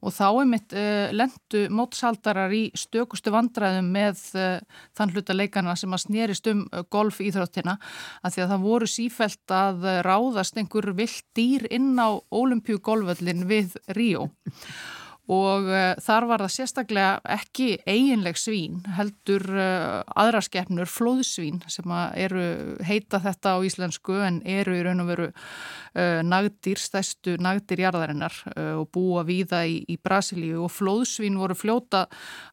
og 0.00 0.14
þá 0.14 0.26
er 0.28 0.50
mitt 0.50 0.76
uh, 0.76 1.08
lendu 1.16 1.64
mótsaldarar 1.72 2.52
í 2.52 2.66
stökustu 2.76 3.32
vandræðum 3.32 3.90
með 3.94 4.22
uh, 4.36 4.60
þann 4.96 5.14
hluta 5.14 5.36
leikana 5.36 5.76
sem 5.76 5.92
að 5.92 6.04
snerist 6.04 6.50
um 6.50 6.66
golf 6.92 7.20
íþróttina 7.24 7.78
að 8.22 8.36
því 8.36 8.44
að 8.44 8.54
það 8.54 8.64
voru 8.68 8.90
sífælt 8.90 9.56
að 9.56 9.90
ráðast 10.06 10.60
einhver 10.60 10.92
vilt 10.96 11.26
dýr 11.36 11.68
inn 11.72 11.94
á 11.96 12.20
ólimpíugolföllin 12.30 13.46
við 13.48 13.78
Rio. 13.96 14.28
og 14.28 14.99
uh, 15.30 15.92
þar 16.02 16.26
var 16.30 16.42
það 16.44 16.52
sérstaklega 16.56 17.34
ekki 17.36 17.68
eiginleg 17.86 18.38
svín, 18.40 18.80
heldur 18.96 19.44
uh, 19.54 20.00
aðra 20.18 20.40
skeppnur, 20.42 20.90
flóðsvín 20.90 21.60
sem 21.70 21.94
eru 22.18 22.44
heita 22.86 23.20
þetta 23.22 23.54
á 23.54 23.58
íslensku 23.66 24.18
en 24.26 24.40
eru 24.42 24.74
í 24.74 24.82
raun 24.86 25.04
og 25.04 25.12
veru 25.12 25.28
uh, 25.30 26.20
nagdýr, 26.26 26.80
stæstu 26.82 27.36
nagdýr 27.38 27.84
jarðarinnar 27.86 28.42
og 28.80 28.88
búa 28.94 29.22
víða 29.28 29.62
í, 29.68 29.80
í 29.86 29.98
Brasilíu. 30.02 30.64
Og 30.66 30.74
flóðsvín 30.74 31.38
voru 31.38 31.56
fljóta 31.58 32.06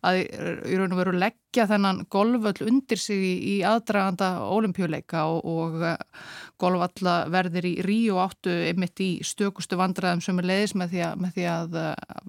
að 0.05 0.23
í 0.23 0.77
raun 0.77 0.93
og 0.93 1.01
veru 1.01 1.17
leggja 1.17 1.46
þennan 1.65 2.03
golvöll 2.13 2.67
undir 2.67 3.01
sig 3.01 3.17
í, 3.17 3.33
í 3.53 3.55
aðdraganda 3.65 4.29
ólimpjuleika 4.53 5.25
og, 5.31 5.47
og 5.47 6.61
golvallaverðir 6.61 7.67
í 7.69 7.73
Ríu 7.85 8.17
áttu 8.21 8.53
einmitt 8.69 9.01
í 9.01 9.09
stökustu 9.25 9.77
vandraðum 9.79 10.21
sem 10.25 10.41
er 10.41 10.49
leiðis 10.51 10.75
með 10.77 10.93
því 10.93 11.03
að, 11.07 11.19
með 11.23 11.35
því 11.35 11.47
að 11.53 11.77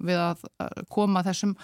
við 0.09 0.23
að 0.23 0.49
að 0.59 0.83
koma 0.93 1.23
þessum 1.27 1.55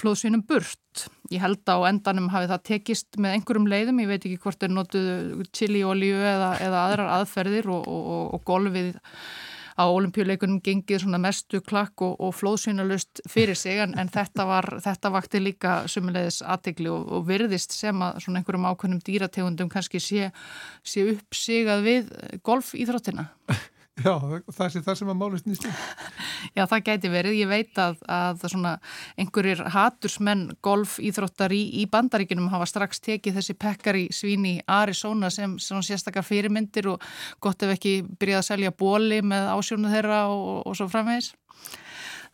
flóðsvinum 0.00 0.44
burt. 0.48 1.06
Ég 1.32 1.42
held 1.42 1.64
á 1.68 1.76
endanum 1.88 2.28
hafi 2.32 2.50
það 2.50 2.66
tekist 2.68 3.20
með 3.20 3.38
einhverjum 3.38 3.70
leiðum, 3.70 4.02
ég 4.02 4.10
veit 4.10 4.20
ekki 4.20 4.40
hvort 4.42 4.66
er 4.66 4.72
notuð 4.72 5.46
chiliolíu 5.56 6.18
eða, 6.18 6.52
eða 6.60 6.84
aðrar 6.88 7.14
aðferðir 7.20 7.70
og, 7.72 7.88
og, 7.88 8.26
og 8.36 8.44
golfið 8.48 8.92
á 9.78 9.84
olimpíuleikunum 9.88 10.60
gengið 10.64 11.04
svona 11.04 11.20
mestu 11.22 11.62
klakk 11.64 12.04
og, 12.04 12.16
og 12.20 12.34
flóðsynalust 12.36 13.22
fyrir 13.30 13.58
sig 13.58 13.82
en, 13.84 13.96
en 13.98 14.10
þetta 14.12 14.46
var, 14.48 14.68
þetta 14.84 15.12
vakti 15.14 15.42
líka 15.42 15.76
sumulegis 15.90 16.42
aðtegli 16.42 16.90
og, 16.92 17.06
og 17.18 17.28
virðist 17.28 17.76
sem 17.76 18.02
að 18.04 18.22
svona 18.24 18.42
einhverjum 18.42 18.68
ákveðnum 18.70 19.04
dýrategundum 19.06 19.70
kannski 19.72 20.00
sé, 20.02 20.32
sé 20.84 21.06
uppsigað 21.14 21.86
við 21.86 22.12
golfíþróttina. 22.46 23.30
Já, 24.02 24.14
það 24.52 24.72
sé 24.72 24.82
það 24.82 24.98
sem 24.98 25.10
að 25.12 25.18
málist 25.20 25.48
nýst 25.48 25.66
í. 25.66 25.72
Já, 26.56 26.64
það 26.70 26.84
gæti 26.88 27.10
verið. 27.12 27.36
Ég 27.38 27.50
veit 27.50 27.80
að, 27.80 28.00
að 28.10 28.46
einhverjir 29.20 29.62
hatursmenn 29.74 30.44
golfíþróttar 30.64 31.54
í, 31.54 31.62
í 31.82 31.86
bandaríkinum 31.90 32.50
hafa 32.52 32.68
strax 32.70 33.02
tekið 33.04 33.38
þessi 33.38 33.58
pekkar 33.58 33.98
í 34.00 34.06
svín 34.14 34.48
í 34.48 34.56
Arizona 34.66 35.30
sem, 35.30 35.58
sem 35.62 35.82
sérstakar 35.84 36.26
fyrirmyndir 36.26 36.90
og 36.94 37.04
gott 37.42 37.62
ef 37.62 37.76
ekki 37.76 38.00
byrjað 38.18 38.42
að 38.42 38.48
selja 38.50 38.74
bóli 38.74 39.22
með 39.22 39.52
ásjónu 39.54 39.92
þeirra 39.92 40.24
og, 40.32 40.66
og 40.66 40.78
svo 40.78 40.88
framvegis 40.92 41.32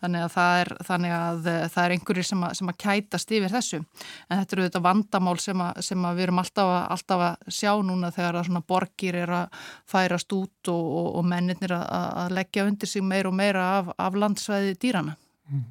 þannig 0.03 0.25
að 0.25 0.35
það 0.35 0.61
er, 0.63 0.71
þannig 0.89 1.15
að, 1.17 1.49
eh, 1.53 1.65
það 1.75 1.85
er 1.85 1.95
einhverjir 1.95 2.29
sem 2.29 2.45
að, 2.47 2.53
sem 2.59 2.73
að 2.73 2.79
kætast 2.85 3.33
yfir 3.39 3.55
þessu 3.55 3.79
en 3.81 4.35
þetta 4.41 4.57
eru 4.57 4.67
þetta 4.67 4.83
vandamál 4.89 5.37
sem 5.43 5.65
að, 5.65 5.81
sem 5.89 6.05
að 6.09 6.19
við 6.19 6.27
erum 6.27 6.43
alltaf, 6.43 6.75
alltaf 6.97 7.25
að 7.29 7.57
sjá 7.59 7.73
núna 7.89 8.13
þegar 8.15 8.41
að 8.41 8.51
svona 8.51 8.67
borgir 8.75 9.19
er 9.23 9.35
að 9.41 9.65
færast 9.89 10.37
út 10.37 10.73
og, 10.75 10.93
og, 11.01 11.09
og 11.21 11.27
mennir 11.33 11.75
að 11.79 12.37
leggja 12.39 12.69
undir 12.69 12.91
sig 12.91 13.05
meir 13.05 13.31
og 13.31 13.35
meira 13.39 13.65
af, 13.79 13.91
af 13.99 14.21
landsvæði 14.23 14.79
dýrana 14.79 15.19
mm. 15.51 15.67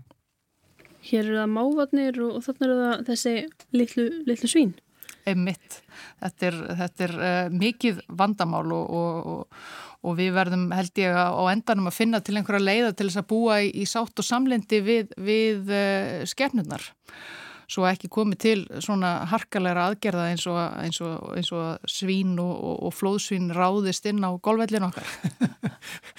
Hér 1.07 1.23
eru 1.23 1.39
það 1.39 1.53
mávatnir 1.55 2.19
og, 2.25 2.36
og 2.36 2.43
þannig 2.43 2.67
eru 2.67 2.82
það 2.84 3.07
þessi 3.07 3.36
litlu, 3.80 4.09
litlu 4.28 4.51
svín 4.51 4.75
Einmitt. 5.28 5.82
Þetta 6.21 6.47
er, 6.47 6.57
þetta 6.82 7.05
er 7.07 7.13
uh, 7.17 7.49
mikið 7.51 7.99
vandamál 8.19 8.65
og, 8.75 8.93
og, 8.95 9.61
og 10.07 10.15
við 10.19 10.31
verðum 10.37 10.69
held 10.75 11.01
ég 11.03 11.17
á 11.17 11.43
endanum 11.51 11.89
að 11.91 11.97
finna 11.99 12.21
til 12.23 12.37
einhverja 12.37 12.63
leiða 12.63 12.93
til 12.93 13.09
þess 13.09 13.21
að 13.23 13.29
búa 13.33 13.59
í, 13.65 13.73
í 13.83 13.87
sátt 13.89 14.21
og 14.21 14.27
samlendi 14.27 14.79
við, 14.85 15.11
við 15.19 15.73
uh, 15.73 16.23
skefnurnar 16.29 16.87
svo 17.67 17.83
ekki 17.87 18.07
komið 18.11 18.39
til 18.39 18.59
svona 18.83 19.25
harkalega 19.27 19.89
aðgerða 19.89 20.29
eins 20.31 20.45
og, 20.47 20.57
eins 20.79 21.01
og, 21.03 21.15
eins 21.35 21.49
og 21.55 21.89
svín 21.91 22.37
og, 22.39 22.53
og 22.87 22.95
flóðsvín 22.95 23.51
ráðist 23.55 24.07
inn 24.07 24.23
á 24.23 24.31
golvellin 24.39 24.87
okkar. 24.87 25.07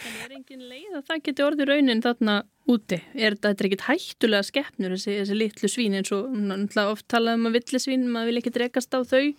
En 0.09 0.21
er 0.25 0.35
engin 0.37 0.63
leið 0.69 0.99
að 0.99 1.09
það 1.09 1.23
geti 1.27 1.45
orðið 1.45 1.69
raunin 1.69 2.03
þarna 2.05 2.35
úti? 2.71 2.99
Er 3.17 3.35
þetta 3.37 3.67
ekkit 3.67 3.85
hættulega 3.89 4.47
skeppnur 4.47 4.95
þessi, 4.95 5.17
þessi 5.19 5.37
litlu 5.37 5.71
svín 5.73 5.97
eins 5.99 6.13
og 6.15 6.79
oft 6.85 7.09
talaðum 7.11 7.49
að 7.51 7.59
villisvín, 7.59 8.07
maður 8.13 8.31
vil 8.31 8.41
ekki 8.43 8.55
drekast 8.55 8.97
á 8.97 9.01
þau? 9.09 9.35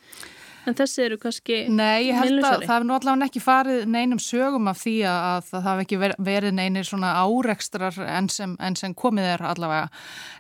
En 0.70 0.76
þessi 0.78 1.02
eru 1.08 1.18
kannski 1.18 1.64
Nei, 1.74 2.10
ég 2.10 2.18
held 2.20 2.44
að 2.44 2.64
það 2.68 2.74
hefur 2.76 2.86
nú 2.86 2.96
allavega 2.96 3.28
ekki 3.30 3.42
farið 3.42 3.86
neinum 3.90 4.20
sögum 4.22 4.70
af 4.70 4.82
því 4.84 4.96
að 5.10 5.48
það 5.48 5.64
hafi 5.66 5.86
ekki 5.86 6.00
verið 6.30 6.54
neinir 6.60 6.86
svona 6.86 7.14
árekstrar 7.24 7.98
enn 8.06 8.30
sem, 8.30 8.54
en 8.62 8.78
sem 8.78 8.94
komið 8.98 9.30
er 9.32 9.44
allavega. 9.50 9.88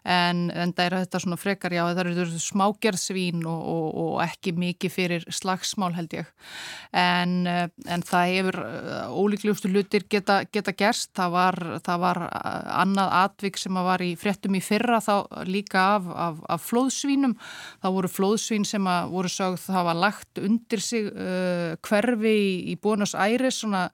En, 0.06 0.44
en 0.54 0.74
það 0.76 0.86
eru 0.86 1.00
þetta 1.04 1.22
svona 1.24 1.40
frekar 1.40 1.74
já 1.74 1.82
það 1.88 2.02
eru 2.04 2.26
smágerðsvín 2.44 3.42
og, 3.50 3.64
og, 3.74 3.88
og 4.04 4.14
ekki 4.28 4.54
mikið 4.60 4.94
fyrir 4.94 5.26
slagsmál 5.34 5.96
held 5.98 6.14
ég. 6.20 6.30
En, 6.94 7.36
en 7.50 8.06
það 8.06 8.34
hefur 8.36 8.60
ólíklegustu 9.10 9.74
lutir 9.74 10.06
geta, 10.12 10.44
geta 10.54 10.76
gerst. 10.78 11.12
Það 11.18 11.36
var, 11.38 11.60
það 11.86 12.06
var 12.06 12.22
annað 12.30 13.16
atvik 13.24 13.58
sem 13.62 13.82
var 13.90 14.06
í 14.06 14.14
fréttum 14.20 14.58
í 14.60 14.64
fyrra 14.64 15.02
þá 15.02 15.16
líka 15.50 15.88
af, 15.98 16.14
af, 16.14 16.46
af 16.58 16.70
flóðsvínum. 16.70 17.36
Það 17.82 17.98
voru 17.98 18.14
flóðsvín 18.20 18.68
sem 18.68 18.94
voru 19.10 19.32
sögð 19.32 19.66
það 19.70 19.90
var 19.90 20.02
lagt 20.06 20.19
undir 20.42 20.84
sig 20.84 21.08
uh, 21.10 21.76
hverfi 21.86 22.36
í, 22.72 22.76
Buenos 22.82 23.16
Aires, 23.18 23.62
svona 23.62 23.88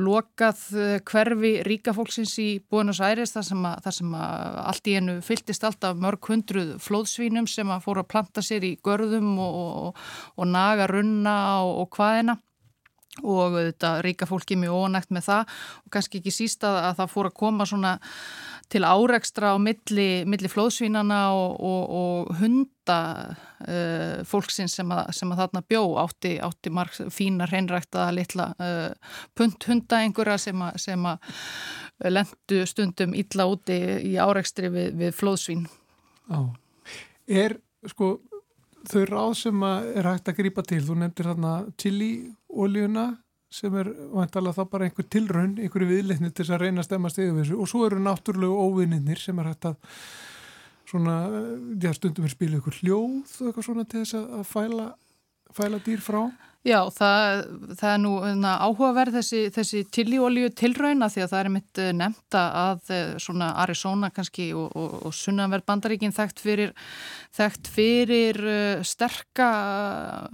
lokað 0.00 0.62
uh, 0.76 0.92
hverfi 1.06 1.54
ríkafólksins 1.66 2.36
í 2.42 2.48
Buenos 2.70 3.02
Aires, 3.04 3.34
þar 3.36 3.48
sem, 3.50 3.64
að, 3.70 3.80
þar 3.86 3.98
sem 4.00 4.18
allt 4.20 4.92
í 4.92 4.98
enu 5.00 5.16
fylltist 5.24 5.66
alltaf 5.66 5.98
mörg 6.00 6.30
hundruð 6.30 6.76
flóðsvínum 6.84 7.48
sem 7.50 7.70
að 7.70 7.84
fóru 7.88 8.04
að 8.04 8.12
planta 8.12 8.44
sér 8.44 8.66
í 8.66 8.76
görðum 8.84 9.34
og, 9.40 9.58
og, 9.64 10.06
og 10.36 10.50
naga 10.50 10.90
runna 10.90 11.36
og, 11.64 11.84
og 11.84 11.98
hvaðina 11.98 12.40
og 13.26 13.56
þetta 13.58 13.96
ríka 14.04 14.28
fólki 14.28 14.56
mjög 14.58 14.86
ónægt 14.86 15.10
með 15.14 15.26
það 15.26 15.54
og 15.84 15.92
kannski 15.94 16.20
ekki 16.20 16.32
sísta 16.34 16.70
að 16.90 17.00
það 17.00 17.12
fór 17.14 17.28
að 17.30 17.38
koma 17.40 17.66
svona 17.66 17.96
til 18.70 18.84
áreikstra 18.86 19.54
á 19.54 19.56
milli, 19.58 20.22
milli 20.30 20.50
flóðsvínana 20.50 21.20
og, 21.34 21.56
og, 21.66 21.94
og 22.00 22.30
hunda 22.38 23.00
uh, 23.34 24.22
fólksins 24.28 24.76
sem 24.78 24.94
að, 24.94 25.10
sem 25.16 25.32
að 25.32 25.42
þarna 25.42 25.62
bjó 25.72 25.82
átti, 26.04 26.36
átti 26.42 26.72
marg 26.74 26.96
fína 27.12 27.48
hreinrækta 27.50 28.08
litla 28.14 28.50
uh, 28.62 29.18
punthunda 29.38 30.02
einhverja 30.04 30.38
sem 30.46 30.62
að, 30.66 30.80
sem 30.86 31.10
að 31.10 31.36
lendu 32.14 32.62
stundum 32.68 33.14
illa 33.18 33.46
úti 33.50 33.78
í 34.08 34.16
áreikstri 34.20 34.70
við, 34.72 34.92
við 35.02 35.16
flóðsvín. 35.18 35.66
Já, 36.30 36.40
er 37.42 37.58
sko 37.90 38.14
þau 38.88 39.02
ráð 39.08 39.34
sem 39.42 39.66
er 39.66 40.08
hægt 40.08 40.30
að 40.30 40.38
grýpa 40.40 40.64
til, 40.66 40.84
þú 40.86 41.00
nefndir 41.02 41.32
þarna 41.32 41.56
chili 41.80 42.12
oljuna 42.48 43.10
sem 43.50 43.74
er 43.80 43.90
vantalega 44.14 44.60
þá 44.60 44.70
bara 44.70 44.86
einhver 44.86 45.06
tilraun, 45.10 45.56
einhverju 45.58 45.88
viðleikni 45.90 46.30
til 46.34 46.46
að 46.48 46.62
reyna 46.64 46.84
að 46.84 46.88
stemma 46.88 47.10
stegið 47.10 47.32
við 47.34 47.42
þessu. 47.44 47.56
Og 47.58 47.70
svo 47.70 47.86
eru 47.88 48.02
náttúrulegu 48.02 48.66
óvinninnir 48.66 49.22
sem 49.22 49.40
er 49.42 49.50
hægt 49.50 49.66
að 49.72 49.80
svona, 50.90 51.16
já 51.82 51.90
stundum 51.96 52.26
er 52.26 52.34
spilið 52.34 52.60
ykkur 52.60 52.78
hljóð 52.80 53.34
og 53.40 53.48
eitthvað 53.50 53.66
svona 53.66 53.86
til 53.90 54.04
þess 54.04 54.18
að 54.20 54.46
fæla, 54.50 54.86
fæla 55.56 55.82
dýr 55.86 56.04
frá 56.04 56.22
Já, 56.60 56.82
það, 56.92 57.38
það 57.80 57.90
er 57.90 58.00
nú 58.02 58.10
na, 58.36 58.50
áhugaverð 58.66 59.14
þessi, 59.16 59.38
þessi 59.54 59.78
tilíolíu 59.96 60.50
tilrauna 60.52 61.06
því 61.08 61.22
að 61.24 61.30
það 61.30 61.40
er 61.40 61.48
mitt 61.54 61.78
eh, 61.80 61.92
nefnda 61.96 62.42
að 62.60 62.90
eh, 62.92 63.12
svona 63.24 63.46
Arizona 63.62 64.10
kannski 64.12 64.50
og, 64.52 64.66
og, 64.76 64.98
og 65.08 65.14
sunnanverð 65.16 65.64
bandaríkin 65.70 66.12
þekkt 66.12 66.42
fyrir, 66.44 66.74
þekkt 67.32 67.70
fyrir 67.72 68.40
uh, 68.44 68.82
sterka 68.84 69.46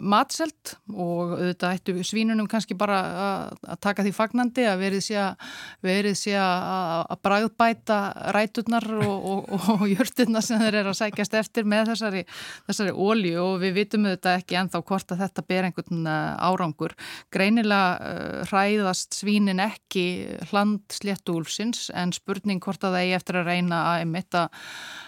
matselt 0.02 0.72
og 0.90 1.36
auðvitað 1.36 1.76
ættu 1.78 1.94
svínunum 2.10 2.50
kannski 2.50 2.74
bara 2.74 2.98
að, 3.28 3.78
taka 3.86 4.02
því 4.02 4.14
fagnandi 4.16 4.66
að 4.66 4.82
verið 4.82 5.06
sé 5.06 5.20
að, 5.22 5.46
verið 5.86 6.18
sé 6.18 6.34
að, 6.40 6.66
að 7.14 7.22
bræðbæta 7.28 8.00
ræturnar 8.34 8.88
og, 8.98 9.46
og 9.76 9.86
jörturnar 9.92 10.42
sem 10.42 10.58
þeir 10.64 10.80
eru 10.82 10.90
að 10.90 10.98
sækjast 11.04 11.38
eftir 11.38 11.70
með 11.70 11.92
þessari, 11.92 12.26
þessari 12.66 12.98
ólíu 12.98 13.38
og 13.44 13.62
við 13.62 13.78
vitum 13.78 14.10
auðvitað 14.10 14.42
ekki 14.42 14.60
enþá 14.64 14.84
hvort 14.90 15.14
að 15.14 15.26
þetta 15.26 15.48
ber 15.54 15.70
einhvern 15.70 16.12
árangur. 16.42 16.94
Greinilega 17.34 17.96
uh, 17.96 18.44
hræðast 18.50 19.16
svínin 19.16 19.62
ekki 19.62 20.06
hland 20.50 20.84
sléttúlsins 20.92 21.88
en 21.94 22.14
spurning 22.16 22.62
hvort 22.62 22.84
að 22.84 22.96
það 22.96 23.04
eigi 23.04 23.16
eftir 23.18 23.40
að 23.40 23.50
reyna 23.52 23.82
að 23.92 24.04
emitta 24.06 24.46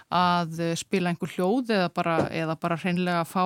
að 0.09 0.63
spila 0.81 1.13
einhver 1.13 1.33
hljóð 1.35 1.73
eða 1.77 1.89
bara, 1.93 2.17
eða 2.33 2.57
bara 2.61 2.79
hreinlega 2.81 3.23
að 3.25 3.33
fá, 3.33 3.45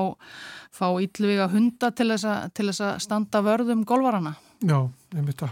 fá 0.71 0.87
íllviga 1.03 1.49
hunda 1.51 1.91
til 1.91 2.09
þess, 2.13 2.27
að, 2.29 2.53
til 2.55 2.69
þess 2.71 2.85
að 2.87 3.01
standa 3.03 3.43
vörðum 3.43 3.83
golvarana. 3.89 4.37
Já, 4.63 4.79
emitta. 5.19 5.51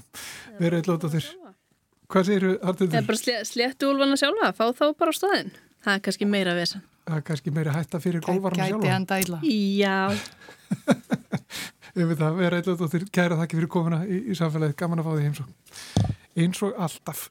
Verið 0.61 0.81
eitthvað 0.81 1.09
á 1.11 1.15
þér. 1.17 1.33
Hvað 2.11 2.27
segir 2.27 2.47
þú, 2.47 2.53
Hartildur? 2.67 2.95
Það 2.95 3.01
er 3.01 3.11
bara 3.11 3.43
sléttúlvana 3.51 4.17
sjálfa, 4.19 4.53
fá 4.59 4.65
þá 4.75 4.87
bara 4.99 5.15
á 5.15 5.19
staðin. 5.19 5.53
Það 5.81 5.97
er 5.97 6.01
kannski 6.07 6.27
meira 6.31 6.55
vesan. 6.59 6.87
Það 7.07 7.17
er 7.17 7.27
kannski 7.27 7.53
meira 7.55 7.75
hætta 7.75 8.01
fyrir 8.03 8.25
golvarana 8.25 8.67
sjálfa. 8.67 8.87
Gæti 8.87 8.95
enda 8.97 9.21
ílla. 9.23 9.39
Já. 9.81 9.99
Veitum 11.95 12.17
það, 12.19 12.37
við 12.39 12.47
erum 12.47 12.61
eitthvað 12.61 12.93
þér 12.95 13.05
kæra 13.17 13.39
þakki 13.41 13.59
fyrir 13.59 13.71
komuna 13.75 14.01
í, 14.07 14.19
í 14.31 14.37
samfélagið, 14.39 14.77
gaman 14.79 15.03
að 15.03 15.09
fá 15.09 15.13
því 15.17 15.25
heimsó 15.27 15.47
eins 16.39 16.63
og 16.63 16.77
alltaf. 16.79 17.29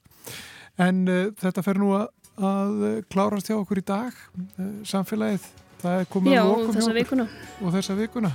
En 0.79 1.03
uh, 1.07 1.27
þetta 1.39 1.63
fer 1.65 1.79
nú 1.79 1.93
að, 1.97 2.09
að 2.49 2.81
klárast 3.11 3.49
hjá 3.49 3.57
okkur 3.57 3.81
í 3.81 3.85
dag. 3.87 4.17
Uh, 4.57 4.81
samfélagið, 4.87 5.45
það 5.83 6.01
er 6.01 6.09
komið 6.11 6.35
Já, 6.35 6.41
að 6.43 6.51
og 6.55 6.73
þessa 6.77 6.97
vikuna. 6.97 7.27
Og 7.59 7.77
þessa 7.77 7.95
vikuna. 7.99 8.33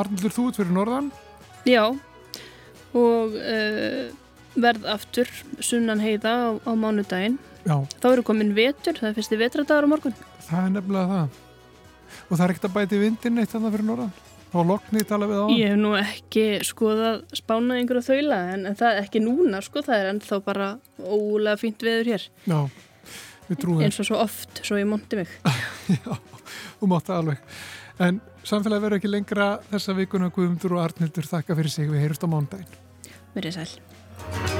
Arnildur, 0.00 0.34
þú 0.36 0.46
ert 0.48 0.62
fyrir 0.62 0.74
Norðan. 0.76 1.12
Já. 1.68 1.84
Og 2.96 3.36
uh, 3.36 4.02
verð 4.56 4.88
aftur 4.90 5.30
sunnan 5.62 6.02
heiða 6.02 6.34
á, 6.34 6.48
á 6.64 6.72
mánudaginn. 6.72 7.38
Já. 7.60 7.76
þá 8.00 8.06
eru 8.14 8.22
komin 8.24 8.54
vetur, 8.56 8.96
það 8.96 9.10
er 9.10 9.16
fyrsti 9.18 9.36
vetradagar 9.36 9.84
á 9.84 9.92
morgun. 9.92 10.14
Það 10.46 10.62
er 10.64 10.74
nefnilega 10.78 11.10
það. 11.10 11.40
Og 12.24 12.32
það 12.32 12.44
er 12.46 12.52
ekkert 12.54 12.68
að 12.70 12.76
bæti 12.78 13.00
vindin 13.02 13.42
eitt 13.42 13.54
annað 13.54 13.74
fyrir 13.76 13.88
Norðan 13.90 14.14
og 14.50 14.68
loknið 14.70 15.08
tala 15.10 15.28
við 15.30 15.40
á 15.40 15.44
hann? 15.44 15.56
Ég 15.56 15.74
hef 15.74 15.80
nú 15.80 15.92
ekki 15.98 16.46
skoðað 16.66 17.20
spánað 17.38 17.80
einhverju 17.80 18.04
þaula 18.08 18.40
en, 18.54 18.64
en 18.70 18.78
það 18.78 18.94
er 18.94 19.02
ekki 19.04 19.24
núna 19.24 19.60
sko, 19.64 19.84
það 19.86 19.98
er 19.98 20.12
ennþá 20.14 20.40
bara 20.46 20.70
ólega 21.00 21.60
fínt 21.60 21.84
veður 21.86 22.14
hér. 22.14 22.26
Já, 22.50 22.58
við 23.50 23.62
trúum 23.64 23.84
eins 23.86 24.00
og 24.02 24.10
svo 24.10 24.22
oft, 24.22 24.64
svo 24.66 24.80
ég 24.80 24.88
monti 24.90 25.20
mig. 25.20 25.36
Já, 26.00 26.16
þú 26.80 26.90
það 26.96 27.16
alveg. 27.18 27.44
En 28.00 28.20
samfélagi 28.48 28.84
verður 28.86 29.00
ekki 29.00 29.12
lengra 29.12 29.50
þessa 29.68 29.96
vikuna 29.98 30.30
Guðmundur 30.32 30.78
og 30.78 30.86
Arnildur 30.86 31.28
þakka 31.28 31.58
fyrir 31.58 31.74
sig, 31.74 31.90
við 31.92 32.06
heyrjumst 32.06 32.24
á 32.24 32.28
mándaginn 32.32 32.80
Verið 33.36 33.60
sæl 33.60 34.59